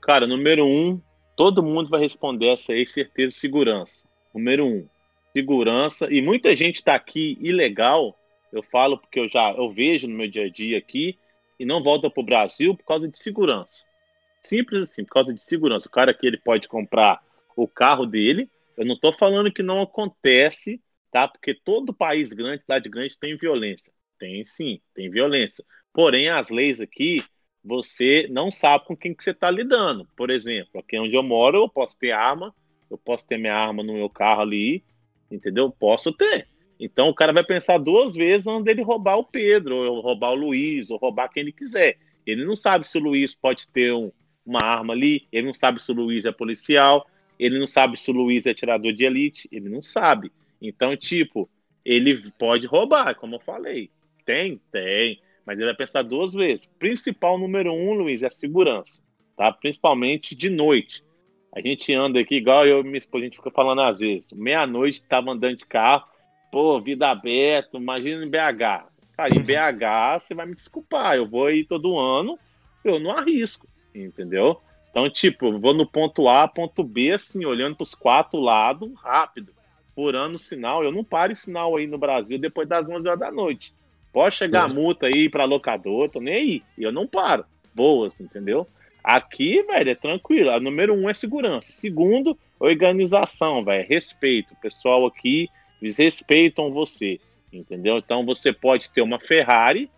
Cara, 0.00 0.24
número 0.24 0.64
um, 0.64 1.00
todo 1.34 1.64
mundo 1.64 1.90
vai 1.90 2.00
responder 2.00 2.52
essa 2.52 2.72
aí, 2.72 2.86
certeza, 2.86 3.36
segurança. 3.36 4.04
Número 4.32 4.64
um, 4.64 4.88
segurança. 5.32 6.12
E 6.12 6.20
muita 6.20 6.54
gente 6.54 6.82
tá 6.82 6.94
aqui 6.94 7.36
ilegal, 7.40 8.18
eu 8.52 8.62
falo 8.62 8.98
porque 8.98 9.20
eu 9.20 9.28
já 9.28 9.52
eu 9.52 9.70
vejo 9.70 10.08
no 10.08 10.16
meu 10.16 10.28
dia 10.28 10.46
a 10.46 10.50
dia 10.50 10.78
aqui, 10.78 11.18
e 11.58 11.64
não 11.64 11.82
volta 11.82 12.08
pro 12.08 12.22
Brasil 12.22 12.74
por 12.74 12.84
causa 12.84 13.06
de 13.06 13.18
segurança. 13.18 13.84
Simples 14.40 14.80
assim, 14.80 15.04
por 15.04 15.12
causa 15.12 15.34
de 15.34 15.42
segurança. 15.42 15.86
O 15.86 15.90
cara 15.90 16.10
aqui 16.10 16.26
ele 16.26 16.38
pode 16.38 16.66
comprar 16.68 17.22
o 17.54 17.68
carro 17.68 18.06
dele. 18.06 18.48
Eu 18.76 18.86
não 18.86 18.94
estou 18.94 19.12
falando 19.12 19.52
que 19.52 19.62
não 19.62 19.82
acontece, 19.82 20.80
tá? 21.12 21.28
Porque 21.28 21.54
todo 21.54 21.92
país 21.92 22.32
grande, 22.32 22.62
cidade 22.62 22.88
grande, 22.88 23.18
tem 23.18 23.36
violência. 23.36 23.92
Tem 24.18 24.44
sim, 24.46 24.80
tem 24.94 25.10
violência. 25.10 25.62
Porém, 25.92 26.30
as 26.30 26.48
leis 26.48 26.80
aqui, 26.80 27.22
você 27.62 28.26
não 28.30 28.50
sabe 28.50 28.86
com 28.86 28.96
quem 28.96 29.14
que 29.14 29.22
você 29.22 29.32
está 29.32 29.50
lidando. 29.50 30.08
Por 30.16 30.30
exemplo, 30.30 30.80
aqui 30.80 30.98
onde 30.98 31.14
eu 31.14 31.22
moro, 31.22 31.58
eu 31.58 31.68
posso 31.68 31.98
ter 31.98 32.12
arma, 32.12 32.54
eu 32.90 32.96
posso 32.96 33.26
ter 33.26 33.36
minha 33.36 33.54
arma 33.54 33.82
no 33.82 33.92
meu 33.92 34.08
carro 34.08 34.40
ali, 34.40 34.82
entendeu? 35.30 35.70
Posso 35.70 36.12
ter. 36.12 36.48
Então 36.78 37.08
o 37.08 37.14
cara 37.14 37.32
vai 37.32 37.44
pensar 37.44 37.78
duas 37.78 38.14
vezes 38.14 38.46
antes 38.46 38.64
dele 38.64 38.82
roubar 38.82 39.16
o 39.16 39.24
Pedro, 39.24 39.76
ou 39.76 40.00
roubar 40.00 40.32
o 40.32 40.36
Luiz, 40.36 40.90
ou 40.90 40.98
roubar 40.98 41.28
quem 41.28 41.42
ele 41.42 41.52
quiser. 41.52 41.98
Ele 42.26 42.44
não 42.44 42.56
sabe 42.56 42.86
se 42.86 42.98
o 42.98 43.02
Luiz 43.02 43.34
pode 43.34 43.68
ter 43.68 43.92
um, 43.92 44.10
uma 44.44 44.62
arma 44.62 44.94
ali, 44.94 45.26
ele 45.30 45.46
não 45.46 45.54
sabe 45.54 45.82
se 45.82 45.90
o 45.90 45.94
Luiz 45.94 46.24
é 46.24 46.32
policial, 46.32 47.06
ele 47.38 47.58
não 47.58 47.66
sabe 47.66 47.98
se 47.98 48.10
o 48.10 48.14
Luiz 48.14 48.46
é 48.46 48.54
tirador 48.54 48.92
de 48.92 49.04
elite, 49.04 49.48
ele 49.52 49.68
não 49.68 49.82
sabe. 49.82 50.32
Então, 50.60 50.96
tipo, 50.96 51.48
ele 51.84 52.30
pode 52.38 52.66
roubar, 52.66 53.14
como 53.14 53.36
eu 53.36 53.40
falei. 53.40 53.90
Tem? 54.24 54.60
Tem 54.70 55.20
mas 55.50 55.58
ele 55.58 55.66
vai 55.66 55.74
pensar 55.74 56.02
duas 56.02 56.32
vezes. 56.32 56.64
Principal 56.78 57.36
número 57.36 57.72
um, 57.72 57.92
Luiz, 57.92 58.22
é 58.22 58.28
a 58.28 58.30
segurança, 58.30 59.02
tá? 59.36 59.50
Principalmente 59.50 60.32
de 60.34 60.48
noite. 60.48 61.02
A 61.52 61.60
gente 61.60 61.92
anda 61.92 62.20
aqui, 62.20 62.36
igual 62.36 62.66
eu 62.66 62.80
e 62.80 62.84
minha 62.84 62.98
esposa, 62.98 63.22
a 63.22 63.26
gente 63.26 63.36
fica 63.36 63.50
falando 63.50 63.82
às 63.82 63.98
vezes. 63.98 64.32
Meia-noite 64.32 65.02
tava 65.02 65.32
andando 65.32 65.56
de 65.56 65.66
carro, 65.66 66.06
pô, 66.50 66.80
vida 66.80 67.08
aberta, 67.08 67.76
imagina 67.76 68.24
em 68.24 68.30
BH. 68.30 68.86
Cara, 69.16 69.34
em 69.34 69.40
BH 69.40 70.20
você 70.22 70.34
vai 70.34 70.46
me 70.46 70.54
desculpar, 70.54 71.16
eu 71.16 71.26
vou 71.26 71.46
aí 71.46 71.64
todo 71.64 71.98
ano, 71.98 72.38
eu 72.84 73.00
não 73.00 73.10
arrisco, 73.10 73.66
entendeu? 73.94 74.60
Então, 74.90 75.08
tipo, 75.08 75.58
vou 75.58 75.74
no 75.74 75.86
ponto 75.86 76.28
A, 76.28 76.48
ponto 76.48 76.82
B, 76.82 77.12
assim, 77.12 77.44
olhando 77.44 77.76
para 77.76 77.84
os 77.84 77.94
quatro 77.94 78.40
lados, 78.40 78.92
rápido, 79.00 79.52
furando 79.94 80.34
o 80.34 80.38
sinal. 80.38 80.82
Eu 80.82 80.90
não 80.90 81.04
paro 81.04 81.34
sinal 81.36 81.76
aí 81.76 81.86
no 81.86 81.98
Brasil 81.98 82.38
depois 82.38 82.68
das 82.68 82.90
11 82.90 83.06
horas 83.08 83.20
da 83.20 83.30
noite. 83.30 83.72
Pode 84.12 84.34
chegar 84.34 84.64
a 84.64 84.74
multa 84.74 85.06
aí 85.06 85.28
para 85.28 85.44
locador, 85.44 86.08
tô 86.08 86.20
nem 86.20 86.34
aí. 86.34 86.62
Eu 86.76 86.90
não 86.90 87.06
paro. 87.06 87.44
Boas, 87.72 88.20
entendeu? 88.20 88.66
Aqui, 89.02 89.62
velho, 89.62 89.90
é 89.90 89.94
tranquilo. 89.94 90.50
A 90.50 90.60
número 90.60 90.94
um 90.94 91.08
é 91.08 91.14
segurança. 91.14 91.72
Segundo, 91.72 92.38
organização, 92.58 93.64
velho. 93.64 93.88
Respeito. 93.88 94.54
O 94.54 94.56
pessoal 94.56 95.06
aqui, 95.06 95.48
eles 95.80 95.98
respeitam 95.98 96.70
você. 96.70 97.18
Entendeu? 97.52 97.98
Então 97.98 98.24
você 98.24 98.52
pode 98.52 98.90
ter 98.90 99.02
uma 99.02 99.18
Ferrari 99.18 99.90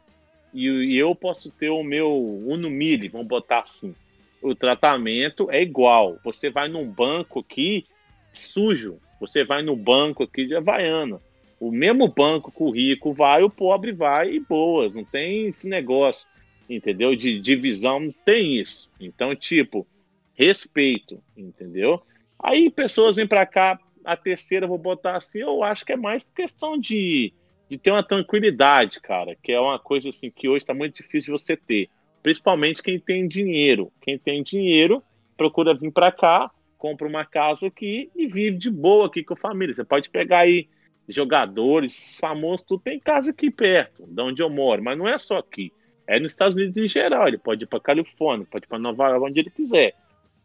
e, 0.55 0.97
eu 0.97 1.15
posso 1.15 1.51
ter 1.51 1.71
o 1.71 1.83
meu 1.83 2.13
Uno 2.47 2.69
Mille, 2.69 3.09
vamos 3.09 3.27
botar 3.27 3.61
assim. 3.61 3.95
O 4.43 4.55
tratamento 4.55 5.51
é 5.51 5.63
igual. 5.63 6.19
Você 6.25 6.51
vai 6.51 6.69
num 6.69 6.87
banco 6.87 7.41
aqui 7.41 7.87
sujo. 8.33 8.99
Você 9.21 9.45
vai 9.45 9.63
no 9.63 9.77
banco 9.77 10.25
aqui 10.25 10.47
de 10.47 10.57
Havaiana 10.57 11.21
O 11.61 11.71
mesmo 11.71 12.09
banco 12.09 12.51
que 12.51 12.63
o 12.63 12.71
rico 12.71 13.13
vai, 13.13 13.43
o 13.43 13.51
pobre 13.51 13.93
vai 13.93 14.33
e 14.33 14.41
boas. 14.41 14.95
Não 14.95 15.05
tem 15.05 15.47
esse 15.47 15.69
negócio, 15.69 16.27
entendeu? 16.75 17.15
De 17.15 17.41
divisão, 17.41 18.13
tem 18.25 18.61
isso. 18.61 18.91
Então, 19.01 19.35
tipo, 19.35 19.87
respeito, 20.35 21.23
entendeu? 21.37 22.03
Aí 22.39 22.71
pessoas 22.71 23.17
vêm 23.17 23.27
para 23.27 23.47
cá, 23.47 23.79
a 24.05 24.17
terceira, 24.17 24.67
vou 24.67 24.79
botar 24.79 25.17
assim, 25.17 25.41
eu 25.41 25.63
acho 25.63 25.85
que 25.85 25.93
é 25.93 25.97
mais 25.97 26.25
questão 26.35 26.77
de, 26.77 27.33
de 27.69 27.79
ter 27.79 27.91
uma 27.91 28.03
tranquilidade, 28.03 29.01
cara, 29.01 29.37
que 29.41 29.53
é 29.53 29.61
uma 29.61 29.79
coisa 29.79 30.09
assim 30.09 30.31
que 30.31 30.49
hoje 30.49 30.65
está 30.65 30.75
muito 30.75 30.97
difícil 30.97 31.35
de 31.35 31.41
você 31.41 31.57
ter. 31.57 31.89
Principalmente 32.23 32.83
quem 32.83 32.99
tem 32.99 33.27
dinheiro. 33.27 33.93
Quem 34.01 34.19
tem 34.19 34.43
dinheiro 34.43 35.03
procura 35.37 35.75
vir 35.75 35.93
para 35.93 36.11
cá, 36.13 36.51
compra 36.79 37.07
uma 37.07 37.25
casa 37.25 37.69
aqui 37.69 38.11
e 38.15 38.27
vive 38.27 38.59
de 38.59 38.71
boa 38.71 39.07
aqui 39.07 39.23
com 39.23 39.35
a 39.35 39.37
família. 39.37 39.75
Você 39.75 39.85
pode 39.85 40.11
pegar 40.11 40.41
aí 40.41 40.69
jogadores 41.09 42.19
famosos, 42.19 42.65
tudo 42.67 42.83
tem 42.83 42.99
casa 42.99 43.31
aqui 43.31 43.51
perto, 43.51 44.05
de 44.07 44.23
onde 44.23 44.43
eu 44.43 44.49
moro, 44.49 44.83
mas 44.83 44.97
não 44.97 45.09
é 45.09 45.19
só 45.19 45.39
aqui. 45.39 45.73
É 46.07 46.19
nos 46.19 46.33
Estados 46.33 46.57
Unidos 46.57 46.77
em 46.77 46.89
geral. 46.89 47.29
Ele 47.29 47.39
pode 47.39 47.65
ir 47.65 47.67
para 47.67 47.81
Califórnia, 47.81 48.47
pode 48.51 48.65
ir 48.65 48.69
para 48.69 48.79
Nova 48.79 49.09
York, 49.09 49.25
onde 49.25 49.41
ele 49.41 49.51
quiser 49.51 49.95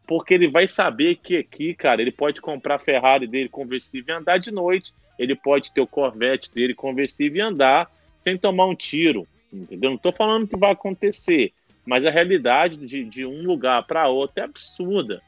porque 0.07 0.33
ele 0.33 0.47
vai 0.47 0.67
saber 0.67 1.17
que 1.17 1.35
aqui, 1.35 1.75
cara, 1.75 2.01
ele 2.01 2.13
pode 2.13 2.39
comprar 2.39 2.75
a 2.75 2.79
Ferrari 2.79 3.27
dele 3.27 3.49
conversível 3.49 4.15
e 4.15 4.17
andar 4.17 4.37
de 4.37 4.49
noite, 4.49 4.93
ele 5.19 5.35
pode 5.35 5.71
ter 5.73 5.81
o 5.81 5.87
Corvette 5.87 6.53
dele 6.53 6.73
conversível 6.73 7.37
e 7.37 7.41
andar 7.41 7.91
sem 8.23 8.37
tomar 8.37 8.65
um 8.65 8.75
tiro, 8.75 9.27
entendeu? 9.51 9.89
Não 9.89 9.97
estou 9.97 10.13
falando 10.13 10.47
que 10.47 10.55
vai 10.55 10.71
acontecer, 10.71 11.51
mas 11.85 12.05
a 12.05 12.09
realidade 12.09 12.77
de, 12.77 13.03
de 13.03 13.25
um 13.25 13.43
lugar 13.43 13.83
para 13.83 14.07
outro 14.07 14.39
é 14.39 14.43
absurda, 14.43 15.21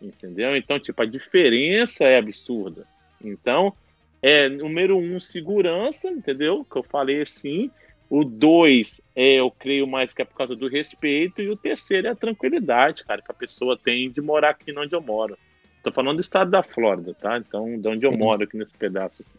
entendeu? 0.00 0.54
Então, 0.54 0.78
tipo, 0.78 1.00
a 1.00 1.06
diferença 1.06 2.04
é 2.04 2.18
absurda. 2.18 2.86
Então, 3.24 3.72
é 4.20 4.50
número 4.50 4.98
um, 4.98 5.18
segurança, 5.18 6.10
entendeu? 6.10 6.66
Que 6.70 6.76
eu 6.76 6.82
falei 6.82 7.22
assim, 7.22 7.70
o 8.08 8.24
dois, 8.24 9.00
é, 9.14 9.34
eu 9.34 9.50
creio 9.50 9.86
mais 9.86 10.14
que 10.14 10.22
é 10.22 10.24
por 10.24 10.36
causa 10.36 10.54
do 10.54 10.68
respeito. 10.68 11.42
E 11.42 11.48
o 11.48 11.56
terceiro 11.56 12.06
é 12.06 12.10
a 12.10 12.16
tranquilidade, 12.16 13.04
cara, 13.04 13.20
que 13.20 13.30
a 13.30 13.34
pessoa 13.34 13.76
tem 13.76 14.10
de 14.10 14.20
morar 14.20 14.50
aqui 14.50 14.76
onde 14.76 14.94
eu 14.94 15.00
moro. 15.00 15.36
Tô 15.82 15.92
falando 15.92 16.16
do 16.16 16.20
estado 16.20 16.50
da 16.50 16.62
Flórida, 16.62 17.14
tá? 17.14 17.38
Então, 17.38 17.78
de 17.78 17.88
onde 17.88 18.06
eu 18.06 18.12
moro, 18.16 18.44
aqui 18.44 18.56
nesse 18.56 18.74
pedaço. 18.74 19.22
Aqui. 19.22 19.38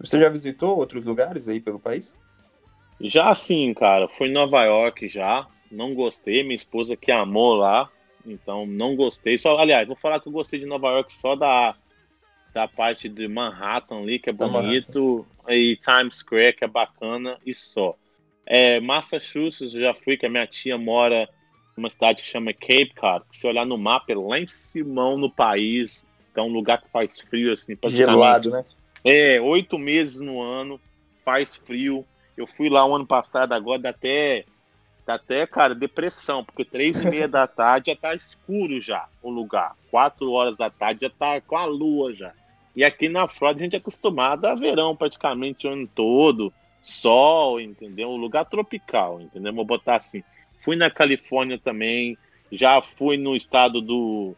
Você 0.00 0.18
já 0.18 0.28
visitou 0.28 0.76
outros 0.76 1.04
lugares 1.04 1.48
aí 1.48 1.60
pelo 1.60 1.78
país? 1.78 2.14
Já 3.00 3.34
sim, 3.34 3.72
cara. 3.74 4.08
Fui 4.08 4.28
em 4.28 4.32
Nova 4.32 4.64
York 4.64 5.08
já. 5.08 5.46
Não 5.70 5.94
gostei. 5.94 6.42
Minha 6.42 6.56
esposa 6.56 6.96
que 6.96 7.10
amou 7.10 7.54
lá. 7.54 7.88
Então, 8.26 8.66
não 8.66 8.96
gostei. 8.96 9.38
Só, 9.38 9.56
aliás, 9.58 9.86
vou 9.86 9.96
falar 9.96 10.20
que 10.20 10.28
eu 10.28 10.32
gostei 10.32 10.58
de 10.60 10.66
Nova 10.66 10.88
York 10.88 11.12
só 11.12 11.34
da 11.34 11.74
da 12.52 12.66
parte 12.66 13.08
de 13.08 13.28
Manhattan 13.28 14.00
ali, 14.00 14.18
que 14.18 14.30
é 14.30 14.32
bonito, 14.32 15.24
e 15.48 15.76
Times 15.76 16.16
Square, 16.16 16.54
que 16.54 16.64
é 16.64 16.68
bacana, 16.68 17.38
e 17.44 17.54
só. 17.54 17.96
É, 18.46 18.80
Massachusetts, 18.80 19.74
eu 19.74 19.80
já 19.80 19.94
fui, 19.94 20.16
que 20.16 20.26
a 20.26 20.30
minha 20.30 20.46
tia 20.46 20.78
mora 20.78 21.28
numa 21.76 21.88
cidade 21.88 22.22
que 22.22 22.28
chama 22.28 22.52
Cape 22.52 22.92
Cod, 22.98 23.24
que 23.30 23.36
se 23.36 23.46
olhar 23.46 23.64
no 23.64 23.78
mapa 23.78 24.12
é 24.12 24.14
lá 24.14 24.38
em 24.38 24.46
cima 24.46 25.16
no 25.16 25.30
país, 25.30 26.04
então 26.32 26.48
um 26.48 26.52
lugar 26.52 26.80
que 26.80 26.90
faz 26.90 27.18
frio, 27.20 27.52
assim, 27.52 27.76
Gelado, 27.88 28.50
né? 28.50 28.64
É, 29.04 29.40
oito 29.40 29.78
meses 29.78 30.20
no 30.20 30.42
ano, 30.42 30.80
faz 31.24 31.54
frio. 31.56 32.04
Eu 32.36 32.46
fui 32.46 32.68
lá 32.68 32.84
o 32.84 32.90
um 32.90 32.96
ano 32.96 33.06
passado, 33.06 33.52
agora 33.52 33.78
dá 33.78 33.90
até, 33.90 34.44
dá 35.06 35.14
até, 35.14 35.46
cara, 35.46 35.74
depressão, 35.74 36.44
porque 36.44 36.64
três 36.64 37.00
e 37.00 37.08
meia 37.08 37.26
da 37.28 37.46
tarde 37.46 37.90
já 37.90 37.96
tá 37.96 38.14
escuro 38.14 38.80
já 38.80 39.06
o 39.22 39.30
lugar. 39.30 39.76
Quatro 39.90 40.30
horas 40.32 40.56
da 40.56 40.68
tarde 40.70 41.02
já 41.02 41.10
tá 41.10 41.40
com 41.40 41.56
a 41.56 41.64
lua 41.64 42.12
já. 42.12 42.32
E 42.78 42.84
aqui 42.84 43.08
na 43.08 43.26
Flórida 43.26 43.60
a 43.60 43.64
gente 43.64 43.74
é 43.74 43.78
acostumado 43.80 44.44
a 44.44 44.54
verão 44.54 44.94
praticamente 44.94 45.66
o 45.66 45.70
ano 45.70 45.88
todo, 45.92 46.52
sol, 46.80 47.60
entendeu? 47.60 48.10
Lugar 48.10 48.44
tropical, 48.44 49.20
entendeu? 49.20 49.52
Vou 49.52 49.64
botar 49.64 49.96
assim. 49.96 50.22
Fui 50.62 50.76
na 50.76 50.88
Califórnia 50.88 51.58
também, 51.58 52.16
já 52.52 52.80
fui 52.80 53.16
no 53.16 53.34
estado 53.34 53.80
do, 53.80 54.32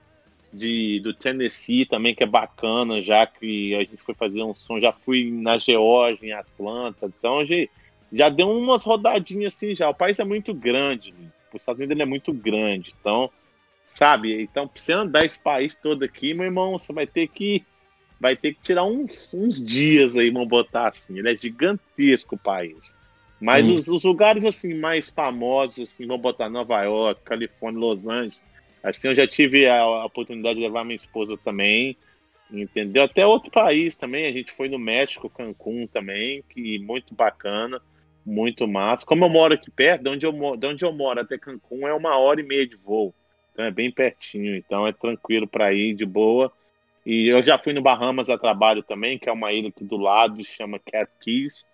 de, 0.51 1.01
do 1.01 1.13
Tennessee 1.13 1.85
também, 1.85 2.15
que 2.15 2.23
é 2.23 2.27
bacana, 2.27 3.03
já 3.03 3.27
que 3.27 3.75
a 3.75 3.81
gente 3.81 3.99
foi 3.99 4.15
fazer 4.15 4.43
um 4.43 4.55
som, 4.55 4.81
já 4.81 4.91
fui 4.91 5.31
na 5.31 5.59
Geórgia, 5.59 6.27
em 6.27 6.33
Atlanta, 6.33 7.13
então 7.19 7.45
já, 7.45 7.57
já 8.11 8.31
deu 8.31 8.51
umas 8.51 8.85
rodadinhas 8.85 9.55
assim 9.55 9.77
já. 9.77 9.91
O 9.91 9.95
país 9.95 10.19
é 10.19 10.25
muito 10.25 10.55
grande, 10.55 11.13
os 11.53 11.61
Estados 11.61 11.79
Unidos 11.79 12.01
é 12.01 12.07
muito 12.07 12.33
grande, 12.33 12.95
então, 12.99 13.31
sabe? 13.89 14.41
Então, 14.41 14.67
pra 14.67 14.81
você 14.81 14.95
andar 14.95 15.27
esse 15.27 15.39
país 15.39 15.77
todo 15.77 16.03
aqui, 16.07 16.33
meu 16.33 16.47
irmão, 16.47 16.79
você 16.79 16.91
vai 16.91 17.07
ter 17.07 17.29
que 17.29 17.67
vai 18.21 18.37
ter 18.37 18.55
que 18.55 18.61
tirar 18.63 18.85
uns, 18.85 19.33
uns 19.33 19.65
dias 19.65 20.17
aí, 20.17 20.31
vamos 20.31 20.49
botar 20.49 20.89
assim. 20.89 21.19
Ele 21.19 21.33
é 21.33 21.37
gigantesco 21.37 22.35
o 22.35 22.39
país. 22.39 22.77
Mas 23.41 23.67
os, 23.67 23.89
os, 23.89 24.05
lugares 24.05 24.45
assim 24.45 24.75
mais 24.75 25.09
famosos, 25.09 25.91
assim, 25.91 26.07
vamos 26.07 26.21
botar 26.21 26.51
Nova 26.51 26.83
York, 26.83 27.23
Califórnia, 27.25 27.81
Los 27.81 28.07
Angeles. 28.07 28.45
Assim, 28.83 29.09
eu 29.09 29.15
já 29.15 29.27
tive 29.27 29.67
a, 29.67 29.81
a 29.81 30.05
oportunidade 30.05 30.57
de 30.57 30.65
levar 30.65 30.85
minha 30.85 30.97
esposa 30.97 31.39
também, 31.43 31.97
entendeu? 32.53 33.03
Até 33.03 33.27
outro 33.27 33.51
país 33.51 33.97
também. 33.97 34.27
A 34.27 34.33
gente 34.33 34.53
foi 34.53 34.69
no 34.69 34.79
México, 34.79 35.31
Cancún 35.31 35.87
também, 35.87 36.45
que 36.51 36.79
muito 36.81 37.15
bacana, 37.15 37.81
muito 38.25 38.69
massa. 38.69 39.07
Como 39.07 39.25
eu 39.25 39.31
moro 39.31 39.55
aqui 39.55 39.71
perto, 39.71 40.03
de 40.03 40.11
onde 40.11 40.27
eu, 40.27 40.57
de 40.57 40.67
onde 40.67 40.85
eu 40.85 40.93
moro 40.93 41.21
até 41.21 41.39
Cancún 41.39 41.89
é 41.89 41.95
uma 41.95 42.19
hora 42.19 42.41
e 42.41 42.45
meia 42.45 42.67
de 42.67 42.77
voo. 42.77 43.15
Então 43.53 43.65
é 43.65 43.71
bem 43.71 43.91
pertinho, 43.91 44.55
então 44.55 44.87
é 44.87 44.93
tranquilo 44.93 45.49
para 45.49 45.73
ir 45.73 45.95
de 45.95 46.05
boa. 46.05 46.53
E 47.05 47.29
eu 47.29 47.43
já 47.43 47.59
fui 47.59 47.73
no 47.73 47.83
Bahamas 47.83 48.29
a 48.29 48.39
trabalho 48.39 48.83
também, 48.83 49.19
que 49.19 49.29
é 49.29 49.33
uma 49.33 49.53
ilha 49.53 49.69
aqui 49.69 49.85
do 49.85 49.97
lado, 49.97 50.45
chama 50.45 50.79
Cat 50.79 51.11
Keys. 51.21 51.65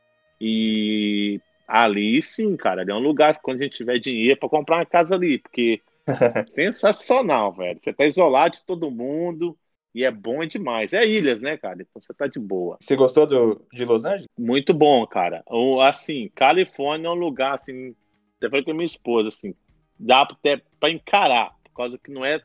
E 0.41 1.41
ali 1.67 2.23
sim, 2.23 2.57
cara, 2.57 2.83
ali 2.83 2.91
é 2.91 2.95
um 2.95 3.01
lugar 3.01 3.35
que 3.35 3.43
quando 3.43 3.61
a 3.61 3.65
gente 3.65 3.77
tiver 3.77 3.99
dinheiro 3.99 4.39
para 4.39 4.49
comprar 4.49 4.77
uma 4.77 4.87
casa 4.87 5.15
ali, 5.15 5.39
porque 5.39 5.81
sensacional, 6.49 7.53
velho. 7.53 7.81
Você 7.81 7.93
tá 7.93 8.05
isolado 8.05 8.57
de 8.57 8.65
todo 8.65 8.91
mundo 8.91 9.57
e 9.95 10.05
é 10.05 10.11
bom 10.11 10.45
demais. 10.45 10.93
É 10.93 11.05
ilhas, 11.07 11.43
né, 11.43 11.57
cara? 11.57 11.83
Então 11.83 12.01
você 12.01 12.13
tá 12.15 12.27
de 12.27 12.39
boa. 12.39 12.77
Você 12.81 12.95
gostou 12.95 13.27
do, 13.27 13.67
de 13.73 13.85
Los 13.85 14.05
Angeles? 14.05 14.29
Muito 14.39 14.73
bom, 14.73 15.07
cara. 15.07 15.43
O, 15.49 15.81
assim, 15.81 16.31
Califórnia 16.35 17.09
é 17.09 17.11
um 17.11 17.15
lugar, 17.15 17.55
assim, 17.55 17.95
até 18.37 18.49
falei 18.49 18.65
com 18.65 18.71
a 18.71 18.75
minha 18.75 18.87
esposa, 18.87 19.29
assim, 19.29 19.55
dá 19.99 20.23
até 20.23 20.61
pra 20.79 20.91
encarar, 20.91 21.53
por 21.65 21.73
causa 21.75 21.99
que 21.99 22.11
não 22.11 22.25
é. 22.25 22.41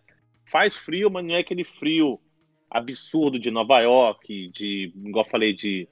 Faz 0.50 0.76
frio, 0.76 1.10
mas 1.10 1.24
não 1.24 1.36
é 1.36 1.40
aquele 1.40 1.64
frio 1.64 2.20
absurdo 2.72 3.38
de 3.38 3.52
Nova 3.52 3.82
York, 3.82 4.48
de, 4.48 4.94
igual 4.96 5.26
eu 5.26 5.30
falei, 5.30 5.54
de 5.54 5.90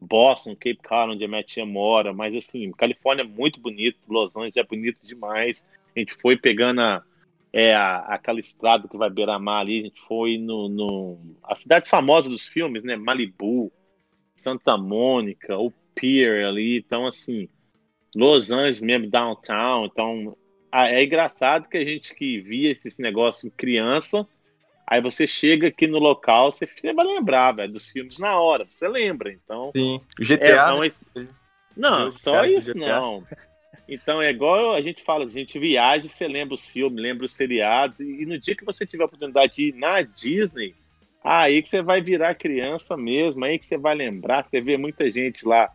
Boston, 0.00 0.54
Cape 0.54 0.80
Cod, 0.82 1.12
onde 1.12 1.24
a 1.24 1.28
minha 1.28 1.44
tia 1.44 1.66
mora, 1.66 2.12
mas 2.12 2.34
assim, 2.34 2.72
Califórnia 2.72 3.22
é 3.22 3.26
muito 3.26 3.60
bonito, 3.60 3.98
Los 4.08 4.34
Angeles 4.34 4.56
é 4.56 4.64
bonito 4.64 4.98
demais. 5.04 5.62
A 5.94 5.98
gente 5.98 6.14
foi 6.14 6.36
pegando 6.36 6.80
a, 6.80 7.04
é, 7.52 7.74
a, 7.74 7.98
aquela 7.98 8.40
estrada 8.40 8.88
que 8.88 8.96
vai 8.96 9.10
beira-mar 9.10 9.60
ali, 9.60 9.80
a 9.80 9.82
gente 9.84 10.00
foi 10.08 10.38
no, 10.38 10.68
no. 10.68 11.18
A 11.44 11.54
cidade 11.54 11.88
famosa 11.88 12.30
dos 12.30 12.46
filmes, 12.46 12.82
né? 12.82 12.96
Malibu, 12.96 13.70
Santa 14.34 14.78
Mônica, 14.78 15.56
o 15.58 15.70
Pier 15.94 16.46
ali, 16.46 16.78
então 16.78 17.06
assim, 17.06 17.46
Los 18.14 18.50
Angeles 18.50 18.80
mesmo, 18.80 19.10
downtown, 19.10 19.84
então 19.84 20.36
é 20.72 21.04
engraçado 21.04 21.68
que 21.68 21.76
a 21.76 21.84
gente 21.84 22.14
que 22.14 22.40
via 22.40 22.72
esses 22.72 22.96
negócios 22.96 23.52
criança 23.54 24.26
Aí 24.92 25.00
você 25.00 25.26
chega 25.26 25.68
aqui 25.68 25.86
no 25.86 25.98
local, 25.98 26.52
você, 26.52 26.66
você 26.66 26.92
vai 26.92 27.06
lembrar, 27.06 27.52
velho, 27.52 27.72
dos 27.72 27.86
filmes 27.86 28.18
na 28.18 28.38
hora, 28.38 28.66
você 28.68 28.86
lembra, 28.86 29.32
então... 29.32 29.70
Sim, 29.74 29.98
o 30.20 30.22
GTA, 30.22 30.44
é, 30.44 30.56
não, 30.56 30.80
né? 30.80 31.28
não 31.74 32.12
só 32.12 32.44
isso 32.44 32.76
não. 32.76 33.26
Então 33.88 34.20
é 34.20 34.28
igual 34.28 34.74
a 34.74 34.82
gente 34.82 35.02
fala, 35.02 35.24
a 35.24 35.28
gente 35.30 35.58
viaja, 35.58 36.10
você 36.10 36.28
lembra 36.28 36.56
os 36.56 36.68
filmes, 36.68 37.02
lembra 37.02 37.24
os 37.24 37.32
seriados, 37.32 38.00
e, 38.00 38.04
e 38.04 38.26
no 38.26 38.38
dia 38.38 38.54
que 38.54 38.66
você 38.66 38.84
tiver 38.84 39.04
a 39.04 39.06
oportunidade 39.06 39.54
de 39.56 39.68
ir 39.68 39.74
na 39.76 40.02
Disney, 40.02 40.74
aí 41.24 41.62
que 41.62 41.70
você 41.70 41.80
vai 41.80 42.02
virar 42.02 42.34
criança 42.34 42.94
mesmo, 42.94 43.42
aí 43.46 43.58
que 43.58 43.64
você 43.64 43.78
vai 43.78 43.94
lembrar, 43.94 44.44
você 44.44 44.60
vê 44.60 44.76
muita 44.76 45.10
gente 45.10 45.48
lá 45.48 45.72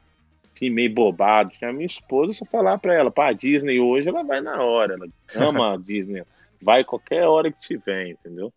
assim, 0.55 0.69
meio 0.69 0.93
bobado. 0.93 1.51
Assim, 1.51 1.65
a 1.65 1.73
minha 1.73 1.87
esposa, 1.87 2.33
se 2.33 2.43
eu 2.43 2.47
falar 2.47 2.77
pra 2.77 2.93
ela, 2.93 3.09
pá, 3.09 3.33
Disney 3.33 3.79
hoje, 3.79 4.09
ela 4.09 4.21
vai 4.21 4.41
na 4.41 4.61
hora, 4.61 4.93
ela 4.93 5.07
ama 5.47 5.73
a 5.73 5.77
Disney, 5.81 6.21
vai 6.61 6.83
qualquer 6.83 7.23
hora 7.23 7.51
que 7.51 7.59
tiver, 7.61 8.09
entendeu? 8.09 8.53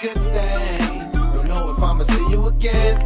Good 0.00 0.14
thing. 0.32 1.10
Don't 1.12 1.48
know 1.48 1.70
if 1.70 1.82
I'ma 1.82 2.04
see 2.04 2.30
you 2.30 2.46
again. 2.46 2.96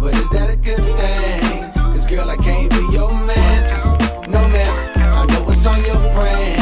But 0.00 0.14
is 0.16 0.30
that 0.30 0.48
a 0.50 0.56
good 0.56 0.84
thing? 0.96 1.72
Cause 1.92 2.06
girl, 2.06 2.30
I 2.30 2.36
can't 2.36 2.70
be 2.70 2.82
your 2.92 3.12
man. 3.12 3.66
No 4.26 4.40
man, 4.48 4.74
I 4.96 5.26
know 5.26 5.42
what's 5.44 5.66
on 5.66 5.78
your 5.84 6.00
brain. 6.14 6.56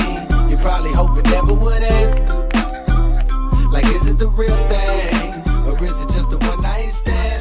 You 0.50 0.56
probably 0.56 0.92
hope 0.92 1.16
it 1.16 1.26
never 1.30 1.54
would 1.54 1.82
end. 1.82 2.28
Like, 3.70 3.86
is 3.86 4.08
it 4.08 4.18
the 4.18 4.28
real 4.28 4.56
thing? 4.68 5.14
Or 5.68 5.78
is 5.84 6.00
it 6.00 6.08
just 6.10 6.32
a 6.32 6.38
one 6.48 6.62
night 6.62 6.90
stand? 6.90 7.40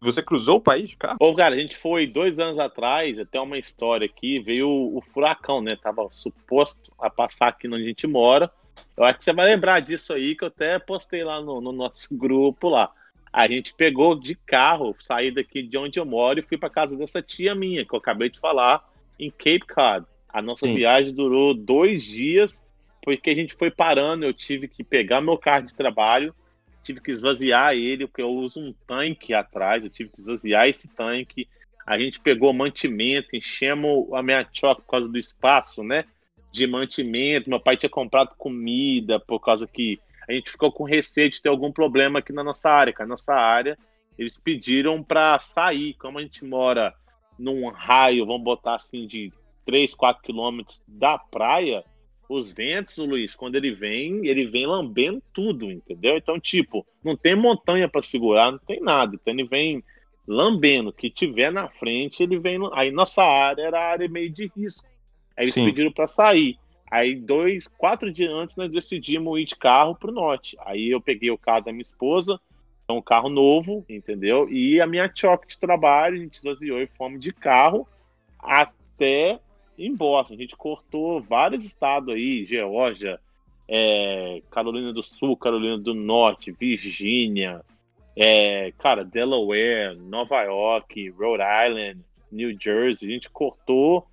Você 0.00 0.22
cruzou 0.22 0.56
o 0.56 0.60
país 0.60 0.90
de 0.90 0.96
carro? 0.96 1.18
Ô, 1.20 1.34
cara, 1.34 1.54
a 1.54 1.58
gente 1.58 1.76
foi 1.76 2.06
dois 2.06 2.38
anos 2.38 2.58
atrás, 2.58 3.18
até 3.18 3.38
uma 3.38 3.58
história 3.58 4.06
aqui, 4.06 4.40
veio 4.40 4.66
o, 4.66 4.96
o 4.96 5.00
furacão, 5.02 5.60
né? 5.60 5.76
Tava 5.76 6.08
suposto 6.10 6.90
a 6.98 7.10
passar 7.10 7.48
aqui 7.48 7.68
onde 7.68 7.84
a 7.84 7.86
gente 7.86 8.06
mora. 8.06 8.50
Eu 8.96 9.04
acho 9.04 9.18
que 9.18 9.24
você 9.24 9.32
vai 9.32 9.46
lembrar 9.46 9.80
disso 9.80 10.12
aí, 10.12 10.34
que 10.34 10.44
eu 10.44 10.48
até 10.48 10.78
postei 10.78 11.24
lá 11.24 11.40
no, 11.40 11.60
no 11.60 11.72
nosso 11.72 12.14
grupo 12.16 12.68
lá. 12.68 12.90
A 13.32 13.46
gente 13.46 13.72
pegou 13.74 14.18
de 14.18 14.34
carro, 14.34 14.96
saí 15.00 15.30
daqui 15.30 15.62
de 15.62 15.78
onde 15.78 16.00
eu 16.00 16.04
moro 16.04 16.40
e 16.40 16.42
fui 16.42 16.58
para 16.58 16.68
casa 16.68 16.96
dessa 16.96 17.22
tia 17.22 17.54
minha, 17.54 17.84
que 17.84 17.94
eu 17.94 17.98
acabei 17.98 18.28
de 18.28 18.40
falar, 18.40 18.84
em 19.18 19.30
Cape 19.30 19.60
Cod. 19.60 20.04
A 20.28 20.42
nossa 20.42 20.66
Sim. 20.66 20.74
viagem 20.74 21.14
durou 21.14 21.54
dois 21.54 22.04
dias, 22.04 22.62
porque 23.02 23.30
a 23.30 23.34
gente 23.34 23.54
foi 23.54 23.70
parando. 23.70 24.24
Eu 24.24 24.32
tive 24.32 24.66
que 24.66 24.82
pegar 24.82 25.20
meu 25.20 25.38
carro 25.38 25.66
de 25.66 25.74
trabalho, 25.74 26.34
tive 26.82 27.00
que 27.00 27.10
esvaziar 27.10 27.74
ele, 27.74 28.06
porque 28.06 28.22
eu 28.22 28.30
uso 28.30 28.60
um 28.60 28.74
tanque 28.86 29.32
atrás, 29.32 29.82
eu 29.82 29.90
tive 29.90 30.10
que 30.10 30.20
esvaziar 30.20 30.68
esse 30.68 30.88
tanque. 30.88 31.48
A 31.86 31.98
gente 31.98 32.20
pegou 32.20 32.52
mantimento, 32.52 33.34
enchemos 33.34 34.12
a 34.12 34.22
minha 34.22 34.46
choque 34.52 34.82
por 34.82 34.90
causa 34.90 35.08
do 35.08 35.18
espaço, 35.18 35.82
né? 35.82 36.04
De 36.50 36.66
mantimento. 36.66 37.48
Meu 37.48 37.60
pai 37.60 37.76
tinha 37.76 37.90
comprado 37.90 38.34
comida 38.36 39.20
por 39.20 39.40
causa 39.40 39.66
que 39.66 40.00
a 40.28 40.32
gente 40.32 40.50
ficou 40.50 40.70
com 40.70 40.84
receio 40.84 41.30
de 41.30 41.40
ter 41.40 41.48
algum 41.48 41.72
problema 41.72 42.18
aqui 42.18 42.32
na 42.32 42.44
nossa 42.44 42.70
área. 42.70 42.92
Que 42.92 43.02
a 43.02 43.06
nossa 43.06 43.34
área, 43.34 43.76
eles 44.18 44.36
pediram 44.36 45.02
para 45.02 45.38
sair. 45.38 45.94
Como 45.94 46.18
a 46.18 46.22
gente 46.22 46.44
mora 46.44 46.94
num 47.38 47.68
raio, 47.68 48.26
vamos 48.26 48.42
botar 48.42 48.74
assim, 48.74 49.06
de 49.06 49.32
3, 49.64 49.94
4 49.94 50.22
quilômetros 50.22 50.82
da 50.86 51.18
praia, 51.18 51.84
os 52.28 52.52
ventos, 52.52 52.96
Luiz, 52.98 53.34
quando 53.34 53.56
ele 53.56 53.72
vem, 53.72 54.26
ele 54.26 54.46
vem 54.46 54.66
lambendo 54.66 55.22
tudo, 55.32 55.70
entendeu? 55.70 56.16
Então, 56.16 56.38
tipo, 56.38 56.86
não 57.02 57.16
tem 57.16 57.34
montanha 57.34 57.88
para 57.88 58.02
segurar, 58.02 58.52
não 58.52 58.58
tem 58.58 58.80
nada. 58.80 59.16
Então, 59.16 59.34
ele 59.34 59.44
vem 59.44 59.82
lambendo. 60.28 60.92
Que 60.92 61.10
tiver 61.10 61.50
na 61.50 61.68
frente, 61.68 62.22
ele 62.22 62.38
vem. 62.38 62.58
Aí, 62.72 62.92
nossa 62.92 63.22
área 63.22 63.62
era 63.62 63.90
área 63.90 64.08
meio 64.08 64.30
de 64.30 64.50
risco. 64.56 64.88
Aí, 65.40 65.44
eles 65.44 65.54
Sim. 65.54 65.64
pediram 65.64 65.90
para 65.90 66.06
sair. 66.06 66.58
Aí, 66.90 67.16
dois, 67.16 67.66
quatro 67.66 68.12
dias 68.12 68.30
antes, 68.30 68.56
nós 68.56 68.70
decidimos 68.70 69.40
ir 69.40 69.46
de 69.46 69.56
carro 69.56 69.94
pro 69.94 70.12
norte. 70.12 70.54
Aí, 70.66 70.90
eu 70.90 71.00
peguei 71.00 71.30
o 71.30 71.38
carro 71.38 71.62
da 71.62 71.72
minha 71.72 71.80
esposa, 71.80 72.38
é 72.86 72.92
um 72.92 73.00
carro 73.00 73.30
novo, 73.30 73.82
entendeu? 73.88 74.50
E 74.50 74.82
a 74.82 74.86
minha 74.86 75.10
choque 75.14 75.48
de 75.48 75.58
trabalho, 75.58 76.16
a 76.16 76.18
gente 76.18 76.34
esvaziou 76.34 76.78
e 76.78 76.86
fomos 76.86 77.20
de 77.20 77.32
carro 77.32 77.88
até 78.38 79.40
em 79.78 79.96
Boston. 79.96 80.34
A 80.34 80.36
gente 80.36 80.54
cortou 80.54 81.22
vários 81.22 81.64
estados 81.64 82.14
aí, 82.14 82.44
Geórgia, 82.44 83.18
é, 83.66 84.42
Carolina 84.50 84.92
do 84.92 85.02
Sul, 85.02 85.38
Carolina 85.38 85.78
do 85.78 85.94
Norte, 85.94 86.52
Virgínia, 86.52 87.62
é, 88.14 88.74
cara, 88.76 89.06
Delaware, 89.06 89.96
Nova 89.96 90.42
York, 90.42 91.08
Rhode 91.10 91.42
Island, 91.42 92.00
New 92.30 92.54
Jersey. 92.60 93.08
A 93.08 93.12
gente 93.12 93.30
cortou 93.30 94.06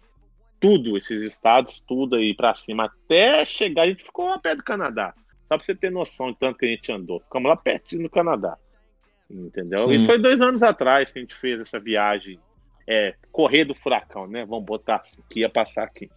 tudo, 0.60 0.97
esses 0.97 1.22
estados, 1.22 1.82
tudo 1.82 2.16
aí 2.16 2.34
para 2.34 2.55
cima, 2.55 2.86
até 2.86 3.45
chegar. 3.45 3.84
A 3.84 3.88
gente 3.88 4.03
ficou 4.03 4.30
lá 4.30 4.39
perto 4.39 4.58
do 4.58 4.64
Canadá. 4.64 5.14
Só 5.47 5.55
pra 5.58 5.66
você 5.66 5.76
ter 5.76 5.91
noção 5.91 6.32
de 6.32 6.39
tanto 6.39 6.58
que 6.58 6.66
a 6.66 6.70
gente 6.70 6.91
andou. 6.91 7.20
Ficamos 7.22 7.49
lá 7.49 7.55
pertinho 7.55 8.03
do 8.03 8.10
Canadá. 8.10 8.58
Entendeu? 9.30 9.88
Sim. 9.88 9.95
Isso 9.95 10.05
foi 10.05 10.20
dois 10.20 10.41
anos 10.41 10.64
atrás 10.64 11.12
que 11.12 11.20
a 11.20 11.22
gente 11.22 11.36
fez 11.36 11.60
essa 11.60 11.80
viagem 11.80 12.39
é, 12.88 13.16
correr 13.32 13.66
do 13.66 13.76
furacão, 13.76 14.28
né? 14.28 14.45
Vamos 14.45 14.66
botar 14.66 14.97
assim, 14.97 15.22
que 15.30 15.41
ia 15.41 15.49
passar 15.49 15.84
aqui. 15.84 16.10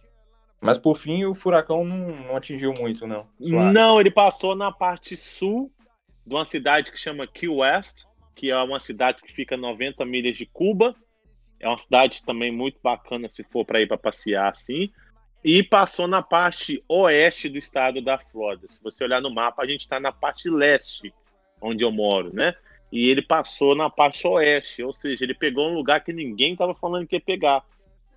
Mas 0.61 0.77
por 0.77 0.97
fim 0.97 1.25
o 1.25 1.33
furacão 1.33 1.83
não, 1.83 2.15
não 2.15 2.35
atingiu 2.37 2.73
muito, 2.73 3.07
não. 3.07 3.27
Não, 3.39 3.99
ele 3.99 4.11
passou 4.11 4.55
na 4.55 4.71
parte 4.71 5.17
sul 5.17 5.71
de 6.25 6.35
uma 6.35 6.45
cidade 6.45 6.91
que 6.91 6.99
chama 6.99 7.27
Key 7.27 7.47
West, 7.47 8.03
que 8.35 8.51
é 8.51 8.57
uma 8.57 8.79
cidade 8.79 9.21
que 9.21 9.33
fica 9.33 9.57
90 9.57 10.05
milhas 10.05 10.37
de 10.37 10.45
Cuba. 10.45 10.95
É 11.61 11.67
uma 11.67 11.77
cidade 11.77 12.23
também 12.25 12.51
muito 12.51 12.79
bacana 12.81 13.29
se 13.31 13.43
for 13.43 13.63
para 13.65 13.81
ir 13.81 13.87
para 13.87 13.97
passear 13.97 14.49
assim. 14.49 14.89
E 15.43 15.63
passou 15.63 16.07
na 16.07 16.21
parte 16.21 16.83
oeste 16.87 17.49
do 17.49 17.57
estado 17.57 18.01
da 18.01 18.17
Flórida. 18.17 18.67
Se 18.67 18.81
você 18.81 19.03
olhar 19.03 19.21
no 19.21 19.33
mapa, 19.33 19.63
a 19.63 19.67
gente 19.67 19.81
está 19.81 19.99
na 19.99 20.11
parte 20.11 20.49
leste, 20.49 21.13
onde 21.61 21.83
eu 21.83 21.91
moro, 21.91 22.33
né? 22.33 22.55
e 22.91 23.09
ele 23.09 23.21
passou 23.21 23.73
na 23.73 23.89
parte 23.89 24.27
oeste, 24.27 24.83
ou 24.83 24.93
seja, 24.93 25.23
ele 25.23 25.33
pegou 25.33 25.69
um 25.69 25.73
lugar 25.73 26.03
que 26.03 26.11
ninguém 26.11 26.53
estava 26.53 26.75
falando 26.75 27.07
que 27.07 27.15
ia 27.15 27.21
pegar. 27.21 27.63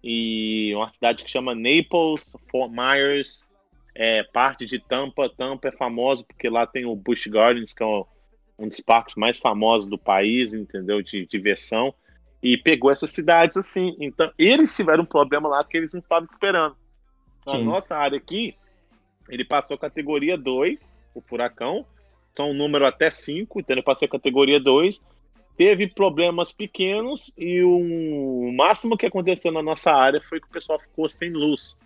E 0.03 0.74
uma 0.74 0.92
cidade 0.92 1.24
que 1.24 1.30
chama 1.30 1.55
Naples, 1.55 2.36
Fort 2.51 2.70
Myers, 2.70 3.47
é, 3.95 4.24
parte 4.24 4.66
de 4.66 4.78
Tampa. 4.80 5.30
Tampa 5.30 5.68
é 5.68 5.72
famosa 5.72 6.24
porque 6.24 6.49
lá 6.49 6.66
tem 6.66 6.84
o 6.84 6.97
Busch 6.97 7.26
Gardens, 7.28 7.72
que 7.72 7.82
é 7.82 7.86
um 7.86 8.68
dos 8.68 8.80
parques 8.80 9.14
mais 9.14 9.38
famosos 9.38 9.88
do 9.88 9.97
país, 9.97 10.53
entendeu? 10.53 11.01
De 11.01 11.24
diversão. 11.24 11.95
E 12.45 12.59
pegou 12.59 12.90
essas 12.90 13.11
cidades 13.11 13.57
assim. 13.57 13.97
Então, 13.99 14.30
eles 14.38 14.76
tiveram 14.76 15.03
um 15.03 15.07
problema 15.07 15.49
lá 15.49 15.64
que 15.64 15.78
eles 15.78 15.95
não 15.95 15.99
estavam 15.99 16.28
esperando. 16.30 16.76
Na 17.47 17.59
nossa 17.59 17.97
área 17.97 18.18
aqui, 18.18 18.55
ele 19.30 19.47
passou 19.47 19.78
categoria 19.78 20.36
2, 20.36 20.95
o 21.14 21.22
furacão, 21.22 21.86
são 22.34 22.51
um 22.51 22.55
número 22.55 22.86
até 22.86 23.11
5, 23.11 23.61
então 23.61 23.74
ele 23.74 23.82
passou 23.82 24.05
a 24.05 24.11
categoria 24.11 24.61
2. 24.61 25.03
Teve 25.57 25.86
problemas 25.86 26.53
pequenos 26.53 27.32
e 27.38 27.62
o 27.62 28.53
máximo 28.53 28.97
que 28.97 29.07
aconteceu 29.07 29.51
na 29.51 29.62
nossa 29.62 29.92
área 29.92 30.20
foi 30.20 30.38
que 30.38 30.47
o 30.47 30.51
pessoal 30.51 30.78
ficou 30.78 31.09
sem 31.09 31.30
luz. 31.30 31.78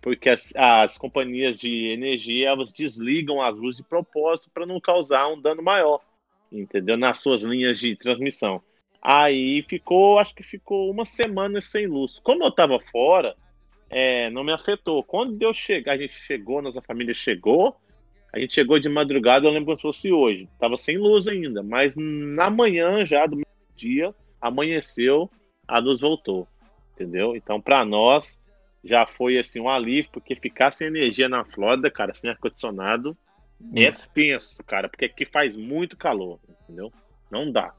Porque 0.00 0.30
as, 0.30 0.54
as 0.56 0.96
companhias 0.96 1.58
de 1.58 1.88
energia 1.88 2.48
elas 2.48 2.72
desligam 2.72 3.42
as 3.42 3.58
luzes 3.58 3.78
de 3.78 3.82
propósito 3.82 4.50
para 4.54 4.64
não 4.64 4.80
causar 4.80 5.28
um 5.28 5.40
dano 5.40 5.62
maior, 5.62 6.00
entendeu? 6.50 6.96
Nas 6.96 7.18
suas 7.18 7.42
linhas 7.42 7.78
de 7.78 7.96
transmissão. 7.96 8.62
Aí 9.08 9.62
ficou, 9.62 10.18
acho 10.18 10.34
que 10.34 10.42
ficou 10.42 10.90
uma 10.90 11.04
semana 11.04 11.60
sem 11.60 11.86
luz. 11.86 12.18
Como 12.24 12.42
eu 12.42 12.48
estava 12.48 12.80
fora, 12.90 13.36
é, 13.88 14.28
não 14.30 14.42
me 14.42 14.52
afetou. 14.52 15.00
Quando 15.04 15.38
deu 15.38 15.54
chegar, 15.54 15.92
a 15.92 15.96
gente 15.96 16.14
chegou, 16.26 16.60
nossa 16.60 16.82
família 16.82 17.14
chegou, 17.14 17.76
a 18.32 18.40
gente 18.40 18.52
chegou 18.52 18.80
de 18.80 18.88
madrugada, 18.88 19.46
eu 19.46 19.52
lembro 19.52 19.66
como 19.66 19.76
se 19.76 19.82
fosse 19.82 20.10
hoje. 20.10 20.48
Tava 20.58 20.76
sem 20.76 20.98
luz 20.98 21.28
ainda, 21.28 21.62
mas 21.62 21.94
na 21.96 22.50
manhã 22.50 23.06
já 23.06 23.26
do 23.26 23.40
dia, 23.76 24.12
amanheceu, 24.40 25.30
a 25.68 25.78
luz 25.78 26.00
voltou. 26.00 26.48
Entendeu? 26.92 27.36
Então, 27.36 27.60
para 27.60 27.84
nós, 27.84 28.40
já 28.82 29.06
foi 29.06 29.38
assim 29.38 29.60
um 29.60 29.70
alívio, 29.70 30.10
porque 30.10 30.34
ficar 30.34 30.72
sem 30.72 30.88
energia 30.88 31.28
na 31.28 31.44
Flórida, 31.44 31.88
cara, 31.92 32.12
sem 32.12 32.28
ar-condicionado, 32.28 33.16
é 33.72 33.88
tenso, 34.12 34.58
cara, 34.64 34.88
porque 34.88 35.04
aqui 35.04 35.24
faz 35.24 35.54
muito 35.54 35.96
calor, 35.96 36.40
entendeu? 36.64 36.90
Não 37.30 37.52
dá. 37.52 37.72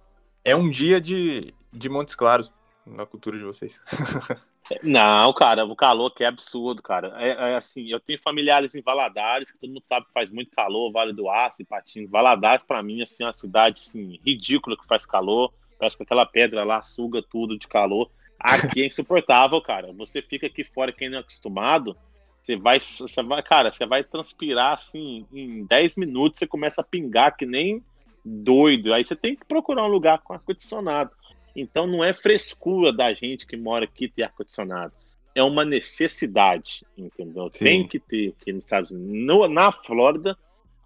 É 0.47 0.55
um 0.55 0.69
dia 0.69 1.01
de, 1.01 1.53
de 1.73 1.89
Montes 1.89 2.15
Claros 2.15 2.53
na 2.85 3.05
cultura 3.05 3.37
de 3.37 3.43
vocês. 3.43 3.81
Não, 4.81 5.33
cara, 5.33 5.65
o 5.65 5.75
calor 5.75 6.09
que 6.09 6.23
é 6.23 6.27
absurdo, 6.27 6.81
cara. 6.81 7.13
É, 7.17 7.51
é, 7.51 7.55
assim, 7.57 7.89
eu 7.89 7.99
tenho 7.99 8.17
familiares 8.17 8.73
em 8.73 8.81
Valadares, 8.81 9.51
que 9.51 9.59
todo 9.59 9.73
mundo 9.73 9.85
sabe 9.85 10.05
que 10.05 10.13
faz 10.13 10.29
muito 10.29 10.49
calor, 10.51 10.89
Vale 10.89 11.11
do 11.11 11.29
Aço, 11.29 11.65
Patinho. 11.65 12.07
Valadares, 12.07 12.63
para 12.63 12.81
mim, 12.81 13.01
assim, 13.01 13.23
é 13.23 13.27
uma 13.27 13.33
cidade, 13.33 13.81
assim, 13.81 14.21
ridícula 14.25 14.77
que 14.77 14.87
faz 14.87 15.05
calor. 15.05 15.51
Parece 15.77 15.97
que 15.97 16.03
aquela 16.03 16.25
pedra 16.25 16.63
lá 16.63 16.81
suga 16.81 17.21
tudo 17.21 17.59
de 17.59 17.67
calor. 17.67 18.09
Aqui 18.39 18.83
é 18.83 18.87
insuportável, 18.87 19.59
cara. 19.59 19.91
Você 19.97 20.21
fica 20.21 20.47
aqui 20.47 20.63
fora, 20.63 20.93
quem 20.93 21.09
não 21.09 21.17
é 21.17 21.21
acostumado, 21.21 21.93
você 22.41 22.55
vai, 22.55 22.79
você 22.79 23.21
vai, 23.21 23.43
cara, 23.43 23.69
você 23.69 23.85
vai 23.85 24.01
transpirar, 24.01 24.71
assim, 24.71 25.27
em 25.33 25.65
10 25.65 25.97
minutos, 25.97 26.39
você 26.39 26.47
começa 26.47 26.79
a 26.79 26.85
pingar 26.85 27.35
que 27.35 27.45
nem 27.45 27.83
doido. 28.27 28.93
Aí 28.93 29.03
você 29.03 29.15
tem 29.15 29.35
que 29.35 29.45
procurar 29.45 29.85
um 29.85 29.89
lugar 29.89 30.19
com 30.19 30.33
ar-condicionado. 30.33 31.11
Então 31.55 31.87
não 31.87 32.03
é 32.03 32.13
frescura 32.13 32.91
da 32.91 33.13
gente 33.13 33.47
que 33.47 33.55
mora 33.57 33.85
aqui 33.85 34.07
ter 34.07 34.23
ar-condicionado. 34.23 34.93
É 35.33 35.43
uma 35.43 35.63
necessidade, 35.63 36.83
entendeu? 36.97 37.49
Sim. 37.51 37.65
Tem 37.65 37.87
que 37.87 37.99
ter 37.99 38.35
aqui 38.39 38.51
nos 38.51 38.63
Estados 38.63 38.91
Unidos. 38.91 39.25
No, 39.25 39.47
na 39.47 39.71
Flórida, 39.71 40.37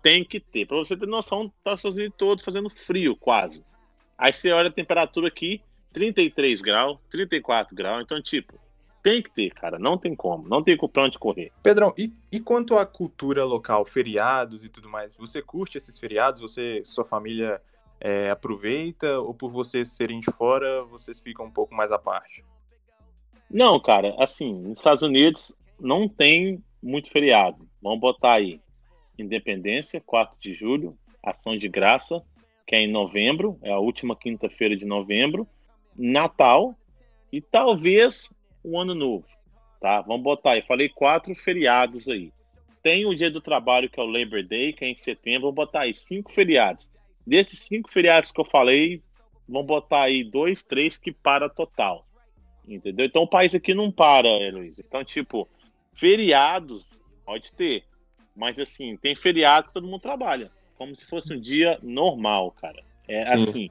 tem 0.01 0.23
que 0.23 0.39
ter. 0.39 0.65
Para 0.65 0.77
você 0.77 0.95
ter 0.95 1.07
noção, 1.07 1.51
tá 1.63 1.73
os 1.73 1.79
Estados 1.79 1.97
Unidos 1.97 2.15
todo 2.17 2.43
fazendo 2.43 2.69
frio, 2.69 3.15
quase. 3.15 3.63
Aí 4.17 4.31
você 4.31 4.51
olha 4.51 4.67
a 4.67 4.71
temperatura 4.71 5.27
aqui, 5.27 5.61
33 5.93 6.61
graus, 6.61 6.97
34 7.09 7.75
graus. 7.75 8.03
Então, 8.03 8.21
tipo, 8.21 8.59
tem 9.01 9.21
que 9.21 9.31
ter, 9.31 9.51
cara. 9.51 9.79
Não 9.79 9.97
tem 9.97 10.15
como. 10.15 10.47
Não 10.47 10.63
tem 10.63 10.77
pra 10.77 11.03
onde 11.03 11.17
correr. 11.17 11.51
Pedrão, 11.63 11.93
e, 11.97 12.11
e 12.31 12.39
quanto 12.39 12.77
à 12.77 12.85
cultura 12.85 13.43
local, 13.43 13.85
feriados 13.85 14.63
e 14.63 14.69
tudo 14.69 14.89
mais? 14.89 15.15
Você 15.17 15.41
curte 15.41 15.77
esses 15.77 15.97
feriados? 15.97 16.41
Você, 16.41 16.81
sua 16.85 17.03
família 17.03 17.61
é, 17.99 18.29
aproveita 18.29 19.19
ou 19.19 19.33
por 19.33 19.51
vocês 19.51 19.89
serem 19.89 20.19
de 20.19 20.31
fora, 20.31 20.83
vocês 20.83 21.19
ficam 21.19 21.45
um 21.45 21.51
pouco 21.51 21.73
mais 21.75 21.91
à 21.91 21.99
parte? 21.99 22.43
Não, 23.49 23.79
cara, 23.79 24.15
assim, 24.17 24.53
nos 24.53 24.79
Estados 24.79 25.03
Unidos 25.03 25.53
não 25.79 26.07
tem 26.07 26.63
muito 26.81 27.09
feriado. 27.09 27.67
Vamos 27.81 27.99
botar 27.99 28.33
aí 28.33 28.61
Independência, 29.17 30.01
4 30.01 30.39
de 30.39 30.53
julho, 30.53 30.97
Ação 31.23 31.57
de 31.57 31.67
Graça, 31.67 32.23
que 32.65 32.75
é 32.75 32.79
em 32.79 32.91
novembro, 32.91 33.59
é 33.61 33.71
a 33.71 33.79
última 33.79 34.15
quinta-feira 34.15 34.75
de 34.75 34.85
novembro, 34.85 35.47
Natal 35.95 36.73
e 37.31 37.41
talvez 37.41 38.29
o 38.64 38.80
Ano 38.80 38.95
Novo, 38.95 39.26
tá? 39.80 40.01
Vamos 40.01 40.24
botar 40.24 40.51
aí, 40.51 40.62
falei 40.62 40.89
quatro 40.89 41.34
feriados 41.36 42.07
aí. 42.07 42.32
Tem 42.84 43.05
o 43.05 43.16
Dia 43.16 43.30
do 43.30 43.41
Trabalho, 43.41 43.89
que 43.89 43.99
é 43.99 44.03
o 44.03 44.07
Labor 44.07 44.43
Day, 44.43 44.74
que 44.74 44.84
é 44.84 44.89
em 44.89 44.95
setembro, 44.95 45.41
vamos 45.41 45.55
botar 45.55 45.82
aí 45.82 45.93
cinco 45.93 46.32
feriados. 46.32 46.89
Desses 47.26 47.59
cinco 47.59 47.91
feriados 47.91 48.32
que 48.32 48.41
eu 48.41 48.45
falei, 48.45 49.01
vamos 49.47 49.68
botar 49.68 50.03
aí 50.03 50.24
dois, 50.24 50.64
três 50.64 50.97
que 50.97 51.12
para 51.12 51.47
total. 51.47 52.05
Entendeu? 52.68 53.05
Então 53.05 53.24
o 53.24 53.28
país 53.28 53.53
aqui 53.53 53.74
não 53.74 53.91
para, 53.91 54.28
Luiz. 54.51 54.80
Então, 54.80 55.03
tipo, 55.03 55.47
feriados 55.93 56.99
pode 57.26 57.51
ter. 57.53 57.84
Mas 58.36 58.59
assim, 58.59 58.97
tem 58.97 59.16
feriado 59.16 59.68
que 59.68 59.74
todo 59.74 59.88
mundo 59.88 60.01
trabalha. 60.01 60.51
Como 60.76 60.95
se 60.95 61.05
fosse 61.05 61.34
um 61.34 61.39
dia 61.39 61.78
normal, 61.84 62.51
cara. 62.51 62.84
É 63.07 63.26
Sim. 63.26 63.34
assim, 63.34 63.70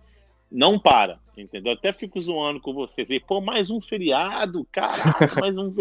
não 0.51 0.79
para, 0.79 1.19
entendeu? 1.37 1.73
Até 1.73 1.93
fico 1.93 2.21
zoando 2.21 2.61
com 2.61 2.73
vocês. 2.73 3.11
E, 3.11 3.21
Pô, 3.21 3.41
mais 3.41 3.71
um 3.71 3.81
feriado, 3.81 4.67
caraca, 4.73 5.41
mais 5.41 5.57
um. 5.57 5.75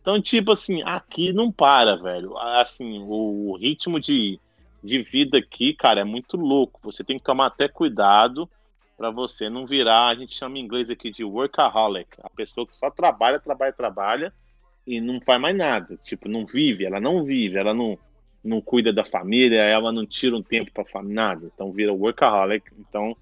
Então, 0.00 0.20
tipo 0.20 0.52
assim, 0.52 0.82
aqui 0.82 1.32
não 1.32 1.52
para, 1.52 1.96
velho. 1.96 2.36
Assim, 2.38 3.04
o 3.06 3.56
ritmo 3.56 4.00
de, 4.00 4.40
de 4.82 5.02
vida 5.02 5.38
aqui, 5.38 5.74
cara, 5.74 6.00
é 6.00 6.04
muito 6.04 6.36
louco. 6.36 6.80
Você 6.82 7.04
tem 7.04 7.18
que 7.18 7.24
tomar 7.24 7.46
até 7.46 7.68
cuidado 7.68 8.48
para 8.96 9.10
você 9.10 9.48
não 9.48 9.64
virar, 9.64 10.08
a 10.08 10.14
gente 10.16 10.34
chama 10.34 10.58
em 10.58 10.62
inglês 10.62 10.90
aqui 10.90 11.08
de 11.08 11.22
workaholic, 11.22 12.08
a 12.20 12.28
pessoa 12.28 12.66
que 12.66 12.74
só 12.74 12.90
trabalha, 12.90 13.38
trabalha, 13.38 13.72
trabalha 13.72 14.32
e 14.84 15.00
não 15.00 15.20
faz 15.20 15.40
mais 15.40 15.56
nada. 15.56 15.96
Tipo, 16.02 16.28
não 16.28 16.44
vive, 16.44 16.84
ela 16.84 16.98
não 16.98 17.22
vive, 17.22 17.56
ela 17.56 17.72
não, 17.72 17.96
não 18.42 18.60
cuida 18.60 18.92
da 18.92 19.04
família, 19.04 19.60
ela 19.60 19.92
não 19.92 20.04
tira 20.04 20.36
um 20.36 20.42
tempo 20.42 20.72
para 20.72 21.02
nada. 21.02 21.48
Então 21.54 21.70
vira 21.70 21.92
workaholic. 21.92 22.72
Então 22.76 23.16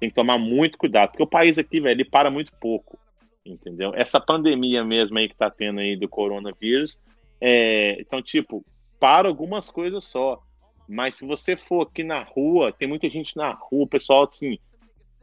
tem 0.00 0.08
que 0.08 0.14
tomar 0.14 0.38
muito 0.38 0.78
cuidado, 0.78 1.10
porque 1.10 1.22
o 1.22 1.26
país 1.26 1.58
aqui, 1.58 1.80
velho, 1.80 1.92
ele 1.92 2.04
para 2.04 2.30
muito 2.30 2.52
pouco, 2.58 2.98
entendeu? 3.44 3.92
Essa 3.94 4.18
pandemia 4.18 4.82
mesmo 4.82 5.18
aí 5.18 5.28
que 5.28 5.36
tá 5.36 5.50
tendo 5.50 5.80
aí 5.80 5.94
do 5.94 6.08
coronavírus, 6.08 6.98
é, 7.40 8.00
então, 8.00 8.20
tipo, 8.22 8.64
para 8.98 9.28
algumas 9.28 9.70
coisas 9.70 10.04
só. 10.04 10.42
Mas 10.88 11.14
se 11.14 11.24
você 11.24 11.56
for 11.56 11.82
aqui 11.82 12.02
na 12.02 12.22
rua, 12.22 12.72
tem 12.72 12.88
muita 12.88 13.08
gente 13.08 13.36
na 13.36 13.52
rua, 13.52 13.86
pessoal, 13.86 14.24
assim, 14.24 14.58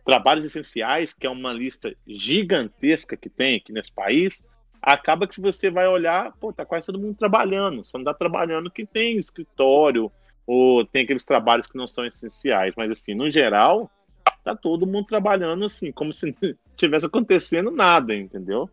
trabalhos 0.05 0.45
essenciais, 0.45 1.13
que 1.13 1.27
é 1.27 1.29
uma 1.29 1.51
lista 1.51 1.93
gigantesca 2.07 3.17
que 3.17 3.29
tem 3.29 3.57
aqui 3.57 3.73
nesse 3.73 3.91
país, 3.91 4.41
acaba 4.81 5.27
que 5.27 5.35
se 5.35 5.41
você 5.41 5.69
vai 5.69 5.85
olhar, 5.85 6.31
pô, 6.39 6.53
tá 6.53 6.65
quase 6.65 6.87
todo 6.87 6.99
mundo 6.99 7.17
trabalhando. 7.17 7.83
Só 7.83 7.97
não 7.97 8.05
tá 8.05 8.13
trabalhando 8.13 8.71
que 8.71 8.85
tem 8.85 9.17
escritório, 9.17 10.09
ou 10.45 10.85
tem 10.85 11.03
aqueles 11.03 11.25
trabalhos 11.25 11.67
que 11.67 11.77
não 11.77 11.85
são 11.85 12.05
essenciais. 12.05 12.73
Mas, 12.77 12.89
assim, 12.89 13.13
no 13.13 13.29
geral, 13.29 13.91
tá 14.53 14.55
todo 14.55 14.87
mundo 14.87 15.07
trabalhando 15.07 15.65
assim, 15.65 15.91
como 15.91 16.13
se 16.13 16.27
não 16.41 16.55
tivesse 16.75 17.05
acontecendo 17.05 17.71
nada, 17.71 18.15
entendeu? 18.15 18.69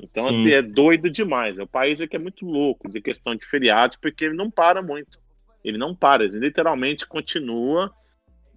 Então, 0.00 0.24
Sim. 0.24 0.30
assim, 0.30 0.50
é 0.50 0.62
doido 0.62 1.08
demais. 1.08 1.58
O 1.58 1.66
país 1.66 2.00
aqui 2.00 2.16
é 2.16 2.18
muito 2.18 2.44
louco 2.44 2.88
de 2.88 3.00
questão 3.00 3.34
de 3.34 3.44
feriados, 3.44 3.96
porque 3.96 4.24
ele 4.24 4.34
não 4.34 4.50
para 4.50 4.82
muito. 4.82 5.18
Ele 5.64 5.78
não 5.78 5.94
para, 5.94 6.24
ele 6.24 6.38
literalmente 6.38 7.06
continua 7.06 7.92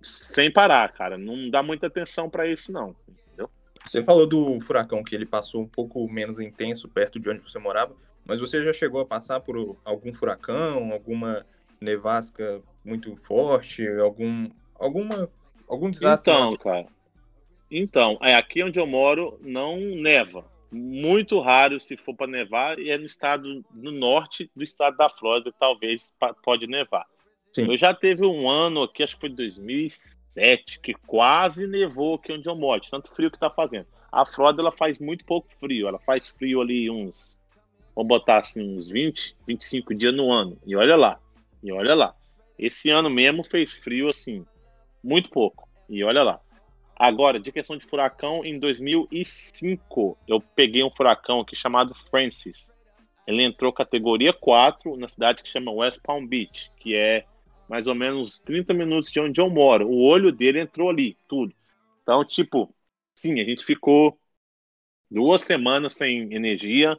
sem 0.01 0.51
parar, 0.51 0.91
cara. 0.91 1.18
Não 1.18 1.49
dá 1.49 1.62
muita 1.62 1.88
atenção 1.88 2.30
para 2.30 2.47
isso, 2.47 2.72
não. 2.72 2.95
Entendeu? 3.08 3.49
Você 3.86 4.03
falou 4.03 4.28
do 4.28 4.60
furacão 4.62 5.03
que 5.03 5.16
ele 5.16 5.26
passou 5.26 5.62
um 5.62 5.68
pouco 5.68 6.08
menos 6.12 6.39
intenso 6.39 6.89
perto 6.89 7.20
de 7.20 7.30
onde 7.30 7.41
você 7.41 7.60
morava, 7.60 7.95
mas 8.26 8.39
você 8.39 8.64
já 8.64 8.74
chegou 8.74 8.99
a 8.99 9.05
passar 9.05 9.39
por 9.39 9.78
algum 9.86 10.12
furacão, 10.12 10.91
alguma 10.91 11.45
nevasca 11.80 12.62
muito 12.84 13.16
forte, 13.16 13.88
algum, 13.88 14.49
alguma 14.76 15.30
algum 15.68 15.89
desastre? 15.89 16.32
Então, 16.34 16.55
cara. 16.57 16.86
Então, 17.70 18.18
é 18.22 18.34
aqui 18.36 18.63
onde 18.63 18.80
eu 18.80 18.88
moro 18.88 19.38
não 19.41 19.78
neva. 19.78 20.45
Muito 20.72 21.39
raro 21.39 21.80
se 21.80 21.95
for 21.95 22.15
para 22.15 22.28
nevar 22.28 22.80
e 22.80 22.89
é 22.89 22.97
no 22.97 23.05
estado 23.05 23.63
no 23.76 23.91
norte 23.91 24.49
do 24.55 24.63
estado 24.63 24.97
da 24.97 25.09
Flórida, 25.09 25.53
talvez 25.57 26.13
pode 26.43 26.68
nevar. 26.68 27.05
Sim. 27.53 27.72
Eu 27.72 27.78
já 27.78 27.93
teve 27.93 28.26
um 28.26 28.49
ano 28.49 28.84
aqui, 28.84 29.03
acho 29.03 29.15
que 29.15 29.22
foi 29.22 29.30
2007, 29.30 30.80
que 30.80 30.93
quase 30.93 31.65
nevou 31.65 32.15
aqui 32.15 32.34
onde 32.34 32.47
eu 32.47 32.55
moro, 32.55 32.82
tanto 32.89 33.09
frio 33.09 33.32
que 33.32 33.39
tá 33.39 33.49
fazendo. 33.49 33.88
A 34.11 34.26
Flórida 34.26 34.61
ela 34.61 34.72
faz 34.72 34.99
muito 34.99 35.26
pouco 35.26 35.47
frio, 35.59 35.88
ela 35.88 35.99
faz 35.99 36.28
frio 36.28 36.61
ali 36.61 36.89
uns, 36.89 37.38
vamos 37.95 38.07
botar 38.07 38.38
assim, 38.38 38.78
uns 38.78 38.89
20, 38.89 39.36
25 39.47 39.95
dias 39.95 40.15
no 40.15 40.32
ano. 40.32 40.57
E 40.65 40.76
olha 40.76 40.95
lá, 40.95 41.20
e 41.63 41.72
olha 41.72 41.95
lá. 41.95 42.13
Esse 42.59 42.89
ano 42.89 43.09
mesmo 43.09 43.43
fez 43.43 43.74
frio 43.74 44.09
assim, 44.09 44.45
muito 45.04 45.30
pouco. 45.30 45.68
E 45.89 46.04
olha 46.04 46.24
lá. 46.24 46.39
Agora, 46.95 47.39
de 47.39 47.52
questão 47.52 47.78
de 47.78 47.86
furacão, 47.86 48.43
em 48.43 48.58
2005 48.58 50.18
eu 50.28 50.41
peguei 50.41 50.84
um 50.84 50.89
furacão 50.89 51.41
aqui 51.41 51.56
chamado 51.56 51.93
Francis. 51.93 52.70
Ele 53.28 53.43
entrou 53.43 53.72
categoria 53.72 54.34
4 54.34 54.98
na 54.98 55.08
cidade 55.08 55.43
que 55.43 55.50
chama 55.50 55.72
West 55.72 56.02
Palm 56.02 56.26
Beach, 56.26 56.72
que 56.78 56.95
é 56.95 57.26
mais 57.70 57.86
ou 57.86 57.93
menos 57.93 58.39
30 58.39 58.74
minutos 58.74 59.12
de 59.12 59.20
onde 59.20 59.39
eu 59.39 59.50
moro. 59.50 59.88
O 59.88 60.02
olho 60.04 60.32
dele 60.32 60.62
entrou 60.62 60.89
ali, 60.89 61.18
tudo. 61.28 61.54
Então, 62.02 62.24
tipo, 62.26 62.74
sim, 63.14 63.39
a 63.39 63.43
gente 63.43 63.64
ficou 63.64 64.18
duas 65.12 65.41
semanas 65.41 65.93
sem 65.93 66.34
energia. 66.34 66.98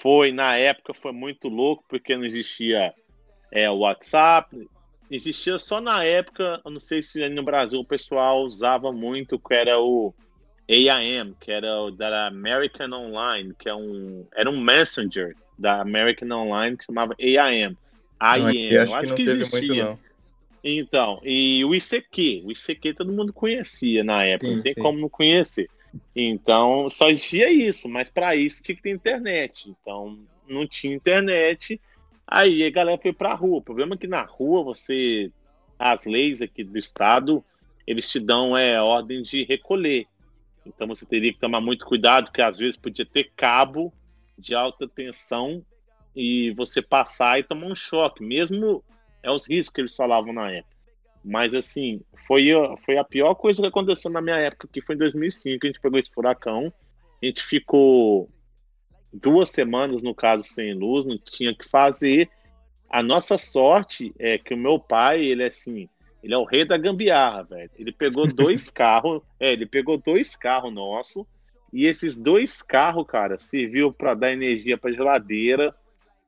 Foi, 0.00 0.32
na 0.32 0.56
época, 0.56 0.94
foi 0.94 1.12
muito 1.12 1.48
louco, 1.48 1.84
porque 1.88 2.16
não 2.16 2.24
existia 2.24 2.94
é, 3.52 3.70
WhatsApp, 3.70 4.68
existia 5.10 5.58
só 5.58 5.80
na 5.80 6.04
época, 6.04 6.60
eu 6.64 6.70
não 6.70 6.80
sei 6.80 7.02
se 7.02 7.28
no 7.28 7.42
Brasil 7.42 7.80
o 7.80 7.84
pessoal 7.84 8.42
usava 8.42 8.92
muito, 8.92 9.38
que 9.38 9.54
era 9.54 9.78
o 9.78 10.14
AIM, 10.68 11.34
que 11.40 11.50
era 11.50 11.82
o 11.82 11.90
da 11.90 12.26
American 12.26 12.92
Online, 12.92 13.54
que 13.58 13.68
é 13.68 13.74
um, 13.74 14.26
era 14.34 14.50
um 14.50 14.60
messenger 14.60 15.34
da 15.58 15.80
American 15.80 16.30
Online 16.30 16.76
que 16.76 16.84
chamava 16.84 17.14
AIM. 17.18 17.76
AIM, 18.18 18.70
eu 18.70 18.82
acho, 18.82 18.96
acho 18.96 19.14
que, 19.14 19.24
que 19.24 19.30
existia. 19.30 19.86
Muito, 19.86 20.14
então, 20.66 21.20
e 21.22 21.62
o 21.62 21.74
ICQ, 21.74 22.42
o 22.46 22.50
ICQ 22.50 22.94
todo 22.94 23.12
mundo 23.12 23.34
conhecia 23.34 24.02
na 24.02 24.24
época, 24.24 24.48
sim, 24.48 24.56
não 24.56 24.62
tem 24.62 24.72
sim. 24.72 24.80
como 24.80 24.98
não 24.98 25.10
conhecer. 25.10 25.68
Então, 26.16 26.88
só 26.88 27.10
existia 27.10 27.52
isso, 27.52 27.86
mas 27.86 28.08
para 28.08 28.34
isso 28.34 28.62
tinha 28.62 28.74
que 28.74 28.82
ter 28.82 28.90
internet. 28.90 29.68
Então, 29.68 30.18
não 30.48 30.66
tinha 30.66 30.94
internet, 30.94 31.78
Aí 32.34 32.64
a 32.64 32.70
galera 32.70 33.00
foi 33.00 33.12
pra 33.12 33.32
rua. 33.32 33.58
O 33.58 33.62
problema 33.62 33.94
é 33.94 33.96
que 33.96 34.08
na 34.08 34.22
rua 34.22 34.64
você. 34.64 35.30
As 35.78 36.04
leis 36.04 36.42
aqui 36.42 36.64
do 36.64 36.76
estado, 36.76 37.44
eles 37.86 38.10
te 38.10 38.18
dão 38.18 38.56
é, 38.56 38.80
ordem 38.80 39.22
de 39.22 39.44
recolher. 39.44 40.06
Então 40.66 40.88
você 40.88 41.06
teria 41.06 41.32
que 41.32 41.38
tomar 41.38 41.60
muito 41.60 41.86
cuidado, 41.86 42.26
porque 42.26 42.42
às 42.42 42.58
vezes 42.58 42.76
podia 42.76 43.06
ter 43.06 43.30
cabo 43.36 43.92
de 44.36 44.52
alta 44.52 44.88
tensão 44.88 45.64
e 46.14 46.50
você 46.56 46.82
passar 46.82 47.38
e 47.38 47.44
tomar 47.44 47.66
um 47.66 47.74
choque. 47.74 48.24
Mesmo 48.24 48.82
é 49.22 49.30
os 49.30 49.48
riscos 49.48 49.72
que 49.72 49.80
eles 49.82 49.94
falavam 49.94 50.32
na 50.32 50.50
época. 50.50 50.74
Mas 51.24 51.54
assim, 51.54 52.00
foi, 52.26 52.48
foi 52.84 52.98
a 52.98 53.04
pior 53.04 53.34
coisa 53.36 53.62
que 53.62 53.68
aconteceu 53.68 54.10
na 54.10 54.20
minha 54.20 54.38
época, 54.38 54.68
que 54.72 54.80
foi 54.80 54.96
em 54.96 54.98
2005. 54.98 55.64
A 55.64 55.68
gente 55.68 55.80
pegou 55.80 56.00
esse 56.00 56.10
furacão, 56.10 56.72
a 57.22 57.26
gente 57.26 57.44
ficou 57.44 58.28
duas 59.14 59.50
semanas, 59.50 60.02
no 60.02 60.14
caso, 60.14 60.44
sem 60.44 60.74
luz, 60.74 61.04
não 61.06 61.16
tinha 61.18 61.54
que 61.54 61.66
fazer. 61.68 62.28
A 62.90 63.02
nossa 63.02 63.38
sorte 63.38 64.12
é 64.18 64.38
que 64.38 64.54
o 64.54 64.58
meu 64.58 64.78
pai, 64.78 65.24
ele 65.24 65.42
é 65.42 65.46
assim, 65.46 65.88
ele 66.22 66.34
é 66.34 66.38
o 66.38 66.44
rei 66.44 66.64
da 66.64 66.76
gambiarra, 66.76 67.44
velho. 67.44 67.70
Ele 67.78 67.92
pegou 67.92 68.26
dois 68.32 68.68
carros, 68.70 69.22
é, 69.38 69.52
ele 69.52 69.66
pegou 69.66 69.96
dois 69.96 70.34
carros 70.34 70.72
nosso 70.72 71.26
e 71.72 71.86
esses 71.86 72.16
dois 72.16 72.62
carros, 72.62 73.06
cara, 73.06 73.38
serviu 73.38 73.92
para 73.92 74.14
dar 74.14 74.32
energia 74.32 74.78
para 74.78 74.92
geladeira, 74.92 75.74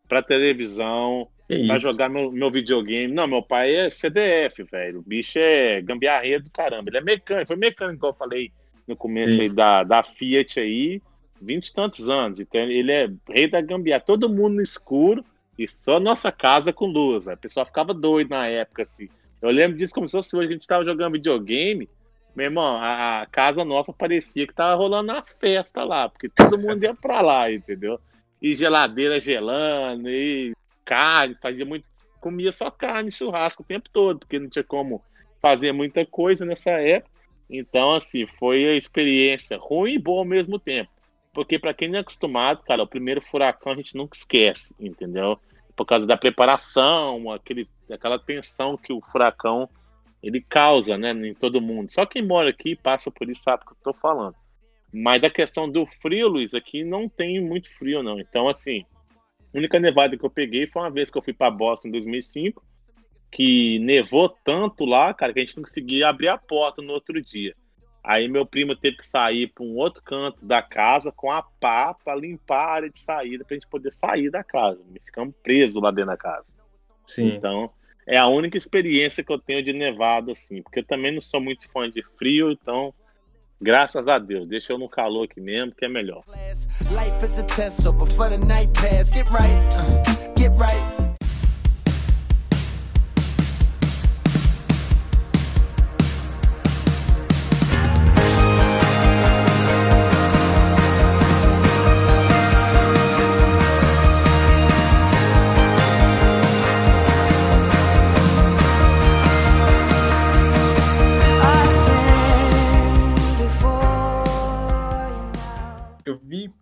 para 0.08 0.22
televisão, 0.22 1.28
para 1.66 1.78
jogar 1.78 2.08
meu, 2.08 2.30
meu 2.32 2.50
videogame. 2.50 3.12
Não, 3.12 3.26
meu 3.26 3.42
pai 3.42 3.74
é 3.74 3.90
CDF, 3.90 4.64
velho. 4.64 5.00
O 5.00 5.02
bicho 5.02 5.38
é 5.38 5.80
gambiarreiro 5.80 6.44
do 6.44 6.50
caramba. 6.50 6.90
Ele 6.90 6.98
é 6.98 7.00
mecânico, 7.00 7.46
foi 7.46 7.56
mecânico, 7.56 7.96
igual 7.96 8.12
eu 8.12 8.18
falei 8.18 8.52
no 8.86 8.96
começo 8.96 9.40
aí 9.40 9.48
da, 9.48 9.82
da 9.82 10.02
Fiat 10.02 10.60
aí 10.60 11.00
vinte 11.40 11.68
e 11.68 11.74
tantos 11.74 12.08
anos. 12.08 12.40
Então 12.40 12.60
ele 12.60 12.92
é 12.92 13.10
rei 13.28 13.48
da 13.48 13.60
gambiarra. 13.60 14.00
Todo 14.00 14.28
mundo 14.28 14.56
no 14.56 14.62
escuro 14.62 15.24
e 15.58 15.66
só 15.66 15.98
nossa 15.98 16.30
casa 16.30 16.72
com 16.72 16.86
luz. 16.86 17.26
O 17.26 17.36
pessoal 17.36 17.66
ficava 17.66 17.94
doido 17.94 18.30
na 18.30 18.46
época, 18.46 18.82
assim. 18.82 19.08
Eu 19.40 19.50
lembro 19.50 19.76
disso 19.76 19.94
como 19.94 20.08
se 20.08 20.12
fosse 20.12 20.36
hoje, 20.36 20.48
a 20.48 20.52
gente 20.52 20.66
tava 20.66 20.84
jogando 20.84 21.12
videogame. 21.12 21.88
Meu 22.34 22.46
irmão, 22.46 22.78
a 22.78 23.26
casa 23.30 23.64
nossa 23.64 23.92
parecia 23.92 24.46
que 24.46 24.54
tava 24.54 24.74
rolando 24.74 25.12
uma 25.12 25.22
festa 25.22 25.82
lá, 25.84 26.08
porque 26.08 26.28
todo 26.28 26.58
mundo 26.58 26.82
ia 26.82 26.94
pra 26.94 27.22
lá, 27.22 27.50
entendeu? 27.50 27.98
E 28.42 28.54
geladeira 28.54 29.18
gelando, 29.18 30.08
e 30.10 30.54
carne, 30.84 31.34
fazia 31.40 31.64
muito. 31.64 31.86
Comia 32.20 32.52
só 32.52 32.70
carne, 32.70 33.10
churrasco 33.10 33.62
o 33.62 33.66
tempo 33.66 33.88
todo, 33.90 34.18
porque 34.18 34.38
não 34.38 34.50
tinha 34.50 34.64
como 34.64 35.02
fazer 35.40 35.72
muita 35.72 36.04
coisa 36.04 36.44
nessa 36.44 36.72
época. 36.72 37.10
Então, 37.48 37.94
assim, 37.94 38.26
foi 38.26 38.66
a 38.66 38.76
experiência 38.76 39.56
ruim 39.56 39.94
e 39.94 39.98
boa 39.98 40.18
ao 40.18 40.24
mesmo 40.24 40.58
tempo. 40.58 40.90
Porque 41.36 41.56
para 41.56 41.72
quem 41.72 41.88
não 41.88 41.98
é 41.98 42.00
acostumado, 42.00 42.64
cara, 42.64 42.82
o 42.82 42.88
primeiro 42.88 43.20
furacão 43.20 43.72
a 43.72 43.76
gente 43.76 43.94
nunca 43.94 44.16
esquece, 44.16 44.74
entendeu? 44.80 45.38
por 45.76 45.84
causa 45.84 46.06
da 46.06 46.16
preparação, 46.16 47.30
aquele, 47.30 47.68
aquela 47.90 48.18
tensão 48.18 48.76
que 48.76 48.92
o 48.92 49.02
furacão 49.12 49.68
ele 50.22 50.40
causa, 50.40 50.96
né, 50.96 51.12
em 51.12 51.34
todo 51.34 51.60
mundo. 51.60 51.92
Só 51.92 52.06
quem 52.06 52.26
mora 52.26 52.48
aqui 52.48 52.74
passa 52.74 53.10
por 53.10 53.28
isso 53.28 53.42
sabe 53.44 53.62
o 53.62 53.66
que 53.66 53.72
eu 53.72 53.76
estou 53.76 53.94
falando. 53.94 54.34
Mas 54.92 55.20
da 55.20 55.28
questão 55.28 55.70
do 55.70 55.86
frio, 56.00 56.28
Luiz, 56.28 56.54
aqui 56.54 56.82
não 56.82 57.08
tem 57.08 57.38
muito 57.40 57.70
frio 57.76 58.02
não. 58.02 58.18
Então 58.18 58.48
assim, 58.48 58.84
a 59.54 59.58
única 59.58 59.78
nevada 59.78 60.16
que 60.16 60.24
eu 60.24 60.30
peguei 60.30 60.66
foi 60.66 60.82
uma 60.82 60.90
vez 60.90 61.10
que 61.10 61.18
eu 61.18 61.22
fui 61.22 61.34
para 61.34 61.50
Boston 61.50 61.88
em 61.88 61.92
2005, 61.92 62.64
que 63.30 63.78
nevou 63.80 64.30
tanto 64.30 64.86
lá, 64.86 65.12
cara, 65.12 65.34
que 65.34 65.40
a 65.40 65.44
gente 65.44 65.56
não 65.56 65.64
conseguia 65.64 66.08
abrir 66.08 66.28
a 66.28 66.38
porta 66.38 66.80
no 66.80 66.94
outro 66.94 67.20
dia. 67.20 67.54
Aí 68.06 68.28
meu 68.28 68.46
primo 68.46 68.76
teve 68.76 68.98
que 68.98 69.04
sair 69.04 69.48
para 69.48 69.64
um 69.64 69.74
outro 69.74 70.00
canto 70.00 70.46
da 70.46 70.62
casa 70.62 71.10
com 71.10 71.28
a 71.32 71.42
pá 71.42 71.92
para 71.92 72.14
limpar 72.14 72.60
a 72.60 72.72
área 72.74 72.88
de 72.88 73.00
saída 73.00 73.44
para 73.44 73.56
a 73.56 73.58
gente 73.58 73.68
poder 73.68 73.92
sair 73.92 74.30
da 74.30 74.44
casa. 74.44 74.80
Me 74.88 75.00
ficamos 75.00 75.34
presos 75.42 75.82
lá 75.82 75.90
dentro 75.90 76.12
da 76.12 76.16
casa. 76.16 76.52
Sim. 77.04 77.34
Então, 77.34 77.68
é 78.06 78.16
a 78.16 78.28
única 78.28 78.56
experiência 78.56 79.24
que 79.24 79.32
eu 79.32 79.40
tenho 79.40 79.60
de 79.60 79.72
nevada, 79.72 80.30
assim, 80.30 80.62
porque 80.62 80.78
eu 80.78 80.84
também 80.84 81.12
não 81.12 81.20
sou 81.20 81.40
muito 81.40 81.68
fã 81.72 81.90
de 81.90 82.00
frio, 82.16 82.52
então, 82.52 82.94
graças 83.60 84.06
a 84.06 84.20
Deus, 84.20 84.46
deixa 84.46 84.72
eu 84.72 84.78
no 84.78 84.88
calor 84.88 85.24
aqui 85.24 85.40
mesmo, 85.40 85.74
que 85.74 85.84
é 85.84 85.88
melhor. 85.88 86.22
Life 86.82 87.26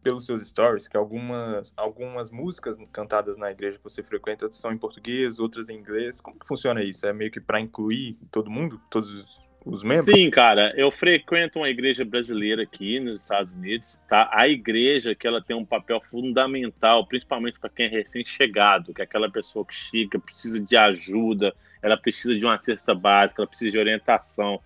pelos 0.05 0.27
seus 0.27 0.47
stories 0.47 0.87
que 0.87 0.97
algumas, 0.97 1.73
algumas 1.77 2.31
músicas 2.31 2.77
cantadas 2.93 3.39
na 3.39 3.51
igreja 3.51 3.79
que 3.79 3.83
você 3.83 4.03
frequenta 4.03 4.53
são 4.53 4.71
em 4.71 4.77
português, 4.77 5.41
outras 5.41 5.71
em 5.71 5.77
inglês. 5.77 6.21
Como 6.21 6.39
que 6.39 6.47
funciona 6.47 6.85
isso? 6.85 7.07
É 7.07 7.13
meio 7.13 7.31
que 7.31 7.41
para 7.41 7.59
incluir 7.59 8.19
todo 8.31 8.51
mundo, 8.51 8.79
todos 8.91 9.13
os, 9.15 9.41
os 9.65 9.83
membros? 9.83 10.05
Sim, 10.05 10.31
cara. 10.31 10.75
Eu 10.77 10.93
frequento 10.93 11.59
uma 11.59 11.71
igreja 11.71 12.05
brasileira 12.05 12.63
aqui 12.63 13.01
nos 13.01 13.23
Estados 13.23 13.53
Unidos, 13.53 13.99
tá? 14.07 14.29
A 14.31 14.47
igreja 14.47 15.15
que 15.15 15.27
ela 15.27 15.43
tem 15.43 15.57
um 15.57 15.65
papel 15.65 16.03
fundamental, 16.11 17.07
principalmente 17.07 17.59
para 17.59 17.71
quem 17.71 17.87
é 17.87 17.89
recém-chegado, 17.89 18.93
que 18.93 19.01
é 19.01 19.05
aquela 19.05 19.31
pessoa 19.31 19.65
que 19.65 19.75
chega, 19.75 20.19
precisa 20.19 20.61
de 20.61 20.77
ajuda, 20.77 21.55
ela 21.83 21.97
precisa 21.97 22.39
de 22.39 22.45
uma 22.45 22.59
cesta 22.59 22.95
básica, 22.95 23.41
ela 23.41 23.49
precisa 23.49 23.71
de 23.71 23.79
orientação, 23.79 24.61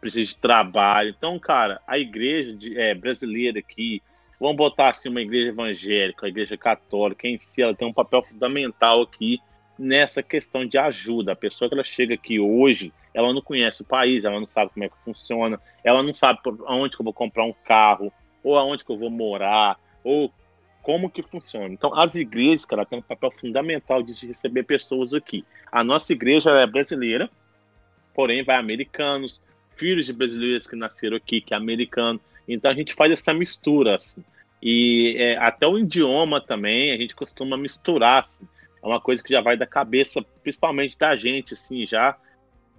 precisa 0.00 0.24
de 0.24 0.36
trabalho. 0.36 1.12
Então, 1.16 1.36
cara, 1.38 1.80
a 1.84 1.98
igreja 1.98 2.54
de, 2.54 2.78
é, 2.78 2.94
brasileira 2.94 3.58
aqui, 3.58 4.00
vamos 4.44 4.58
botar 4.58 4.90
assim 4.90 5.08
uma 5.08 5.22
igreja 5.22 5.48
evangélica, 5.48 6.26
a 6.26 6.28
igreja 6.28 6.54
católica 6.54 7.26
em 7.26 7.40
si, 7.40 7.62
ela 7.62 7.74
tem 7.74 7.88
um 7.88 7.94
papel 7.94 8.22
fundamental 8.22 9.00
aqui 9.00 9.40
nessa 9.78 10.22
questão 10.22 10.66
de 10.66 10.76
ajuda. 10.76 11.32
A 11.32 11.36
pessoa 11.36 11.66
que 11.66 11.74
ela 11.74 11.82
chega 11.82 12.12
aqui 12.12 12.38
hoje, 12.38 12.92
ela 13.14 13.32
não 13.32 13.40
conhece 13.40 13.80
o 13.80 13.86
país, 13.86 14.22
ela 14.22 14.38
não 14.38 14.46
sabe 14.46 14.70
como 14.70 14.84
é 14.84 14.90
que 14.90 15.02
funciona, 15.02 15.58
ela 15.82 16.02
não 16.02 16.12
sabe 16.12 16.40
aonde 16.66 16.94
que 16.94 17.00
eu 17.00 17.04
vou 17.04 17.14
comprar 17.14 17.44
um 17.44 17.54
carro, 17.64 18.12
ou 18.42 18.58
aonde 18.58 18.84
que 18.84 18.92
eu 18.92 18.98
vou 18.98 19.08
morar, 19.08 19.80
ou 20.04 20.30
como 20.82 21.08
que 21.08 21.22
funciona. 21.22 21.68
Então, 21.68 21.98
as 21.98 22.14
igrejas, 22.14 22.66
cara, 22.66 22.84
têm 22.84 22.98
um 22.98 23.02
papel 23.02 23.30
fundamental 23.30 24.02
de 24.02 24.26
receber 24.26 24.64
pessoas 24.64 25.14
aqui. 25.14 25.42
A 25.72 25.82
nossa 25.82 26.12
igreja 26.12 26.50
é 26.50 26.66
brasileira, 26.66 27.30
porém 28.14 28.44
vai 28.44 28.56
americanos, 28.56 29.40
filhos 29.74 30.04
de 30.04 30.12
brasileiros 30.12 30.66
que 30.66 30.76
nasceram 30.76 31.16
aqui, 31.16 31.40
que 31.40 31.54
é 31.54 31.56
americano. 31.56 32.20
Então 32.46 32.70
a 32.70 32.74
gente 32.74 32.92
faz 32.92 33.10
essa 33.10 33.32
mistura, 33.32 33.96
assim. 33.96 34.22
E 34.64 35.14
é, 35.18 35.36
até 35.36 35.68
o 35.68 35.78
idioma 35.78 36.40
também, 36.40 36.90
a 36.90 36.96
gente 36.96 37.14
costuma 37.14 37.54
misturar, 37.54 38.22
assim. 38.22 38.48
É 38.82 38.86
uma 38.86 38.98
coisa 38.98 39.22
que 39.22 39.30
já 39.30 39.42
vai 39.42 39.58
da 39.58 39.66
cabeça, 39.66 40.24
principalmente 40.42 40.96
da 40.98 41.14
gente, 41.14 41.52
assim, 41.52 41.86
já 41.86 42.16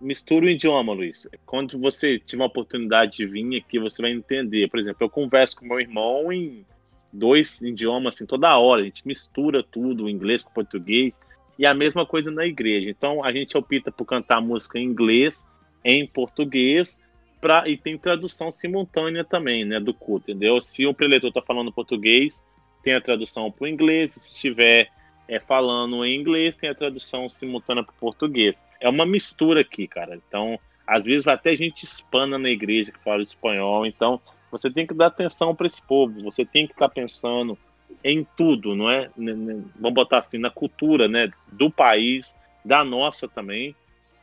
mistura 0.02 0.48
o 0.48 0.50
idioma, 0.50 0.94
Luiz. 0.94 1.28
Quando 1.46 1.78
você 1.78 2.18
tiver 2.18 2.42
uma 2.42 2.48
oportunidade 2.48 3.18
de 3.18 3.28
vir 3.28 3.58
aqui, 3.58 3.78
você 3.78 4.02
vai 4.02 4.12
entender. 4.12 4.68
Por 4.68 4.80
exemplo, 4.80 4.98
eu 5.02 5.10
converso 5.10 5.58
com 5.58 5.68
meu 5.68 5.80
irmão 5.80 6.34
em 6.34 6.66
dois 7.14 7.62
idiomas, 7.62 8.16
assim, 8.16 8.26
toda 8.26 8.58
hora. 8.58 8.82
A 8.82 8.86
gente 8.86 9.06
mistura 9.06 9.62
tudo, 9.62 10.10
inglês 10.10 10.44
com 10.44 10.52
português. 10.52 11.14
E 11.58 11.68
a 11.68 11.74
mesma 11.74 12.04
coisa 12.04 12.32
na 12.32 12.48
igreja. 12.48 12.90
Então, 12.90 13.24
a 13.24 13.32
gente 13.32 13.56
opta 13.56 13.92
por 13.92 14.06
cantar 14.06 14.42
música 14.42 14.80
em 14.80 14.84
inglês, 14.84 15.46
em 15.84 16.06
português 16.08 17.00
pra, 17.46 17.70
e 17.70 17.78
tem 17.78 17.96
tradução 17.96 18.52
simultânea 18.52 19.24
também, 19.24 19.64
né, 19.64 19.80
do 19.80 19.94
culto, 19.94 20.32
entendeu? 20.32 20.60
Se 20.60 20.88
o 20.88 20.96
preletor 20.96 21.28
está 21.28 21.44
falando 21.44 21.72
português, 21.72 22.44
tem 22.82 22.96
a 22.96 23.00
tradução 23.00 23.52
para 23.52 23.66
o 23.66 23.68
inglês, 23.68 24.14
se 24.14 24.34
estiver 24.34 24.90
é, 25.28 25.40
falando 25.40 26.04
em 26.04 26.20
inglês, 26.20 26.56
tem 26.56 26.72
a 26.72 26.74
tradução 26.74 27.30
simultânea 27.30 27.84
para 27.84 27.94
o 27.94 28.00
português. 28.00 28.66
É 28.82 28.90
uma 28.90 29.06
mistura 29.06 29.62
aqui, 29.62 29.88
cara. 29.88 30.20
Então, 30.28 30.60
às 30.88 31.06
vezes 31.06 31.28
até 31.28 31.56
gente 31.56 31.84
hispana 31.84 32.40
na 32.40 32.50
igreja 32.50 32.92
que 32.92 33.04
fala 33.04 33.22
espanhol, 33.22 33.86
então 33.86 34.20
você 34.50 34.68
tem 34.72 34.88
que 34.88 34.96
dar 34.96 35.06
atenção 35.06 35.54
para 35.54 35.68
esse 35.68 35.84
povo, 35.84 36.24
você 36.24 36.44
tem 36.44 36.66
que 36.66 36.74
estar 36.74 36.88
tá 36.88 36.96
pensando 36.96 37.56
em 38.04 38.26
tudo, 38.36 38.76
não 38.76 38.90
é? 38.90 39.12
Vamos 39.16 39.94
botar 39.94 40.18
assim, 40.18 40.40
na 40.40 40.50
cultura, 40.50 41.08
né, 41.08 41.30
do 41.52 41.70
país, 41.70 42.36
da 42.66 42.84
nossa 42.84 43.28
também, 43.28 43.76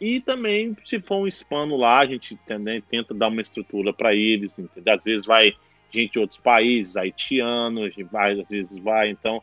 e 0.02 0.20
também, 0.20 0.76
se 0.84 1.00
for 1.00 1.18
um 1.18 1.28
hispano 1.28 1.76
lá, 1.76 2.00
a 2.00 2.06
gente 2.06 2.36
também 2.44 2.80
tenta 2.80 3.14
dar 3.14 3.28
uma 3.28 3.40
estrutura 3.40 3.92
para 3.92 4.12
eles, 4.12 4.58
entendeu? 4.58 4.94
Às 4.94 5.04
vezes 5.04 5.24
vai 5.24 5.54
gente 5.92 6.14
de 6.14 6.18
outros 6.18 6.40
países, 6.40 6.96
haitianos, 6.96 7.94
vai, 8.10 8.40
às 8.40 8.48
vezes 8.48 8.76
vai, 8.78 9.10
então 9.10 9.40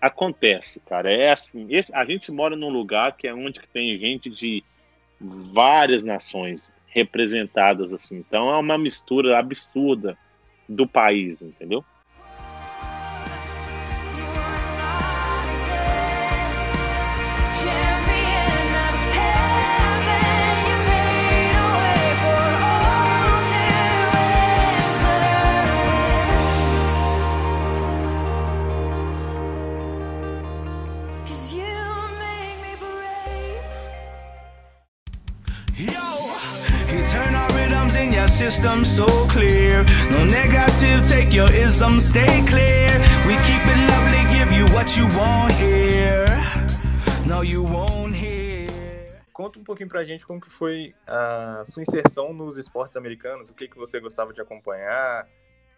acontece, 0.00 0.80
cara. 0.80 1.12
É 1.12 1.30
assim, 1.30 1.68
esse, 1.70 1.94
a 1.94 2.04
gente 2.04 2.32
mora 2.32 2.56
num 2.56 2.70
lugar 2.70 3.16
que 3.16 3.28
é 3.28 3.32
onde 3.32 3.60
que 3.60 3.68
tem 3.68 3.96
gente 3.96 4.28
de 4.28 4.64
várias 5.20 6.02
nações 6.02 6.72
representadas 6.88 7.92
assim. 7.92 8.16
Então 8.16 8.50
é 8.50 8.58
uma 8.58 8.76
mistura 8.76 9.38
absurda 9.38 10.18
do 10.68 10.88
país, 10.88 11.40
entendeu? 11.40 11.84
System 38.64 38.84
so 38.84 39.06
clear. 39.28 39.84
No 40.10 40.24
negative, 40.24 41.06
take 41.06 41.36
your 41.36 41.50
ism, 41.50 42.00
stay 42.00 42.42
clear. 42.48 42.88
We 43.26 43.36
keep 43.44 43.60
it 43.60 43.78
lovely, 43.90 44.24
give 44.34 44.52
you 44.52 44.64
what 44.74 44.96
you 44.96 45.06
want 45.18 45.52
here. 45.52 46.26
No, 47.26 47.42
you 47.42 47.62
won't 47.62 48.14
hear. 48.14 48.70
Conta 49.32 49.58
um 49.58 49.64
pouquinho 49.64 49.88
pra 49.88 50.04
gente 50.04 50.24
como 50.26 50.40
que 50.40 50.48
foi 50.48 50.94
a 51.06 51.64
sua 51.66 51.82
inserção 51.82 52.32
nos 52.32 52.56
esportes 52.56 52.96
americanos, 52.96 53.50
o 53.50 53.54
que, 53.54 53.68
que 53.68 53.76
você 53.76 54.00
gostava 54.00 54.32
de 54.32 54.40
acompanhar, 54.40 55.26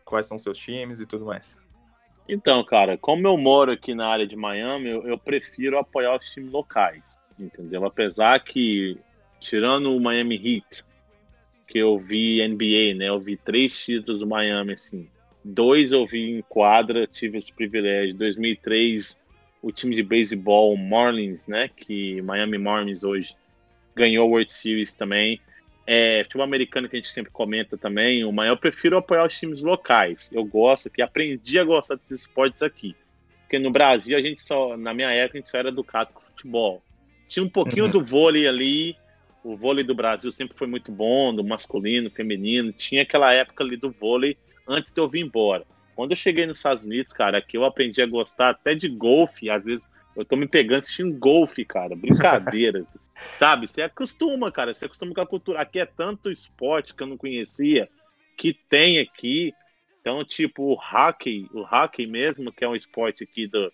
quais 0.05 0.27
são 0.27 0.39
seus 0.39 0.59
times 0.59 1.01
e 1.01 1.07
tudo 1.07 1.25
mais. 1.25 1.57
Então, 2.29 2.63
cara, 2.65 2.97
como 2.99 3.27
eu 3.27 3.37
moro 3.37 3.73
aqui 3.73 3.95
na 3.95 4.07
área 4.07 4.27
de 4.27 4.37
Miami, 4.37 4.91
eu, 4.91 5.07
eu 5.09 5.19
prefiro 5.19 5.79
apoiar 5.79 6.17
os 6.17 6.31
times 6.31 6.53
locais, 6.53 7.03
entendeu? 7.39 7.85
Apesar 7.85 8.39
que, 8.41 8.99
tirando 9.41 9.97
o 9.97 10.01
Miami 10.01 10.37
Heat, 10.37 10.85
que 11.67 11.79
eu 11.79 11.99
vi 11.99 12.47
NBA, 12.47 12.97
né? 12.97 13.09
Eu 13.09 13.19
vi 13.19 13.37
três 13.37 13.85
títulos 13.85 14.21
do 14.21 14.27
Miami, 14.27 14.75
assim. 14.75 15.09
Dois 15.45 15.93
eu 15.93 16.07
vi 16.07 16.39
em 16.39 16.43
quadra, 16.43 17.07
tive 17.07 17.39
esse 17.39 17.53
privilégio. 17.53 18.15
2003, 18.15 19.19
o 19.63 19.73
time 19.73 19.95
de 19.95 20.03
beisebol, 20.03 20.73
o 20.73 20.79
Marlins, 20.79 21.49
né? 21.49 21.69
Que 21.69 22.21
Miami 22.23 22.59
Marlins 22.59 23.03
hoje 23.03 23.35
ganhou 23.95 24.29
o 24.29 24.33
World 24.33 24.53
Series 24.53 24.95
também. 24.95 25.41
É, 25.87 26.25
futebol 26.25 26.45
americano 26.45 26.89
que 26.89 26.97
a 26.97 26.99
gente 26.99 27.13
sempre 27.13 27.31
comenta 27.31 27.79
também, 27.79 28.25
o 28.25 28.33
maior 28.33 28.55
eu 28.55 28.57
prefiro 28.57 28.97
apoiar 28.97 29.25
os 29.25 29.39
times 29.39 29.63
locais. 29.63 30.29
Eu 30.33 30.45
gosto 30.45 30.91
que 30.91 31.01
aprendi 31.01 31.59
a 31.59 31.65
gostar 31.65 31.95
desses 31.95 32.23
esportes 32.23 32.63
aqui. 32.63 32.95
Porque 33.43 33.59
no 33.59 33.71
Brasil 33.71 34.19
a 34.19 34.21
gente 34.21 34.43
só, 34.43 34.77
na 34.77 34.93
minha 34.93 35.11
época, 35.11 35.39
a 35.39 35.41
gente 35.41 35.51
só 35.51 35.59
era 35.59 35.69
educado 35.69 36.11
com 36.13 36.21
futebol. 36.21 36.83
Tinha 37.29 37.45
um 37.45 37.49
pouquinho 37.49 37.85
uhum. 37.85 37.91
do 37.91 38.03
vôlei 38.03 38.49
ali, 38.49 38.97
o 39.47 39.57
vôlei 39.57 39.85
do 39.85 39.95
Brasil 39.95 40.33
sempre 40.33 40.57
foi 40.57 40.67
muito 40.67 40.91
bom, 40.91 41.33
do 41.33 41.45
masculino, 41.45 42.11
feminino. 42.11 42.73
Tinha 42.73 43.03
aquela 43.03 43.33
época 43.33 43.63
ali 43.63 43.77
do 43.77 43.93
vôlei 43.93 44.37
antes 44.67 44.93
de 44.93 45.01
eu 45.01 45.09
vir 45.09 45.21
embora. 45.21 45.65
Quando 45.95 46.11
eu 46.11 46.17
cheguei 46.17 46.47
nos 46.47 46.59
Estados 46.59 46.83
Unidos, 46.83 47.13
cara, 47.13 47.39
aqui 47.39 47.57
eu 47.57 47.65
aprendi 47.65 48.03
a 48.03 48.07
gostar 48.07 48.51
até 48.51 48.75
de 48.75 48.89
golfe. 48.89 49.49
Às 49.49 49.65
vezes 49.65 49.89
Eu 50.17 50.25
tô 50.25 50.35
me 50.35 50.49
pegando 50.49 50.81
assistindo 50.81 51.17
golfe, 51.17 51.65
cara. 51.65 51.95
Brincadeira. 51.95 52.85
Sabe? 53.39 53.69
Você 53.69 53.83
acostuma, 53.83 54.51
cara. 54.51 54.75
Você 54.75 54.87
acostuma 54.87 55.15
com 55.15 55.21
a 55.21 55.27
cultura. 55.27 55.61
Aqui 55.61 55.79
é 55.79 55.87
tanto 55.87 56.31
esporte 56.31 56.95
que 56.95 57.03
eu 57.03 57.07
não 57.07 57.17
conhecia 57.17 57.89
que 58.37 58.53
tem 58.53 58.99
aqui. 58.99 59.53
Então, 60.01 60.25
tipo, 60.25 60.63
o 60.63 60.75
hockey, 60.75 61.47
o 61.53 61.61
hockey 61.61 62.07
mesmo, 62.07 62.53
que 62.53 62.65
é 62.65 62.69
um 62.69 62.75
esporte 62.75 63.23
aqui 63.23 63.47
do, 63.47 63.73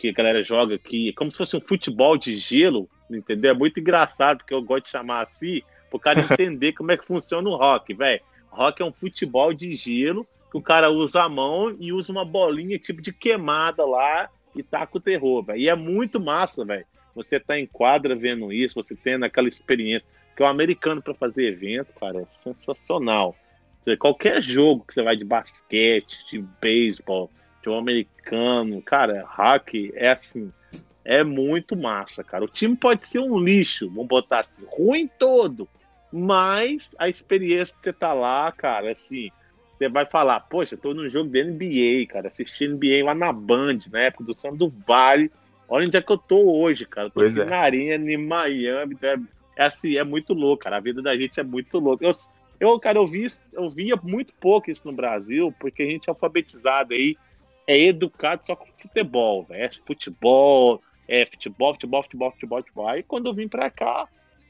que 0.00 0.08
a 0.08 0.12
galera 0.12 0.42
joga 0.42 0.76
aqui, 0.76 1.10
é 1.10 1.12
como 1.12 1.30
se 1.30 1.36
fosse 1.36 1.54
um 1.54 1.60
futebol 1.60 2.16
de 2.16 2.34
gelo, 2.36 2.88
entendeu? 3.10 3.50
É 3.50 3.54
muito 3.54 3.78
engraçado, 3.78 4.38
porque 4.38 4.54
eu 4.54 4.62
gosto 4.62 4.86
de 4.86 4.92
chamar 4.92 5.22
assim, 5.22 5.60
pro 5.90 5.98
cara 5.98 6.20
entender 6.24 6.72
como 6.72 6.90
é 6.90 6.96
que 6.96 7.06
funciona 7.06 7.46
o 7.48 7.56
rock, 7.56 7.92
velho. 7.92 8.22
Rock 8.48 8.80
é 8.80 8.84
um 8.84 8.92
futebol 8.92 9.52
de 9.52 9.74
gelo 9.74 10.26
que 10.50 10.56
o 10.56 10.62
cara 10.62 10.90
usa 10.90 11.22
a 11.22 11.28
mão 11.28 11.76
e 11.78 11.92
usa 11.92 12.10
uma 12.10 12.24
bolinha 12.24 12.78
tipo 12.78 13.02
de 13.02 13.12
queimada 13.12 13.84
lá 13.84 14.30
e 14.56 14.62
taca 14.62 14.96
o 14.96 15.00
terror, 15.00 15.44
velho. 15.44 15.60
E 15.60 15.68
é 15.68 15.74
muito 15.74 16.18
massa, 16.18 16.64
velho. 16.64 16.86
Você 17.14 17.38
tá 17.38 17.58
em 17.58 17.66
quadra 17.66 18.16
vendo 18.16 18.52
isso, 18.52 18.74
você 18.74 18.96
tendo 18.96 19.24
aquela 19.24 19.48
experiência. 19.48 20.08
Que 20.34 20.42
o 20.42 20.46
americano 20.46 21.02
para 21.02 21.12
fazer 21.12 21.46
evento, 21.46 21.92
cara, 22.00 22.22
é 22.22 22.26
sensacional. 22.32 23.36
Qualquer 23.98 24.40
jogo 24.40 24.84
que 24.86 24.94
você 24.94 25.02
vai 25.02 25.16
de 25.16 25.24
basquete, 25.24 26.24
de 26.30 26.38
beisebol, 26.60 27.30
um 27.68 27.78
americano, 27.78 28.80
cara, 28.80 29.24
hack 29.26 29.74
é 29.94 30.10
assim, 30.10 30.52
é 31.04 31.22
muito 31.24 31.76
massa, 31.76 32.22
cara. 32.22 32.44
O 32.44 32.48
time 32.48 32.76
pode 32.76 33.06
ser 33.06 33.18
um 33.18 33.38
lixo, 33.38 33.88
vamos 33.88 34.08
botar 34.08 34.40
assim, 34.40 34.62
ruim 34.66 35.10
todo, 35.18 35.68
mas 36.12 36.94
a 36.98 37.08
experiência 37.08 37.74
que 37.76 37.84
você 37.84 37.92
tá 37.92 38.12
lá, 38.12 38.50
cara, 38.52 38.92
assim, 38.92 39.30
você 39.80 39.88
vai 39.88 40.04
falar, 40.04 40.40
poxa, 40.40 40.76
tô 40.76 40.92
num 40.92 41.08
jogo 41.08 41.30
de 41.30 41.42
NBA, 41.42 42.06
cara, 42.12 42.28
assistindo 42.28 42.74
NBA 42.74 43.02
lá 43.02 43.14
na 43.14 43.32
Band, 43.32 43.78
na 43.90 44.00
época 44.00 44.24
do 44.24 44.38
Santo 44.38 44.56
do 44.56 44.74
Vale. 44.86 45.32
Olha 45.66 45.86
onde 45.86 45.96
é 45.96 46.02
que 46.02 46.12
eu 46.12 46.18
tô 46.18 46.60
hoje, 46.60 46.84
cara. 46.84 47.08
tô 47.08 47.14
pois 47.20 47.38
aqui 47.38 47.46
é. 47.46 47.50
na 47.50 47.62
arena, 47.62 48.12
em 48.12 48.16
Miami. 48.18 48.98
É, 49.00 49.16
é, 49.56 49.64
assim, 49.64 49.96
é 49.96 50.04
muito 50.04 50.34
louco, 50.34 50.64
cara. 50.64 50.76
A 50.76 50.80
vida 50.80 51.00
da 51.00 51.16
gente 51.16 51.40
é 51.40 51.42
muito 51.42 51.78
louca. 51.78 52.04
Eu, 52.04 52.12
eu, 52.60 52.78
cara, 52.78 52.98
eu, 52.98 53.06
vi, 53.06 53.26
eu 53.54 53.70
via 53.70 53.96
muito 53.96 54.34
pouco 54.34 54.70
isso 54.70 54.86
no 54.86 54.92
Brasil, 54.92 55.54
porque 55.58 55.82
a 55.82 55.86
gente 55.86 56.08
é 56.08 56.10
alfabetizado 56.10 56.92
aí, 56.92 57.16
é 57.70 57.78
educado 57.78 58.44
só 58.44 58.56
com 58.56 58.66
futebol, 58.76 59.44
velho. 59.44 59.62
É 59.62 59.70
futebol, 59.70 60.82
é 61.06 61.24
futebol, 61.24 61.72
futebol, 61.74 62.02
futebol, 62.02 62.32
futebol, 62.32 62.58
futebol. 62.62 62.88
Aí 62.88 63.02
quando 63.04 63.26
eu 63.26 63.34
vim 63.34 63.46
pra 63.46 63.70
cá, 63.70 64.08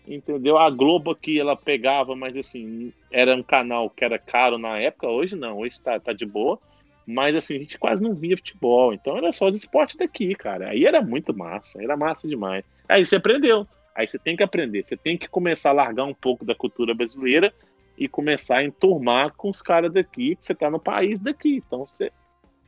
entendeu? 0.09 0.57
A 0.57 0.71
Globo 0.71 1.11
aqui, 1.11 1.39
ela 1.39 1.55
pegava, 1.55 2.17
mas 2.17 2.35
assim, 2.35 2.95
era 3.13 3.37
um 3.37 3.43
canal 3.43 3.91
que 3.91 4.05
era 4.05 4.19
caro 4.19 4.57
na 4.57 4.79
época, 4.79 5.07
hoje 5.07 5.37
não, 5.37 5.59
hoje 5.59 5.79
tá, 5.81 6.01
tá 6.01 6.15
de 6.15 6.25
boa. 6.25 6.59
Mas 7.07 7.37
assim, 7.37 7.57
a 7.57 7.59
gente 7.59 7.79
quase 7.79 8.03
não 8.03 8.15
via 8.15 8.37
futebol, 8.37 8.95
então 8.95 9.17
era 9.19 9.31
só 9.33 9.47
os 9.49 9.57
esportes 9.57 9.97
daqui, 9.97 10.35
cara. 10.35 10.71
Aí 10.71 10.87
era 10.87 11.03
muito 11.03 11.37
massa, 11.37 11.83
era 11.83 11.97
massa 11.99 12.27
demais. 12.27 12.65
Aí 12.89 13.05
você 13.05 13.17
aprendeu, 13.17 13.67
aí 13.95 14.07
você 14.07 14.19
tem 14.19 14.35
que 14.35 14.43
aprender, 14.43 14.83
você 14.83 14.97
tem 14.97 15.19
que 15.19 15.29
começar 15.29 15.71
a 15.71 15.75
largar 15.75 16.05
um 16.05 16.15
pouco 16.15 16.43
da 16.43 16.55
cultura 16.55 16.95
brasileira 16.95 17.53
e 17.99 18.09
começar 18.09 18.59
a 18.59 18.65
enturmar 18.65 19.35
com 19.35 19.51
os 19.51 19.61
caras 19.61 19.93
daqui, 19.93 20.37
que 20.37 20.45
você 20.45 20.55
tá 20.55 20.71
no 20.71 20.81
país 20.81 21.19
daqui. 21.19 21.57
Então 21.67 21.85
você 21.85 22.11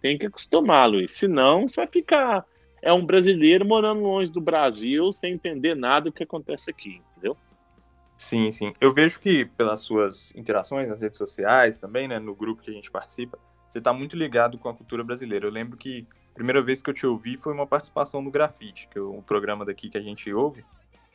tem 0.03 0.19
que 0.19 0.27
acostumar, 0.27 0.89
Luiz. 0.91 1.13
Senão 1.13 1.69
você 1.69 1.77
vai 1.77 1.87
ficar. 1.87 2.45
É 2.83 2.93
um 2.93 3.07
brasileiro 3.07 3.65
morando 3.65 4.03
longe 4.03 4.31
do 4.31 4.41
Brasil 4.41 5.13
sem 5.13 5.35
entender 5.35 5.77
nada 5.77 6.11
do 6.11 6.13
que 6.13 6.25
acontece 6.25 6.69
aqui, 6.69 7.01
entendeu? 7.13 7.37
Sim, 8.17 8.51
sim. 8.51 8.73
Eu 8.81 8.93
vejo 8.93 9.21
que 9.21 9.45
pelas 9.45 9.81
suas 9.81 10.35
interações 10.35 10.89
nas 10.89 11.01
redes 11.01 11.17
sociais 11.17 11.79
também, 11.79 12.09
né, 12.09 12.19
no 12.19 12.35
grupo 12.35 12.61
que 12.61 12.71
a 12.71 12.75
gente 12.75 12.91
participa, 12.91 13.39
você 13.69 13.79
está 13.79 13.93
muito 13.93 14.17
ligado 14.17 14.59
com 14.59 14.69
a 14.69 14.75
cultura 14.75 15.05
brasileira. 15.05 15.47
Eu 15.47 15.51
lembro 15.51 15.79
que 15.79 16.07
a 16.33 16.35
primeira 16.35 16.61
vez 16.61 16.83
que 16.83 16.91
eu 16.91 16.95
te 16.95 17.07
ouvi 17.07 17.37
foi 17.37 17.53
uma 17.53 17.67
participação 17.67 18.21
no 18.21 18.31
Grafite, 18.31 18.89
que 18.89 18.99
é 18.99 19.03
um 19.03 19.23
programa 19.23 19.65
daqui 19.65 19.89
que 19.89 19.97
a 19.97 20.03
gente 20.03 20.33
ouve. 20.33 20.65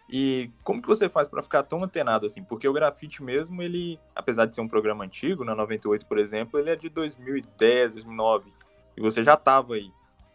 E 0.10 0.50
como 0.64 0.82
que 0.82 0.88
você 0.88 1.10
faz 1.10 1.28
para 1.28 1.44
ficar 1.44 1.64
tão 1.64 1.84
antenado 1.84 2.26
assim? 2.26 2.42
Porque 2.42 2.68
o 2.68 2.74
Grafite 2.74 3.22
mesmo, 3.22 3.62
ele, 3.62 4.00
apesar 4.16 4.46
de 4.46 4.56
ser 4.56 4.62
um 4.62 4.68
programa 4.68 5.04
antigo, 5.04 5.44
na 5.44 5.54
98, 5.54 6.06
por 6.06 6.18
exemplo, 6.18 6.58
ele 6.58 6.70
é 6.70 6.76
de 6.76 6.88
2010, 6.88 7.94
2009. 7.94 8.52
E 8.98 9.02
você 9.02 9.24
já 9.24 9.36
estava 9.36 9.76
aí. 9.76 9.92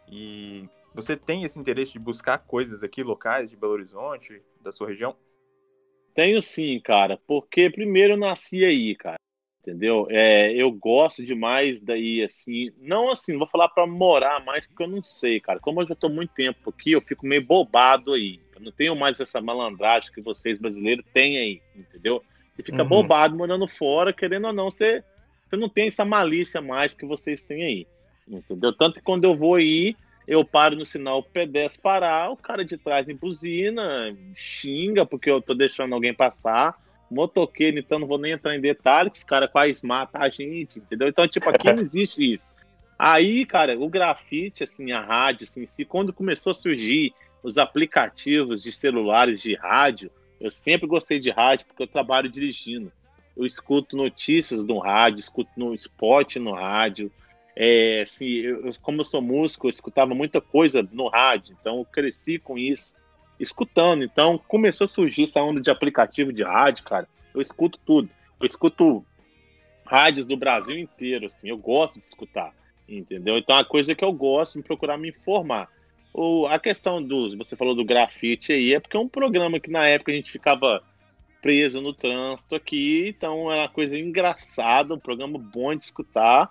E 0.08 0.68
você 0.94 1.16
tem 1.16 1.42
esse 1.42 1.58
interesse 1.58 1.92
de 1.92 1.98
buscar 1.98 2.38
coisas 2.38 2.82
aqui 2.82 3.02
locais 3.02 3.50
de 3.50 3.56
Belo 3.56 3.72
Horizonte, 3.72 4.40
da 4.60 4.70
sua 4.70 4.88
região? 4.88 5.16
Tenho 6.14 6.40
sim, 6.40 6.78
cara. 6.80 7.18
Porque 7.26 7.68
primeiro 7.68 8.14
eu 8.14 8.18
nasci 8.18 8.64
aí, 8.64 8.94
cara. 8.94 9.16
Entendeu? 9.60 10.06
É, 10.10 10.52
eu 10.52 10.70
gosto 10.70 11.24
demais 11.24 11.80
daí, 11.80 12.22
assim. 12.22 12.70
Não 12.78 13.10
assim, 13.10 13.32
não 13.32 13.40
vou 13.40 13.48
falar 13.48 13.68
para 13.68 13.86
morar 13.86 14.44
mais, 14.44 14.66
porque 14.66 14.82
eu 14.82 14.88
não 14.88 15.02
sei, 15.02 15.40
cara. 15.40 15.60
Como 15.60 15.82
eu 15.82 15.86
já 15.86 15.94
tô 15.94 16.08
muito 16.08 16.32
tempo 16.34 16.70
aqui, 16.70 16.92
eu 16.92 17.00
fico 17.00 17.26
meio 17.26 17.44
bobado 17.44 18.12
aí 18.12 18.40
não 18.62 18.72
tenho 18.72 18.94
mais 18.94 19.20
essa 19.20 19.40
malandragem 19.40 20.12
que 20.12 20.20
vocês 20.20 20.58
brasileiros 20.58 21.04
têm 21.12 21.38
aí, 21.38 21.62
entendeu? 21.74 22.22
Você 22.54 22.62
fica 22.62 22.82
uhum. 22.82 22.88
bobado 22.88 23.36
morando 23.36 23.66
fora, 23.66 24.12
querendo 24.12 24.46
ou 24.46 24.52
não, 24.52 24.70
você, 24.70 25.02
você 25.48 25.56
não 25.56 25.68
tem 25.68 25.88
essa 25.88 26.04
malícia 26.04 26.60
mais 26.60 26.94
que 26.94 27.04
vocês 27.04 27.44
têm 27.44 27.62
aí, 27.64 27.86
entendeu? 28.28 28.72
Tanto 28.72 28.94
que 28.94 29.02
quando 29.02 29.24
eu 29.24 29.36
vou 29.36 29.56
aí, 29.56 29.96
eu 30.26 30.44
paro 30.44 30.76
no 30.76 30.84
sinal 30.84 31.22
pedestre 31.22 31.82
parar, 31.82 32.30
o 32.30 32.36
cara 32.36 32.64
de 32.64 32.76
trás 32.76 33.06
me 33.06 33.14
buzina, 33.14 34.16
xinga 34.34 35.04
porque 35.04 35.30
eu 35.30 35.40
tô 35.40 35.54
deixando 35.54 35.94
alguém 35.94 36.14
passar, 36.14 36.80
motoqueiro, 37.10 37.78
então 37.78 37.98
não 37.98 38.06
vou 38.06 38.18
nem 38.18 38.32
entrar 38.32 38.56
em 38.56 38.60
detalhes, 38.60 39.18
os 39.18 39.24
cara 39.24 39.46
quase 39.48 39.84
mata 39.86 40.18
a 40.18 40.28
gente, 40.28 40.78
entendeu? 40.78 41.08
Então, 41.08 41.26
tipo, 41.28 41.48
aqui 41.48 41.72
não 41.72 41.82
existe 41.82 42.32
isso. 42.32 42.50
Aí, 42.98 43.44
cara, 43.44 43.78
o 43.78 43.88
grafite, 43.88 44.62
assim, 44.62 44.92
a 44.92 45.00
rádio, 45.00 45.44
assim, 45.44 45.66
se 45.66 45.84
quando 45.84 46.12
começou 46.12 46.52
a 46.52 46.54
surgir 46.54 47.12
os 47.42 47.58
aplicativos 47.58 48.62
de 48.62 48.70
celulares 48.70 49.40
de 49.40 49.54
rádio. 49.54 50.10
Eu 50.40 50.50
sempre 50.50 50.86
gostei 50.86 51.18
de 51.18 51.30
rádio 51.30 51.66
porque 51.66 51.82
eu 51.82 51.86
trabalho 51.86 52.30
dirigindo. 52.30 52.92
Eu 53.36 53.44
escuto 53.44 53.96
notícias 53.96 54.64
no 54.64 54.78
rádio, 54.78 55.18
escuto 55.18 55.50
no 55.56 55.74
esporte 55.74 56.38
no 56.38 56.52
rádio. 56.52 57.10
É, 57.54 58.02
assim, 58.02 58.28
eu, 58.36 58.72
como 58.80 59.00
eu 59.00 59.04
sou 59.04 59.20
músico, 59.20 59.66
eu 59.66 59.70
escutava 59.70 60.14
muita 60.14 60.40
coisa 60.40 60.86
no 60.90 61.08
rádio, 61.08 61.56
então 61.60 61.78
eu 61.78 61.84
cresci 61.84 62.38
com 62.38 62.58
isso, 62.58 62.94
escutando. 63.38 64.02
Então 64.02 64.38
começou 64.48 64.86
a 64.86 64.88
surgir 64.88 65.24
essa 65.24 65.42
onda 65.42 65.60
de 65.60 65.70
aplicativo 65.70 66.32
de 66.32 66.42
rádio, 66.42 66.84
cara. 66.84 67.08
Eu 67.34 67.40
escuto 67.40 67.78
tudo. 67.84 68.08
Eu 68.40 68.46
escuto 68.46 69.04
rádios 69.84 70.26
do 70.26 70.36
Brasil 70.36 70.78
inteiro, 70.78 71.26
assim. 71.26 71.48
Eu 71.48 71.58
gosto 71.58 72.00
de 72.00 72.06
escutar, 72.06 72.54
entendeu? 72.88 73.36
Então 73.36 73.56
a 73.56 73.64
coisa 73.64 73.94
que 73.94 74.04
eu 74.04 74.12
gosto 74.12 74.58
de 74.58 74.64
procurar 74.64 74.96
me 74.96 75.10
informar. 75.10 75.68
O, 76.14 76.46
a 76.46 76.58
questão 76.58 77.02
do. 77.02 77.36
Você 77.38 77.56
falou 77.56 77.74
do 77.74 77.84
grafite 77.84 78.52
aí, 78.52 78.74
é 78.74 78.80
porque 78.80 78.96
é 78.96 79.00
um 79.00 79.08
programa 79.08 79.60
que 79.60 79.70
na 79.70 79.86
época 79.86 80.12
a 80.12 80.14
gente 80.14 80.30
ficava 80.30 80.82
preso 81.40 81.80
no 81.80 81.92
trânsito 81.92 82.54
aqui, 82.54 83.08
então 83.08 83.50
era 83.50 83.62
uma 83.62 83.68
coisa 83.68 83.98
engraçada, 83.98 84.94
um 84.94 84.98
programa 84.98 85.38
bom 85.38 85.74
de 85.74 85.84
escutar. 85.84 86.50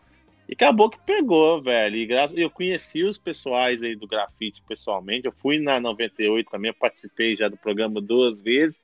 E 0.52 0.54
acabou 0.54 0.90
que 0.90 1.00
pegou, 1.06 1.62
velho. 1.62 1.96
E 1.96 2.42
eu 2.42 2.50
conheci 2.50 3.06
os 3.06 3.18
pessoais 3.18 3.82
aí 3.82 3.96
do 3.96 4.06
grafite 4.06 4.62
pessoalmente. 4.68 5.26
Eu 5.26 5.32
fui 5.32 5.58
na 5.58 5.80
98 5.80 6.52
também, 6.52 6.74
participei 6.74 7.38
já 7.38 7.48
do 7.48 7.56
programa 7.56 8.02
duas 8.02 8.42
vezes. 8.42 8.82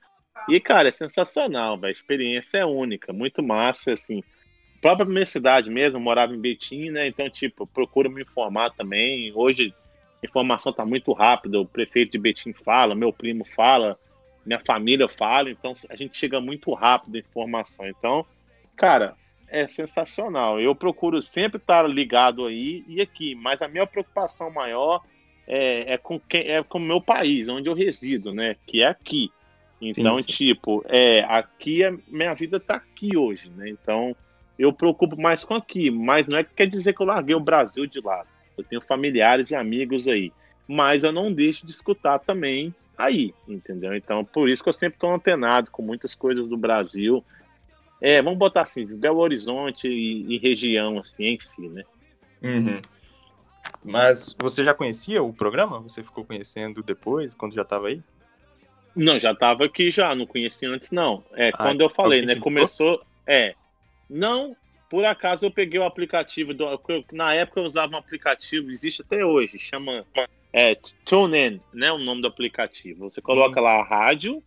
E, 0.48 0.62
cara, 0.62 0.88
é 0.88 0.94
sensacional, 0.94 1.78
velho. 1.78 1.90
A 1.90 1.92
experiência 1.92 2.60
é 2.60 2.66
única, 2.66 3.12
muito 3.12 3.44
massa, 3.44 3.92
assim. 3.92 4.24
Própria 4.82 5.06
minha 5.06 5.26
cidade 5.26 5.70
mesmo, 5.70 6.00
morava 6.00 6.34
em 6.34 6.40
Betim, 6.40 6.90
né? 6.90 7.06
Então, 7.06 7.30
tipo, 7.30 7.68
procuro 7.68 8.10
me 8.10 8.22
informar 8.22 8.70
também. 8.70 9.34
Hoje 9.36 9.74
informação 10.24 10.70
está 10.70 10.86
muito 10.86 11.12
rápida. 11.12 11.60
O 11.60 11.66
prefeito 11.66 12.14
de 12.14 12.18
Betim 12.18 12.54
fala, 12.54 12.96
meu 12.96 13.12
primo 13.12 13.44
fala, 13.44 14.00
minha 14.46 14.60
família 14.66 15.10
fala, 15.10 15.52
então 15.52 15.74
a 15.90 15.96
gente 15.98 16.18
chega 16.18 16.40
muito 16.40 16.74
rápido 16.74 17.16
a 17.16 17.20
informação. 17.20 17.86
Então, 17.88 18.26
cara, 18.78 19.18
é 19.50 19.68
sensacional. 19.68 20.60
Eu 20.60 20.76
procuro 20.76 21.22
sempre 21.22 21.58
estar 21.58 21.88
ligado 21.88 22.46
aí 22.46 22.84
e 22.88 23.02
aqui, 23.02 23.36
mas 23.36 23.62
a 23.62 23.68
minha 23.68 23.88
preocupação 23.88 24.52
maior 24.52 25.04
é, 25.48 25.94
é 25.94 25.98
com 25.98 26.20
quem, 26.20 26.42
é 26.50 26.62
com 26.62 26.78
o 26.78 26.82
meu 26.82 27.00
país, 27.02 27.48
onde 27.48 27.70
eu 27.70 27.74
resido, 27.74 28.34
né? 28.34 28.56
Que 28.66 28.82
é 28.84 28.88
aqui. 28.88 29.32
Então, 29.82 30.18
sim, 30.18 30.24
sim. 30.24 30.28
tipo, 30.30 30.84
é, 30.88 31.22
aqui 31.22 31.84
a 31.84 31.96
minha 32.08 32.34
vida 32.34 32.58
está 32.58 32.76
aqui 32.76 33.16
hoje, 33.16 33.50
né? 33.56 33.70
Então, 33.70 34.16
eu 34.58 34.74
preocupo 34.74 35.20
mais 35.20 35.44
com 35.44 35.54
aqui, 35.54 35.90
mas 35.92 36.28
não 36.28 36.38
é 36.38 36.44
que 36.44 36.54
quer 36.54 36.68
dizer 36.68 36.94
que 36.94 37.02
eu 37.02 37.06
larguei 37.06 37.36
o 37.36 37.40
Brasil 37.40 37.86
de 37.86 38.02
lado. 38.02 38.28
Eu 38.58 38.64
tenho 38.64 38.82
familiares 38.82 39.52
e 39.52 39.56
amigos 39.56 40.08
aí. 40.08 40.34
Mas 40.68 41.04
eu 41.04 41.12
não 41.12 41.32
deixo 41.32 41.66
de 41.66 41.72
escutar 41.72 42.20
também 42.20 42.74
aí, 42.98 43.34
entendeu? 43.48 43.96
Então, 43.96 44.26
por 44.26 44.50
isso 44.50 44.64
que 44.64 44.70
eu 44.70 44.74
sempre 44.74 44.96
estou 44.96 45.14
antenado 45.14 45.70
com 45.70 45.84
muitas 45.84 46.16
coisas 46.16 46.48
do 46.48 46.58
Brasil. 46.58 47.24
É, 48.02 48.22
vamos 48.22 48.38
botar 48.38 48.62
assim, 48.62 48.86
Belo 48.86 49.20
Horizonte 49.20 49.88
e, 49.88 50.36
e 50.36 50.38
região, 50.38 51.00
assim, 51.00 51.26
em 51.26 51.40
si, 51.40 51.68
né? 51.68 51.84
Uhum. 52.42 52.82
Mas 53.84 54.36
você 54.40 54.64
já 54.64 54.74
conhecia 54.74 55.22
o 55.24 55.34
programa? 55.34 55.80
Você 55.80 56.04
ficou 56.04 56.24
conhecendo 56.24 56.84
depois, 56.84 57.34
quando 57.34 57.54
já 57.54 57.64
estava 57.64 57.88
aí? 57.88 58.02
Não, 58.96 59.20
já 59.20 59.32
estava 59.32 59.66
aqui 59.66 59.92
já, 59.92 60.14
não 60.16 60.26
conhecia 60.26 60.70
antes 60.70 60.92
não. 60.92 61.24
É, 61.34 61.50
ah, 61.50 61.58
quando 61.58 61.82
eu 61.82 61.90
falei, 61.90 62.26
né, 62.26 62.36
começou, 62.36 63.02
é, 63.26 63.54
não 64.10 64.56
por 64.90 65.06
acaso 65.06 65.46
eu 65.46 65.52
peguei 65.52 65.80
o 65.80 65.84
aplicativo, 65.84 66.54
do, 66.54 66.66
na 67.12 67.34
época 67.34 67.60
eu 67.60 67.66
usava 67.66 67.94
um 67.94 67.98
aplicativo, 67.98 68.72
existe 68.72 69.02
até 69.02 69.26
hoje, 69.26 69.60
chama 69.60 70.06
É, 70.54 70.76
TuneIn, 71.04 71.60
né? 71.74 71.92
O 71.92 71.98
nome 71.98 72.22
do 72.22 72.28
aplicativo. 72.28 73.10
Você 73.10 73.22
coloca 73.22 73.60
sim, 73.60 73.66
lá 73.66 73.82
a 73.82 73.84
rádio 73.84 74.42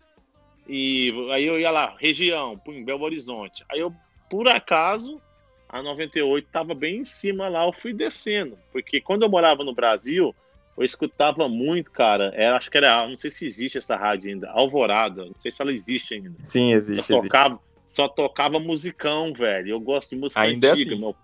e 0.68 1.12
aí 1.32 1.46
eu 1.46 1.58
ia 1.58 1.70
lá, 1.70 1.94
região, 1.98 2.56
pum, 2.58 2.84
Belo 2.84 3.04
Horizonte. 3.04 3.64
Aí 3.70 3.80
eu, 3.80 3.92
por 4.28 4.48
acaso, 4.48 5.20
a 5.68 5.82
98 5.82 6.46
estava 6.46 6.74
bem 6.74 6.98
em 6.98 7.04
cima 7.04 7.48
lá, 7.48 7.64
eu 7.66 7.72
fui 7.72 7.92
descendo. 7.92 8.58
Porque 8.72 9.00
quando 9.00 9.22
eu 9.22 9.28
morava 9.28 9.64
no 9.64 9.74
Brasil, 9.74 10.34
eu 10.76 10.84
escutava 10.84 11.48
muito, 11.48 11.90
cara. 11.90 12.32
Era, 12.34 12.56
acho 12.56 12.70
que 12.70 12.78
era, 12.78 13.06
não 13.06 13.16
sei 13.16 13.30
se 13.30 13.46
existe 13.46 13.78
essa 13.78 13.96
rádio 13.96 14.30
ainda, 14.30 14.50
Alvorada, 14.50 15.26
não 15.26 15.34
sei 15.38 15.50
se 15.50 15.60
ela 15.60 15.72
existe 15.72 16.14
ainda. 16.14 16.32
Sim, 16.42 16.72
existe. 16.72 17.02
Só 17.02 17.20
tocava, 17.20 17.54
existe. 17.54 17.70
Só 17.84 18.08
tocava 18.08 18.58
musicão, 18.58 19.32
velho. 19.32 19.70
Eu 19.70 19.80
gosto 19.80 20.10
de 20.10 20.16
música 20.16 20.40
ainda 20.40 20.68
é 20.68 20.70
antiga. 20.70 20.90
É 20.90 20.94
assim. 20.94 21.00
meu... 21.00 21.16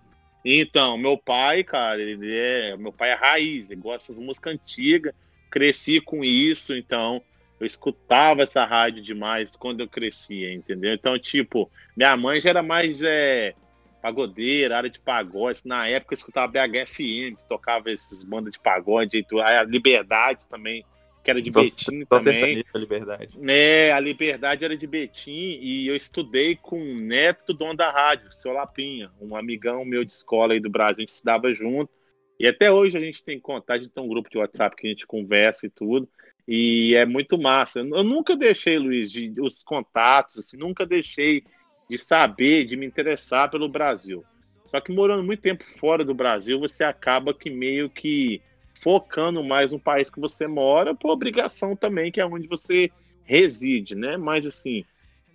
Então, 0.45 0.97
meu 0.97 1.19
pai, 1.19 1.65
cara, 1.65 2.01
ele 2.01 2.37
é. 2.37 2.77
Meu 2.77 2.93
pai 2.93 3.11
é 3.11 3.15
raiz, 3.15 3.71
ele 3.71 3.81
gosta 3.81 4.13
das 4.13 4.23
músicas 4.23 4.55
antigas. 4.55 5.13
Cresci 5.51 6.01
com 6.01 6.23
isso, 6.23 6.77
então 6.77 7.23
eu 7.59 7.67
escutava 7.67 8.43
essa 8.43 8.65
rádio 8.65 9.03
demais 9.03 9.57
quando 9.57 9.81
eu 9.81 9.89
crescia, 9.89 10.53
entendeu? 10.53 10.93
Então, 10.93 11.19
tipo, 11.19 11.71
minha 11.97 12.17
mãe 12.17 12.41
já 12.41 12.51
era 12.51 12.63
mais 12.63 13.03
é, 13.03 13.55
pagodeira, 14.03 14.77
área 14.77 14.91
de 14.91 15.01
pagode. 15.01 15.63
Na 15.65 15.89
época 15.89 16.13
eu 16.13 16.17
escutava 16.17 16.53
BHFM, 16.53 17.37
que 17.37 17.49
tocava 17.49 17.91
esses 17.91 18.23
bandas 18.23 18.53
de 18.53 18.61
pagode, 18.61 19.27
a 19.43 19.63
Liberdade 19.65 20.47
também, 20.49 20.85
que 21.25 21.31
era 21.31 21.43
de 21.43 21.51
só, 21.51 21.63
Betim 21.63 22.05
só 22.05 22.19
também. 22.19 22.63
A 22.73 22.79
Liberdade. 22.79 23.39
É, 23.49 23.91
a 23.91 23.99
Liberdade 23.99 24.65
era 24.65 24.77
de 24.77 24.87
Betim 24.87 25.59
e 25.61 25.89
eu 25.89 25.97
estudei 25.97 26.55
com 26.55 26.79
o 26.79 27.01
neto 27.01 27.47
do 27.47 27.55
dono 27.55 27.75
da 27.75 27.91
rádio, 27.91 28.33
seu 28.33 28.53
Lapinha, 28.53 29.11
um 29.21 29.35
amigão 29.35 29.85
meu 29.85 30.05
de 30.05 30.13
escola 30.13 30.53
aí 30.53 30.61
do 30.61 30.71
Brasil, 30.71 30.99
a 30.99 31.03
gente 31.03 31.09
estudava 31.09 31.53
junto. 31.53 31.91
E 32.39 32.47
até 32.47 32.71
hoje 32.71 32.99
a 32.99 33.01
gente 33.01 33.25
tem 33.25 33.41
contato, 33.41 33.79
a 33.79 33.79
gente 33.79 33.93
tem 33.93 34.05
um 34.05 34.09
grupo 34.09 34.29
de 34.29 34.37
WhatsApp 34.37 34.77
que 34.77 34.87
a 34.87 34.91
gente 34.91 35.07
conversa 35.07 35.67
e 35.67 35.71
tudo. 35.71 36.07
E 36.47 36.95
é 36.95 37.05
muito 37.05 37.37
massa. 37.37 37.81
Eu 37.81 38.05
nunca 38.05 38.37
deixei, 38.37 38.79
Luiz, 38.79 39.11
de, 39.11 39.35
os 39.41 39.63
contatos, 39.65 40.39
assim, 40.39 40.57
nunca 40.57 40.87
deixei 40.87 41.43
de 41.89 41.99
saber, 41.99 42.67
de 42.67 42.77
me 42.77 42.87
interessar 42.87 43.51
pelo 43.51 43.69
Brasil. 43.69 44.25
Só 44.65 44.81
que 44.81 44.93
morando 44.93 45.23
muito 45.23 45.41
tempo 45.41 45.65
fora 45.65 46.05
do 46.05 46.15
Brasil, 46.15 46.59
você 46.59 46.85
acaba 46.85 47.33
que 47.33 47.51
meio 47.51 47.89
que 47.89 48.41
focando 48.75 49.43
mais 49.43 49.73
no 49.73 49.81
país 49.81 50.11
que 50.11 50.21
você 50.21 50.47
mora, 50.47 50.95
por 50.95 51.11
obrigação 51.11 51.75
também, 51.75 52.13
que 52.13 52.21
é 52.21 52.27
onde 52.27 52.47
você 52.47 52.91
reside, 53.25 53.95
né? 53.95 54.17
Mas 54.17 54.45
assim, 54.45 54.85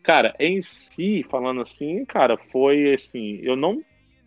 cara, 0.04 0.36
em 0.40 0.62
si, 0.62 1.26
falando 1.30 1.62
assim, 1.62 2.06
cara, 2.06 2.38
foi 2.38 2.94
assim, 2.94 3.40
eu 3.42 3.56
não 3.56 3.84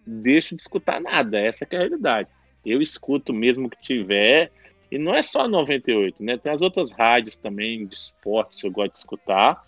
deixo 0.06 0.54
de 0.54 0.62
escutar 0.62 1.00
nada, 1.00 1.38
essa 1.38 1.66
é 1.70 1.76
a 1.76 1.78
realidade. 1.80 2.28
Eu 2.64 2.80
escuto 2.80 3.32
mesmo 3.32 3.68
que 3.68 3.80
tiver, 3.80 4.50
e 4.94 4.98
não 4.98 5.12
é 5.12 5.22
só 5.22 5.48
98, 5.48 6.22
né? 6.22 6.38
Tem 6.38 6.52
as 6.52 6.62
outras 6.62 6.92
rádios 6.92 7.36
também 7.36 7.84
de 7.84 7.96
esporte 7.96 8.60
que 8.60 8.66
eu 8.68 8.70
gosto 8.70 8.92
de 8.92 8.98
escutar. 8.98 9.60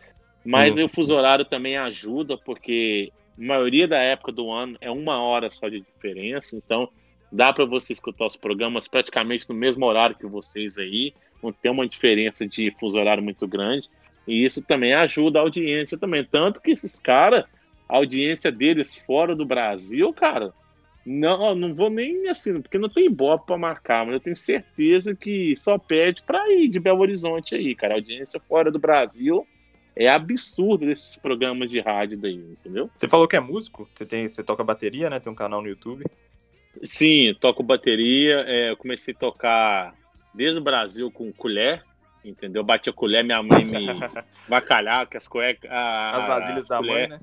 Mas 0.45 0.77
uhum. 0.77 0.85
o 0.85 0.89
fuso 0.89 1.17
horário 1.17 1.45
também 1.45 1.77
ajuda, 1.77 2.39
porque 2.39 3.13
a 3.37 3.45
maioria 3.45 3.89
da 3.89 3.99
época 3.99 4.31
do 4.31 4.49
ano 4.53 4.79
é 4.81 4.89
uma 4.89 5.21
hora 5.21 5.51
só 5.51 5.69
de 5.69 5.81
diferença. 5.81 6.55
Então 6.55 6.89
dá 7.33 7.53
para 7.53 7.65
você 7.65 7.93
escutar 7.93 8.25
os 8.25 8.37
programas 8.37 8.87
praticamente 8.87 9.49
no 9.49 9.55
mesmo 9.57 9.85
horário 9.85 10.15
que 10.15 10.27
vocês 10.29 10.79
aí. 10.79 11.13
Não 11.43 11.53
tem 11.53 11.73
uma 11.73 11.89
diferença 11.89 12.47
de 12.47 12.71
fuso 12.79 12.97
horário 12.97 13.21
muito 13.21 13.49
grande. 13.49 13.89
E 14.29 14.45
isso 14.45 14.63
também 14.63 14.95
ajuda 14.95 15.41
a 15.41 15.43
audiência 15.43 15.99
também. 15.99 16.23
Tanto 16.23 16.63
que 16.63 16.71
esses 16.71 17.01
caras, 17.01 17.45
a 17.89 17.97
audiência 17.97 18.53
deles 18.53 18.95
fora 18.95 19.35
do 19.35 19.45
Brasil, 19.45 20.13
cara, 20.13 20.55
não, 21.07 21.55
não 21.55 21.73
vou 21.73 21.89
nem 21.89 22.29
assim, 22.29 22.61
porque 22.61 22.77
não 22.77 22.89
tem 22.89 23.09
bopa 23.09 23.47
para 23.47 23.57
marcar, 23.57 24.05
mas 24.05 24.15
eu 24.15 24.21
tenho 24.21 24.35
certeza 24.35 25.15
que 25.15 25.57
só 25.57 25.79
pede 25.79 26.21
para 26.23 26.53
ir 26.53 26.69
de 26.69 26.81
Belo 26.81 27.01
Horizonte 27.01 27.55
aí, 27.55 27.77
cara. 27.77 27.95
A 27.95 27.99
audiência 27.99 28.41
fora 28.41 28.73
do 28.73 28.79
Brasil 28.81 29.47
é 29.95 30.09
absurdo 30.09 30.85
desses 30.85 31.15
programas 31.15 31.71
de 31.71 31.79
rádio 31.79 32.19
daí, 32.19 32.35
entendeu? 32.35 32.91
Você 32.97 33.07
falou 33.07 33.29
que 33.29 33.37
é 33.37 33.41
músico? 33.41 33.89
Você, 33.95 34.05
tem, 34.05 34.27
você 34.27 34.43
toca 34.43 34.65
bateria, 34.65 35.09
né? 35.09 35.21
Tem 35.21 35.33
um 35.33 35.37
canal 35.37 35.63
no 35.63 35.69
YouTube. 35.69 36.05
Sim, 36.83 37.33
toco 37.41 37.63
bateria. 37.63 38.41
É, 38.41 38.71
eu 38.71 38.77
comecei 38.77 39.15
a 39.15 39.17
tocar 39.19 39.95
desde 40.35 40.59
o 40.59 40.63
Brasil 40.63 41.09
com 41.13 41.33
colher, 41.33 41.85
entendeu? 42.25 42.65
Bati 42.65 42.91
a 42.91 42.93
colher, 42.93 43.23
minha 43.23 43.43
mãe 43.45 43.65
me 43.65 43.87
bacalhar, 44.49 45.07
que 45.07 45.17
as 45.17 45.29
cuecas. 45.29 45.71
As 45.73 46.27
vasilhas 46.27 46.67
da 46.67 46.79
colher, 46.79 47.09
mãe, 47.09 47.19
né? 47.19 47.21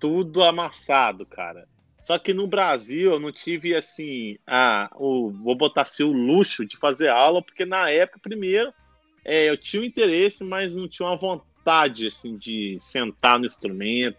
Tudo 0.00 0.42
amassado, 0.42 1.24
cara. 1.24 1.68
Só 2.10 2.18
que 2.18 2.34
no 2.34 2.44
Brasil 2.48 3.12
eu 3.12 3.20
não 3.20 3.30
tive 3.30 3.72
assim, 3.72 4.36
ah, 4.44 4.90
o, 4.96 5.30
vou 5.30 5.54
botar 5.54 5.82
assim, 5.82 6.02
o 6.02 6.10
luxo 6.10 6.66
de 6.66 6.76
fazer 6.76 7.06
aula, 7.06 7.40
porque 7.40 7.64
na 7.64 7.88
época, 7.88 8.18
primeiro, 8.20 8.74
é, 9.24 9.48
eu 9.48 9.56
tinha 9.56 9.80
o 9.80 9.84
um 9.84 9.86
interesse, 9.86 10.42
mas 10.42 10.74
não 10.74 10.88
tinha 10.88 11.06
uma 11.06 11.16
vontade 11.16 12.08
assim 12.08 12.36
de 12.36 12.76
sentar 12.80 13.38
no 13.38 13.46
instrumento. 13.46 14.16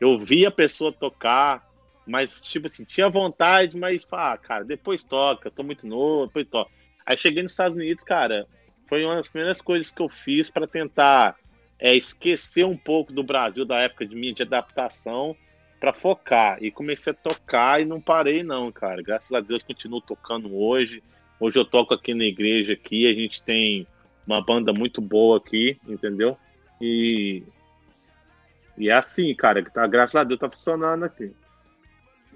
Eu 0.00 0.16
via 0.16 0.46
a 0.46 0.52
pessoa 0.52 0.92
tocar, 0.92 1.68
mas 2.06 2.40
tipo 2.40 2.68
assim, 2.68 2.84
tinha 2.84 3.08
vontade, 3.08 3.76
mas 3.76 4.06
ah, 4.12 4.38
cara, 4.38 4.64
depois 4.64 5.02
toca, 5.02 5.50
tô 5.50 5.64
muito 5.64 5.88
novo, 5.88 6.28
depois 6.28 6.46
toca. 6.46 6.70
Aí 7.04 7.16
cheguei 7.16 7.42
nos 7.42 7.50
Estados 7.50 7.76
Unidos, 7.76 8.04
cara, 8.04 8.46
foi 8.86 9.04
uma 9.04 9.16
das 9.16 9.28
primeiras 9.28 9.60
coisas 9.60 9.90
que 9.90 10.00
eu 10.00 10.08
fiz 10.08 10.48
para 10.48 10.68
tentar 10.68 11.34
é, 11.80 11.96
esquecer 11.96 12.64
um 12.64 12.76
pouco 12.76 13.12
do 13.12 13.24
Brasil 13.24 13.64
da 13.64 13.80
época 13.80 14.06
de 14.06 14.14
minha 14.14 14.32
de 14.32 14.44
adaptação 14.44 15.36
para 15.78 15.92
focar. 15.92 16.62
E 16.62 16.70
comecei 16.70 17.12
a 17.12 17.16
tocar 17.16 17.80
e 17.80 17.84
não 17.84 18.00
parei, 18.00 18.42
não, 18.42 18.70
cara. 18.72 19.02
Graças 19.02 19.32
a 19.32 19.40
Deus 19.40 19.62
continuo 19.62 20.00
tocando 20.00 20.56
hoje. 20.56 21.02
Hoje 21.40 21.58
eu 21.58 21.64
toco 21.64 21.94
aqui 21.94 22.14
na 22.14 22.24
igreja 22.24 22.72
aqui, 22.72 23.06
a 23.06 23.14
gente 23.14 23.42
tem 23.42 23.86
uma 24.26 24.42
banda 24.42 24.72
muito 24.72 25.00
boa 25.00 25.38
aqui, 25.38 25.78
entendeu? 25.86 26.36
E, 26.80 27.44
e 28.76 28.88
é 28.88 28.92
assim, 28.92 29.32
cara, 29.34 29.62
que 29.62 29.72
tá, 29.72 29.86
graças 29.86 30.16
a 30.16 30.24
Deus 30.24 30.40
tá 30.40 30.50
funcionando 30.50 31.04
aqui. 31.04 31.32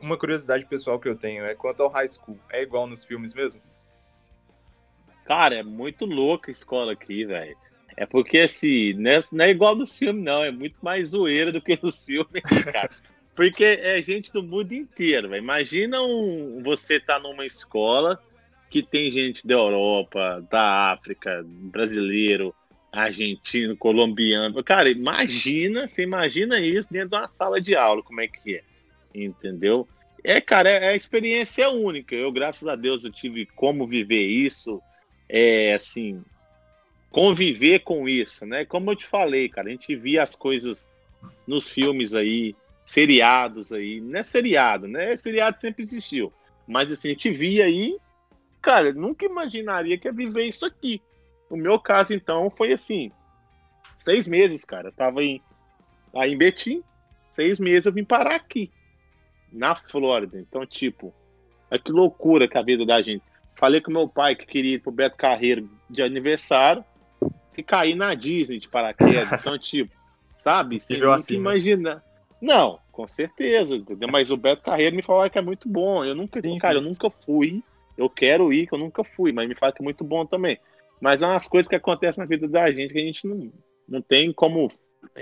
Uma 0.01 0.16
curiosidade 0.16 0.64
pessoal 0.66 0.99
que 0.99 1.09
eu 1.09 1.16
tenho 1.16 1.45
é 1.45 1.55
quanto 1.55 1.82
ao 1.82 1.88
high 1.88 2.09
school, 2.09 2.38
é 2.51 2.62
igual 2.62 2.86
nos 2.86 3.05
filmes 3.05 3.34
mesmo? 3.34 3.61
Cara, 5.24 5.57
é 5.57 5.62
muito 5.62 6.05
louca 6.05 6.51
a 6.51 6.53
escola 6.53 6.93
aqui, 6.93 7.24
velho. 7.24 7.57
É 7.97 8.07
porque, 8.07 8.40
assim, 8.40 8.95
não 8.95 9.11
é, 9.11 9.18
não 9.32 9.45
é 9.45 9.51
igual 9.51 9.76
nos 9.76 9.97
filmes, 9.97 10.24
não. 10.24 10.43
É 10.43 10.51
muito 10.51 10.76
mais 10.82 11.11
zoeira 11.11 11.53
do 11.53 11.61
que 11.61 11.78
nos 11.80 12.05
filmes, 12.05 12.43
cara. 12.72 12.90
Porque 13.43 13.64
é 13.64 14.01
gente 14.01 14.32
do 14.32 14.40
mundo 14.40 14.72
inteiro, 14.72 15.28
véio. 15.28 15.43
Imagina 15.43 16.01
um, 16.01 16.62
você 16.62 17.01
tá 17.01 17.18
numa 17.18 17.45
escola 17.45 18.22
que 18.70 18.84
tem 18.84 19.11
gente 19.11 19.45
da 19.45 19.55
Europa, 19.55 20.47
da 20.49 20.93
África, 20.93 21.45
brasileiro, 21.45 22.55
argentino, 22.93 23.76
colombiano. 23.76 24.62
Cara, 24.62 24.88
imagina, 24.88 25.88
você 25.88 26.05
imagina 26.05 26.61
isso 26.61 26.93
dentro 26.93 27.09
de 27.09 27.16
uma 27.16 27.26
sala 27.26 27.61
de 27.61 27.74
aula, 27.74 28.01
como 28.05 28.20
é 28.20 28.28
que 28.28 28.59
é. 28.59 28.62
Entendeu? 29.12 29.88
É, 30.22 30.40
cara, 30.40 30.70
é, 30.70 30.84
é 30.84 30.88
a 30.90 30.95
experiência 30.95 31.68
única. 31.68 32.14
Eu, 32.14 32.30
graças 32.30 32.68
a 32.68 32.76
Deus, 32.76 33.05
eu 33.05 33.11
tive 33.11 33.45
como 33.45 33.88
viver 33.88 34.22
isso. 34.22 34.80
É, 35.28 35.74
assim, 35.74 36.22
conviver 37.11 37.80
com 37.80 38.09
isso, 38.09 38.47
né? 38.47 38.64
Como 38.64 38.93
eu 38.93 38.95
te 38.95 39.07
falei, 39.09 39.49
cara, 39.49 39.66
a 39.66 39.72
gente 39.72 39.97
via 39.97 40.22
as 40.22 40.36
coisas 40.36 40.88
nos 41.45 41.68
filmes 41.68 42.14
aí, 42.14 42.55
seriados 42.93 43.72
aí. 43.72 44.01
Não 44.03 44.20
é 44.20 44.22
seriado, 44.22 44.86
né? 44.86 45.16
Seriado 45.16 45.59
sempre 45.59 45.82
existiu. 45.82 46.30
Mas 46.66 46.93
assim, 46.93 47.09
a 47.09 47.11
gente 47.12 47.30
via 47.30 47.64
aí, 47.64 47.97
cara, 48.61 48.93
nunca 48.93 49.24
imaginaria 49.24 49.97
que 49.97 50.07
ia 50.07 50.12
viver 50.12 50.45
isso 50.45 50.66
aqui. 50.66 51.01
O 51.49 51.57
meu 51.57 51.80
caso, 51.80 52.12
então, 52.12 52.51
foi 52.51 52.72
assim: 52.72 53.11
seis 53.97 54.28
meses, 54.28 54.62
cara. 54.64 54.88
Eu 54.88 54.93
tava 54.93 55.22
em, 55.22 55.40
aí 56.14 56.32
em 56.32 56.36
Betim, 56.36 56.82
seis 57.30 57.59
meses 57.59 57.86
eu 57.86 57.93
vim 57.93 58.05
parar 58.05 58.36
aqui, 58.36 58.70
na 59.51 59.74
Flórida. 59.74 60.38
Então, 60.38 60.66
tipo, 60.66 61.14
é 61.70 61.78
que 61.78 61.90
loucura 61.90 62.47
que 62.47 62.59
a 62.59 62.62
vida 62.62 62.84
da 62.84 63.01
gente. 63.01 63.22
Falei 63.55 63.80
com 63.80 63.90
meu 63.90 64.09
pai 64.09 64.34
que 64.34 64.47
queria 64.47 64.74
ir 64.74 64.80
pro 64.80 64.93
Beto 64.93 65.16
Carreiro 65.16 65.68
de 65.88 66.03
aniversário 66.03 66.84
e 67.57 67.62
cair 67.62 67.95
na 67.95 68.14
Disney 68.14 68.59
de 68.59 68.68
paraquedas. 68.68 69.32
Então, 69.40 69.57
tipo, 69.57 69.95
sabe? 70.36 70.80
Sem 70.80 70.99
nunca 70.99 71.16
assim, 71.16 71.34
imaginar. 71.34 71.97
Né? 71.97 72.03
Não, 72.43 72.82
com 72.93 73.07
certeza, 73.07 73.74
entendeu? 73.74 74.09
Mas 74.09 74.30
o 74.30 74.36
Beto 74.36 74.62
Carreiro 74.62 74.95
me 74.95 75.03
falou 75.03 75.28
que 75.28 75.38
é 75.38 75.43
muito 75.43 75.68
bom. 75.68 76.05
Eu 76.05 76.14
nunca, 76.14 76.40
sim, 76.40 76.59
cara, 76.59 76.78
sim. 76.78 76.84
eu 76.84 76.88
nunca 76.88 77.11
fui. 77.11 77.62
Eu 77.97 78.09
quero 78.09 78.53
ir, 78.53 78.66
que 78.66 78.74
eu 78.74 78.78
nunca 78.78 79.03
fui, 79.03 79.32
mas 79.32 79.49
me 79.49 79.55
fala 79.55 79.72
que 79.72 79.82
é 79.82 79.84
muito 79.84 80.05
bom 80.05 80.24
também. 80.24 80.59
Mas 81.01 81.22
é 81.22 81.26
umas 81.26 81.49
coisas 81.49 81.68
que 81.68 81.74
acontecem 81.74 82.22
na 82.22 82.28
vida 82.28 82.47
da 82.47 82.70
gente 82.70 82.93
que 82.93 82.99
a 82.99 83.05
gente 83.05 83.26
não, 83.26 83.53
não 83.88 84.01
tem 84.03 84.32
como 84.32 84.68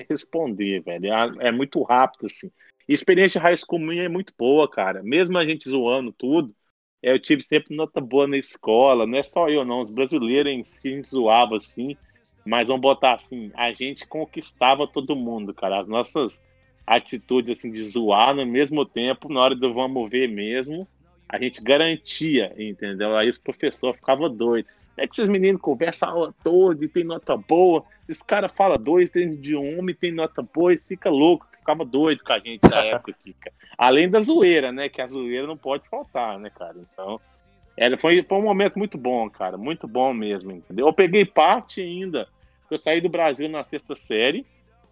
responder, 0.08 0.82
velho. 0.82 1.06
É, 1.06 1.48
é 1.48 1.52
muito 1.52 1.82
rápido, 1.82 2.26
assim. 2.26 2.50
E 2.88 2.92
a 2.92 2.94
experiência 2.94 3.40
de 3.40 3.44
high 3.46 3.56
school 3.56 3.78
minha 3.78 4.02
é 4.02 4.08
muito 4.08 4.34
boa, 4.36 4.68
cara. 4.68 5.02
Mesmo 5.02 5.38
a 5.38 5.42
gente 5.42 5.68
zoando 5.68 6.12
tudo, 6.12 6.54
eu 7.02 7.18
tive 7.18 7.42
sempre 7.42 7.74
nota 7.74 8.00
boa 8.00 8.26
na 8.26 8.36
escola. 8.36 9.06
Não 9.06 9.18
é 9.18 9.22
só 9.22 9.48
eu, 9.48 9.64
não. 9.64 9.80
Os 9.80 9.90
brasileiros 9.90 10.52
em 10.52 10.64
si 10.64 11.00
zoavam, 11.02 11.56
assim. 11.56 11.96
Mas 12.44 12.68
vamos 12.68 12.82
botar 12.82 13.14
assim, 13.14 13.50
a 13.54 13.72
gente 13.72 14.06
conquistava 14.06 14.86
todo 14.86 15.16
mundo, 15.16 15.54
cara. 15.54 15.80
As 15.80 15.88
nossas 15.88 16.42
atitudes 16.90 17.56
assim 17.56 17.70
de 17.70 17.80
zoar 17.84 18.34
no 18.34 18.44
mesmo 18.44 18.84
tempo, 18.84 19.32
na 19.32 19.40
hora 19.40 19.54
do 19.54 19.72
vamos 19.72 20.10
ver 20.10 20.28
mesmo, 20.28 20.88
a 21.28 21.38
gente 21.38 21.62
garantia, 21.62 22.52
entendeu? 22.58 23.16
Aí 23.16 23.28
os 23.28 23.38
professor 23.38 23.94
ficava 23.94 24.28
doido. 24.28 24.66
É 24.96 25.06
que 25.06 25.14
esses 25.14 25.28
meninos 25.28 25.60
conversam 25.60 26.08
a 26.08 26.12
aula 26.12 26.34
toda 26.42 26.84
e 26.84 26.88
tem 26.88 27.04
nota 27.04 27.36
boa. 27.36 27.84
Esse 28.08 28.24
cara 28.24 28.48
fala 28.48 28.76
dois, 28.76 29.10
tem 29.10 29.30
de 29.30 29.54
homem, 29.54 29.94
tem 29.94 30.10
nota 30.10 30.42
boa 30.42 30.74
e 30.74 30.78
fica 30.78 31.08
louco. 31.08 31.46
Ficava 31.52 31.84
doido 31.84 32.24
com 32.24 32.32
a 32.32 32.38
gente 32.40 32.68
na 32.68 32.82
época 32.84 33.12
aqui, 33.12 33.34
cara. 33.34 33.54
Além 33.78 34.10
da 34.10 34.20
zoeira, 34.20 34.72
né? 34.72 34.88
Que 34.88 35.00
a 35.00 35.06
zoeira 35.06 35.46
não 35.46 35.56
pode 35.56 35.88
faltar, 35.88 36.38
né, 36.40 36.50
cara? 36.50 36.76
Então, 36.92 37.20
era, 37.76 37.96
foi, 37.96 38.22
foi 38.24 38.38
um 38.38 38.42
momento 38.42 38.76
muito 38.76 38.98
bom, 38.98 39.30
cara. 39.30 39.56
Muito 39.56 39.86
bom 39.86 40.12
mesmo, 40.12 40.50
entendeu? 40.50 40.88
Eu 40.88 40.92
peguei 40.92 41.24
parte 41.24 41.80
ainda. 41.80 42.28
Eu 42.68 42.76
saí 42.76 43.00
do 43.00 43.08
Brasil 43.08 43.48
na 43.48 43.62
sexta 43.62 43.94
série. 43.94 44.44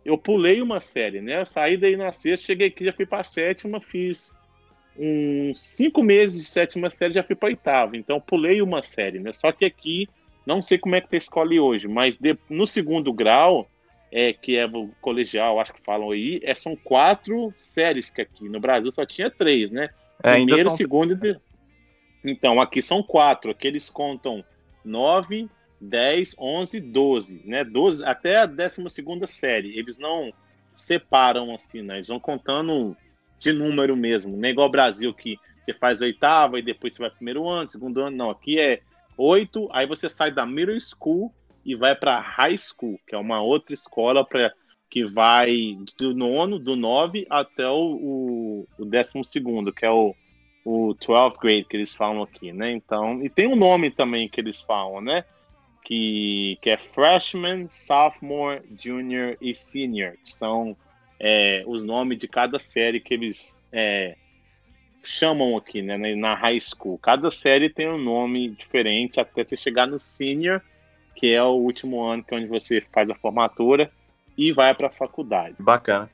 Eu 0.05 0.17
pulei 0.17 0.63
uma 0.63 0.81
série, 0.81 1.21
né? 1.21 1.41
Eu 1.41 1.47
saí 1.47 1.77
daí 1.77 1.97
na 1.97 2.13
sexta, 2.13 2.47
cheguei 2.47 2.69
aqui, 2.69 2.85
já 2.85 2.93
fui 2.93 3.07
pra 3.07 3.23
sétima, 3.23 3.81
fiz 3.81 4.33
uns 4.99 5.61
cinco 5.61 6.03
meses 6.03 6.41
de 6.41 6.49
sétima 6.49 6.91
série 6.91 7.15
já 7.15 7.23
fui 7.23 7.37
para 7.37 7.49
oitava, 7.49 7.97
então 7.97 8.21
pulei 8.21 8.61
uma 8.61 8.83
série, 8.83 9.21
né? 9.21 9.33
Só 9.33 9.53
que 9.53 9.65
aqui, 9.65 10.09
não 10.45 10.61
sei 10.61 10.77
como 10.77 10.97
é 10.97 11.01
que 11.01 11.09
tu 11.09 11.17
escolhe 11.17 11.61
hoje, 11.61 11.87
mas 11.87 12.17
de, 12.17 12.37
no 12.51 12.67
segundo 12.67 13.13
grau, 13.13 13.71
é, 14.11 14.33
que 14.33 14.57
é 14.57 14.67
o 14.67 14.91
colegial, 15.01 15.61
acho 15.61 15.73
que 15.73 15.83
falam 15.83 16.11
aí, 16.11 16.41
é, 16.43 16.55
são 16.55 16.75
quatro 16.75 17.53
séries 17.57 18.11
que 18.11 18.23
aqui 18.23 18.49
no 18.49 18.59
Brasil 18.59 18.91
só 18.91 19.07
tinha 19.07 19.31
três, 19.31 19.71
né? 19.71 19.91
É, 20.23 20.35
Primeiro, 20.35 20.71
são... 20.71 20.77
segundo 20.77 21.27
e... 21.27 21.37
Então, 22.25 22.61
aqui 22.61 22.83
são 22.83 23.01
quatro, 23.01 23.53
aqui 23.53 23.69
eles 23.69 23.89
contam 23.89 24.45
nove, 24.85 25.49
dez, 25.81 26.35
onze, 26.39 26.81
doze, 26.81 27.43
né? 27.45 27.65
Doze, 27.65 28.05
até 28.05 28.39
a 28.39 28.47
décima 28.47 28.89
segunda 28.89 29.27
série, 29.27 29.79
eles 29.79 29.99
não 29.99 30.33
separam 30.75 31.55
assim, 31.55 31.83
né? 31.83 31.97
Eles 31.97 32.09
vão 32.09 32.21
contando 32.21 32.97
de 33.39 33.53
número 33.53 33.97
mesmo. 33.97 34.37
Não 34.37 34.49
é 34.49 34.51
igual 34.51 34.67
ao 34.67 34.71
Brasil 34.71 35.13
que 35.15 35.39
você 35.65 35.75
faz 35.75 36.01
oitava 36.01 36.59
e 36.59 36.63
depois 36.63 36.95
você 36.95 37.03
vai 37.03 37.11
primeiro 37.11 37.49
ano, 37.49 37.69
segundo 37.69 38.01
ano. 38.01 38.17
Não, 38.17 38.31
aqui 38.31 38.59
é 38.59 38.81
oito, 39.17 39.69
aí 39.73 39.87
você 39.87 40.09
sai 40.09 40.31
da 40.31 40.47
middle 40.47 40.79
school 40.81 41.33
e 41.65 41.75
vai 41.75 41.95
para 41.95 42.21
high 42.21 42.57
school, 42.57 42.99
que 43.07 43.15
é 43.15 43.19
uma 43.19 43.43
outra 43.43 43.75
escola 43.75 44.25
para 44.25 44.53
que 44.91 45.05
vai 45.05 45.77
do 45.99 46.15
nono, 46.15 46.59
do 46.59 46.75
nove 46.75 47.27
até 47.29 47.69
o, 47.69 47.99
o, 48.01 48.69
o 48.79 48.85
décimo 48.87 49.25
segundo, 49.25 49.73
que 49.73 49.85
é 49.85 49.91
o, 49.91 50.15
o 50.65 50.95
12th 50.95 51.39
grade 51.39 51.65
que 51.65 51.77
eles 51.77 51.95
falam 51.95 52.23
aqui, 52.23 52.53
né? 52.53 52.73
Então, 52.73 53.23
e 53.23 53.29
tem 53.29 53.47
um 53.47 53.57
nome 53.57 53.91
também 53.91 54.29
que 54.29 54.41
eles 54.41 54.63
falam, 54.63 55.01
né? 55.01 55.25
Que, 55.89 56.59
que 56.61 56.69
é 56.69 56.77
freshman, 56.77 57.67
sophomore, 57.71 58.61
junior 58.79 59.39
e 59.41 59.55
senior, 59.55 60.19
que 60.23 60.35
são 60.35 60.77
é, 61.19 61.65
os 61.67 61.83
nomes 61.83 62.19
de 62.19 62.29
cada 62.29 62.59
série 62.59 63.01
que 63.01 63.15
eles 63.15 63.57
é, 63.73 64.15
chamam 65.03 65.57
aqui, 65.57 65.81
né, 65.81 65.97
na 66.15 66.35
high 66.35 66.61
school. 66.61 66.99
Cada 66.99 67.31
série 67.31 67.71
tem 67.71 67.89
um 67.89 67.97
nome 67.97 68.51
diferente 68.51 69.19
até 69.19 69.43
você 69.43 69.57
chegar 69.57 69.87
no 69.87 69.99
senior, 69.99 70.61
que 71.15 71.33
é 71.33 71.43
o 71.43 71.55
último 71.55 72.05
ano 72.05 72.23
que 72.23 72.35
é 72.35 72.37
onde 72.37 72.49
você 72.49 72.83
faz 72.93 73.09
a 73.09 73.15
formatura 73.15 73.91
e 74.37 74.53
vai 74.53 74.75
para 74.75 74.89
a 74.89 74.91
faculdade. 74.91 75.57
Bacana. 75.59 76.11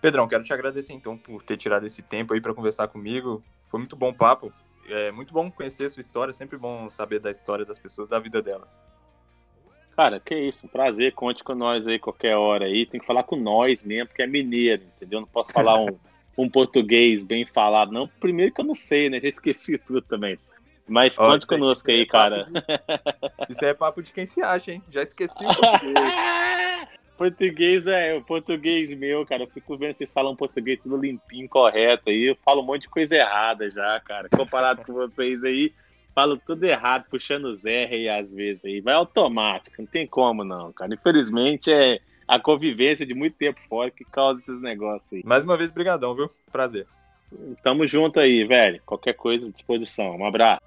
Pedrão, 0.00 0.28
quero 0.28 0.44
te 0.44 0.52
agradecer 0.52 0.92
então 0.92 1.18
por 1.18 1.42
ter 1.42 1.56
tirado 1.56 1.84
esse 1.84 2.00
tempo 2.00 2.32
aí 2.32 2.40
para 2.40 2.54
conversar 2.54 2.86
comigo. 2.86 3.42
Foi 3.66 3.80
muito 3.80 3.96
bom 3.96 4.12
papo. 4.12 4.52
É 4.88 5.10
muito 5.10 5.34
bom 5.34 5.50
conhecer 5.50 5.86
a 5.86 5.90
sua 5.90 6.00
história, 6.00 6.32
sempre 6.32 6.56
bom 6.56 6.88
saber 6.88 7.18
da 7.18 7.28
história 7.28 7.64
das 7.64 7.76
pessoas, 7.76 8.08
da 8.08 8.20
vida 8.20 8.40
delas. 8.40 8.80
Cara, 9.96 10.20
que 10.20 10.34
isso, 10.34 10.66
um 10.66 10.68
prazer, 10.68 11.12
conte 11.12 11.42
com 11.42 11.54
nós 11.54 11.86
aí 11.86 11.98
qualquer 11.98 12.36
hora 12.36 12.66
aí. 12.66 12.84
Tem 12.84 13.00
que 13.00 13.06
falar 13.06 13.22
com 13.22 13.34
nós 13.34 13.82
mesmo, 13.82 14.08
porque 14.08 14.22
é 14.22 14.26
mineiro, 14.26 14.82
entendeu? 14.96 15.20
Não 15.20 15.26
posso 15.26 15.50
falar 15.50 15.82
um, 15.82 15.98
um 16.36 16.50
português 16.50 17.22
bem 17.22 17.46
falado, 17.46 17.92
não. 17.92 18.06
Primeiro 18.06 18.52
que 18.52 18.60
eu 18.60 18.64
não 18.64 18.74
sei, 18.74 19.08
né? 19.08 19.18
Já 19.18 19.28
esqueci 19.28 19.78
tudo 19.86 20.02
também. 20.02 20.38
Mas 20.86 21.18
Ó, 21.18 21.30
conte 21.30 21.46
conosco 21.46 21.90
aí, 21.90 22.02
é 22.02 22.06
cara. 22.06 22.44
De... 22.44 23.52
Isso 23.52 23.64
é 23.64 23.72
papo 23.72 24.02
de 24.02 24.12
quem 24.12 24.26
se 24.26 24.42
acha, 24.42 24.72
hein? 24.72 24.82
Já 24.90 25.02
esqueci 25.02 25.44
o 25.44 25.54
português. 25.54 26.88
português 27.16 27.86
é 27.86 28.14
o 28.14 28.22
português 28.22 28.92
meu, 28.92 29.24
cara. 29.24 29.44
Eu 29.44 29.48
fico 29.48 29.78
vendo 29.78 29.94
vocês 29.94 30.12
falam 30.12 30.36
português 30.36 30.78
tudo 30.80 30.98
limpinho, 30.98 31.48
correto 31.48 32.10
aí. 32.10 32.24
Eu 32.24 32.36
falo 32.44 32.60
um 32.60 32.66
monte 32.66 32.82
de 32.82 32.90
coisa 32.90 33.16
errada 33.16 33.70
já, 33.70 33.98
cara. 34.00 34.28
Comparado 34.28 34.84
com 34.84 34.92
vocês 34.92 35.42
aí 35.42 35.72
falo 36.16 36.38
tudo 36.38 36.64
errado, 36.64 37.04
puxando 37.10 37.44
os 37.44 37.66
R 37.66 37.94
aí 37.94 38.08
às 38.08 38.32
vezes 38.32 38.64
aí. 38.64 38.80
Vai 38.80 38.94
automático, 38.94 39.76
não 39.78 39.86
tem 39.86 40.06
como 40.06 40.42
não, 40.42 40.72
cara. 40.72 40.94
Infelizmente 40.94 41.70
é 41.70 42.00
a 42.26 42.40
convivência 42.40 43.04
de 43.04 43.12
muito 43.12 43.36
tempo 43.36 43.60
fora 43.68 43.90
que 43.90 44.02
causa 44.02 44.40
esses 44.40 44.62
negócios 44.62 45.12
aí. 45.12 45.22
Mais 45.26 45.44
uma 45.44 45.58
vez, 45.58 45.70
brigadão, 45.70 46.14
viu? 46.14 46.30
Prazer. 46.50 46.86
Tamo 47.62 47.86
junto 47.86 48.18
aí, 48.18 48.44
velho. 48.44 48.80
Qualquer 48.86 49.12
coisa 49.12 49.46
à 49.46 49.50
disposição. 49.50 50.16
Um 50.16 50.26
abraço. 50.26 50.62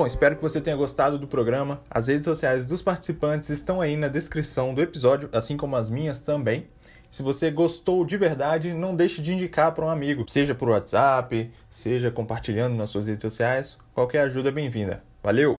Bom, 0.00 0.06
espero 0.06 0.34
que 0.34 0.40
você 0.40 0.62
tenha 0.62 0.74
gostado 0.78 1.18
do 1.18 1.26
programa. 1.28 1.78
As 1.90 2.08
redes 2.08 2.24
sociais 2.24 2.66
dos 2.66 2.80
participantes 2.80 3.50
estão 3.50 3.82
aí 3.82 3.98
na 3.98 4.08
descrição 4.08 4.72
do 4.72 4.80
episódio, 4.80 5.28
assim 5.30 5.58
como 5.58 5.76
as 5.76 5.90
minhas 5.90 6.20
também. 6.20 6.68
Se 7.10 7.22
você 7.22 7.50
gostou 7.50 8.02
de 8.02 8.16
verdade, 8.16 8.72
não 8.72 8.96
deixe 8.96 9.20
de 9.20 9.34
indicar 9.34 9.72
para 9.72 9.84
um 9.84 9.90
amigo, 9.90 10.24
seja 10.26 10.54
por 10.54 10.70
WhatsApp, 10.70 11.50
seja 11.68 12.10
compartilhando 12.10 12.76
nas 12.76 12.88
suas 12.88 13.08
redes 13.08 13.20
sociais. 13.20 13.76
Qualquer 13.92 14.20
ajuda 14.20 14.48
é 14.48 14.52
bem-vinda. 14.52 15.04
Valeu! 15.22 15.48